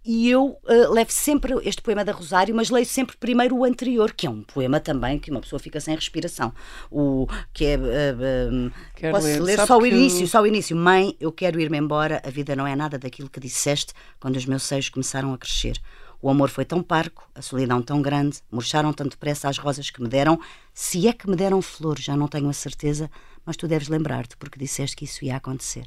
E 0.02 0.30
eu 0.30 0.58
uh, 0.64 0.92
levo 0.92 1.12
sempre 1.12 1.54
este 1.62 1.82
poema 1.82 2.02
da 2.02 2.12
Rosário, 2.12 2.54
mas 2.54 2.70
leio 2.70 2.86
sempre 2.86 3.16
primeiro 3.18 3.54
o 3.54 3.64
anterior, 3.64 4.12
que 4.12 4.26
é 4.26 4.30
um 4.30 4.42
poema 4.42 4.80
também 4.80 5.18
que 5.18 5.30
uma 5.30 5.40
pessoa 5.40 5.60
fica 5.60 5.78
sem 5.78 5.94
respiração. 5.94 6.54
O 6.90 7.26
que 7.52 7.66
é. 7.66 7.76
Uh, 7.76 8.68
uh, 8.68 9.10
posso 9.10 9.26
ler, 9.26 9.42
ler 9.42 9.66
só 9.66 9.78
o 9.78 9.86
início, 9.86 10.26
só 10.26 10.40
o 10.40 10.46
início. 10.46 10.74
Mãe, 10.74 11.14
eu 11.20 11.30
quero 11.30 11.60
ir-me 11.60 11.76
embora, 11.76 12.22
a 12.24 12.30
vida 12.30 12.56
não 12.56 12.66
é 12.66 12.74
nada 12.74 12.98
daquilo 12.98 13.28
que 13.28 13.38
disseste 13.38 13.92
quando 14.18 14.36
os 14.36 14.46
meus 14.46 14.62
seios 14.62 14.88
começaram 14.88 15.34
a 15.34 15.38
crescer. 15.38 15.78
O 16.22 16.28
amor 16.28 16.50
foi 16.50 16.64
tão 16.64 16.82
parco, 16.82 17.28
a 17.34 17.40
solidão 17.40 17.80
tão 17.80 18.02
grande, 18.02 18.40
murcharam 18.50 18.92
tanto 18.92 19.12
depressa 19.12 19.48
as 19.48 19.56
rosas 19.56 19.90
que 19.90 20.02
me 20.02 20.08
deram, 20.08 20.38
se 20.74 21.08
é 21.08 21.12
que 21.12 21.28
me 21.28 21.34
deram 21.34 21.62
flores, 21.62 22.04
já 22.04 22.16
não 22.16 22.28
tenho 22.28 22.48
a 22.48 22.52
certeza, 22.52 23.10
mas 23.44 23.56
tu 23.56 23.66
deves 23.66 23.88
lembrar-te, 23.88 24.36
porque 24.36 24.58
disseste 24.58 24.94
que 24.94 25.04
isso 25.04 25.24
ia 25.24 25.36
acontecer. 25.36 25.84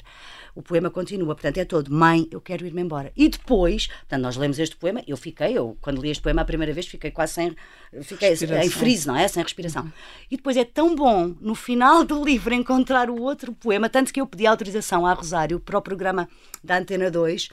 O 0.56 0.62
poema 0.62 0.90
continua, 0.90 1.36
portanto, 1.36 1.58
é 1.60 1.66
todo, 1.66 1.94
mãe, 1.94 2.28
eu 2.32 2.42
quero 2.42 2.66
ir-me 2.66 2.82
embora. 2.82 3.12
E 3.16 3.30
depois, 3.30 3.88
portanto, 3.88 4.22
nós 4.22 4.36
lemos 4.36 4.60
este 4.60 4.76
poema, 4.76 5.04
eu 5.08 5.16
fiquei, 5.16 5.58
eu, 5.58 5.78
quando 5.80 6.02
li 6.02 6.10
este 6.10 6.22
poema 6.22 6.42
a 6.42 6.46
primeira 6.46 6.74
vez, 6.74 6.88
fiquei 6.88 7.12
quase 7.12 7.34
sem, 7.34 7.56
fiquei 8.02 8.30
respiração. 8.30 8.66
em 8.66 8.70
frise, 8.70 9.08
não 9.08 9.16
é? 9.16 9.28
Sem 9.28 9.44
respiração. 9.44 9.84
Uhum. 9.84 9.92
E 10.32 10.38
depois 10.38 10.58
é 10.58 10.66
tão 10.66 10.96
bom, 10.96 11.36
no 11.40 11.56
final 11.56 12.04
do 12.04 12.24
livro, 12.24 12.54
encontrar 12.54 13.10
o 13.10 13.22
outro 13.22 13.54
poema, 13.54 13.88
tanto 13.88 14.12
que 14.12 14.20
eu 14.20 14.28
pedi 14.28 14.48
autorização 14.48 15.06
à 15.06 15.14
Rosário 15.14 15.60
para 15.60 15.78
o 15.78 15.82
programa 15.82 16.28
da 16.64 16.78
Antena 16.78 17.12
2, 17.12 17.50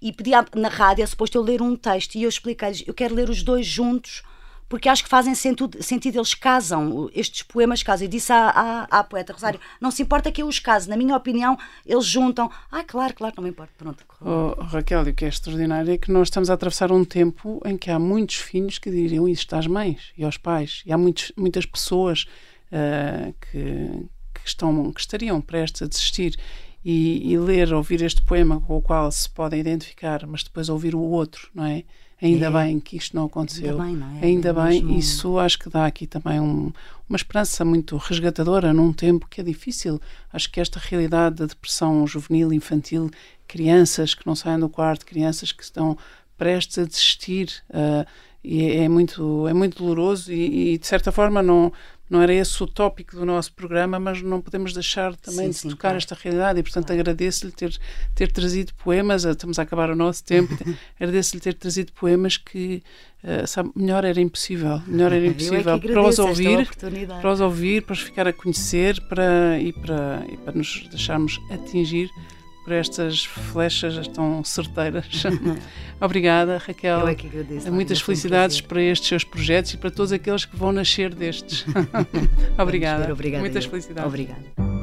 e 0.00 0.12
pedi 0.12 0.30
na 0.54 0.68
rádio, 0.68 1.02
é 1.02 1.06
suposto 1.06 1.38
eu 1.38 1.42
ler 1.42 1.62
um 1.62 1.76
texto 1.76 2.14
e 2.14 2.22
eu 2.22 2.28
expliquei-lhes, 2.28 2.84
eu 2.86 2.94
quero 2.94 3.14
ler 3.14 3.30
os 3.30 3.42
dois 3.42 3.66
juntos 3.66 4.22
porque 4.68 4.88
acho 4.88 5.04
que 5.04 5.08
fazem 5.08 5.34
sentido, 5.34 5.80
sentido 5.82 6.18
eles 6.18 6.34
casam, 6.34 7.08
estes 7.14 7.42
poemas 7.42 7.82
casam. 7.82 8.04
E 8.04 8.08
disse 8.08 8.32
à, 8.32 8.48
à, 8.48 8.98
à, 8.98 9.04
poeta 9.04 9.32
Rosário: 9.32 9.60
não 9.80 9.90
se 9.90 10.02
importa 10.02 10.32
que 10.32 10.42
eu 10.42 10.46
os 10.46 10.58
case, 10.58 10.88
na 10.88 10.96
minha 10.96 11.16
opinião, 11.16 11.56
eles 11.84 12.04
juntam. 12.04 12.50
Ah, 12.70 12.82
claro, 12.82 13.14
claro, 13.14 13.34
não 13.36 13.44
me 13.44 13.50
importa. 13.50 13.72
Pronto. 13.78 14.04
Oh, 14.20 14.60
Raquel, 14.64 15.02
o 15.02 15.14
que 15.14 15.24
é 15.24 15.28
extraordinário 15.28 15.92
é 15.92 15.98
que 15.98 16.10
nós 16.10 16.28
estamos 16.28 16.50
a 16.50 16.54
atravessar 16.54 16.90
um 16.90 17.04
tempo 17.04 17.60
em 17.64 17.76
que 17.76 17.90
há 17.90 17.98
muitos 17.98 18.36
filhos 18.36 18.78
que 18.78 18.90
diriam 18.90 19.28
isto 19.28 19.54
às 19.54 19.66
mães 19.66 20.12
e 20.16 20.24
aos 20.24 20.36
pais, 20.36 20.82
e 20.84 20.92
há 20.92 20.98
muitos, 20.98 21.32
muitas 21.36 21.64
pessoas 21.64 22.26
uh, 22.72 23.32
que, 23.40 24.08
que, 24.34 24.48
estão, 24.48 24.92
que 24.92 25.00
estariam 25.00 25.40
prestes 25.40 25.82
a 25.82 25.86
desistir 25.86 26.36
e, 26.88 27.32
e, 27.32 27.36
ler, 27.36 27.74
ouvir 27.74 28.00
este 28.00 28.22
poema 28.22 28.60
com 28.60 28.76
o 28.76 28.80
qual 28.80 29.10
se 29.10 29.28
podem 29.28 29.58
identificar, 29.58 30.24
mas 30.24 30.44
depois 30.44 30.68
ouvir 30.68 30.94
o 30.94 31.00
outro, 31.00 31.50
não 31.52 31.64
é? 31.64 31.82
Ainda 32.22 32.46
é. 32.46 32.50
bem 32.50 32.78
que 32.78 32.96
isto 32.96 33.16
não 33.16 33.24
aconteceu. 33.24 33.72
Ainda 33.72 33.84
bem, 33.84 33.96
não 33.96 34.18
é? 34.18 34.24
Ainda 34.24 34.48
é 34.50 34.52
bem, 34.52 34.84
mesmo... 34.84 34.96
isso 34.96 35.36
acho 35.36 35.58
que 35.58 35.68
dá 35.68 35.84
aqui 35.84 36.06
também 36.06 36.40
um, 36.40 36.72
uma 37.08 37.16
esperança 37.16 37.64
muito 37.64 37.96
resgatadora 37.96 38.72
num 38.72 38.92
tempo 38.92 39.26
que 39.28 39.40
é 39.40 39.44
difícil. 39.44 40.00
Acho 40.32 40.48
que 40.48 40.60
esta 40.60 40.78
realidade 40.78 41.34
da 41.34 41.46
depressão 41.46 42.06
juvenil, 42.06 42.52
infantil, 42.52 43.10
crianças 43.48 44.14
que 44.14 44.24
não 44.24 44.36
saem 44.36 44.60
do 44.60 44.68
quarto, 44.68 45.04
crianças 45.04 45.50
que 45.50 45.64
estão 45.64 45.98
prestes 46.38 46.78
a 46.78 46.84
desistir, 46.84 47.64
uh, 47.70 48.06
e 48.44 48.62
é, 48.62 48.84
é, 48.84 48.88
muito, 48.88 49.48
é 49.48 49.52
muito 49.52 49.82
doloroso 49.82 50.32
e, 50.32 50.74
e 50.74 50.78
de 50.78 50.86
certa 50.86 51.10
forma 51.10 51.42
não 51.42 51.72
não 52.08 52.22
era 52.22 52.32
esse 52.32 52.62
o 52.62 52.66
tópico 52.66 53.16
do 53.16 53.24
nosso 53.24 53.52
programa, 53.52 53.98
mas 53.98 54.22
não 54.22 54.40
podemos 54.40 54.72
deixar 54.72 55.14
também 55.16 55.46
sim, 55.46 55.50
de 55.50 55.56
sim, 55.56 55.68
tocar 55.70 55.88
claro. 55.88 55.96
esta 55.96 56.14
realidade 56.14 56.60
e, 56.60 56.62
portanto, 56.62 56.86
claro. 56.86 57.00
agradeço-lhe 57.00 57.52
ter, 57.52 57.76
ter 58.14 58.30
trazido 58.30 58.72
poemas, 58.74 59.24
eh, 59.24 59.30
estamos 59.32 59.58
a 59.58 59.62
acabar 59.62 59.90
o 59.90 59.96
nosso 59.96 60.22
tempo, 60.24 60.56
agradeço-lhe 61.00 61.40
ter 61.40 61.54
trazido 61.54 61.92
poemas 61.92 62.36
que, 62.36 62.82
uh, 63.24 63.46
sabe, 63.46 63.70
melhor 63.74 64.04
era 64.04 64.20
impossível, 64.20 64.80
melhor 64.86 65.12
era 65.12 65.26
impossível 65.26 65.74
é 65.74 65.78
para 65.78 66.02
os 66.02 66.18
ouvir, 66.18 66.68
para 67.20 67.32
os 67.32 67.40
ouvir, 67.40 67.82
para 67.82 67.92
os 67.92 68.00
ficar 68.00 68.28
a 68.28 68.32
conhecer 68.32 69.00
para, 69.08 69.58
e, 69.58 69.72
para, 69.72 70.24
e 70.28 70.36
para 70.36 70.52
nos 70.54 70.86
deixarmos 70.88 71.40
atingir 71.50 72.08
por 72.66 72.72
estas 72.72 73.24
flechas 73.24 74.08
tão 74.08 74.42
certeiras. 74.42 75.06
Obrigada, 76.02 76.58
Raquel. 76.58 76.98
Eu 76.98 77.08
é 77.08 77.14
que 77.14 77.28
agradeço. 77.28 77.72
Muitas 77.72 78.00
felicidades 78.00 78.60
para 78.60 78.82
estes 78.82 79.08
seus 79.08 79.22
projetos 79.22 79.72
e 79.74 79.76
para 79.76 79.88
todos 79.88 80.10
aqueles 80.10 80.44
que 80.44 80.56
vão 80.56 80.72
nascer 80.72 81.14
destes. 81.14 81.64
Obrigada. 82.58 83.12
Obrigada. 83.12 83.40
Muitas 83.40 83.66
felicidades. 83.66 84.08
Obrigada. 84.08 84.75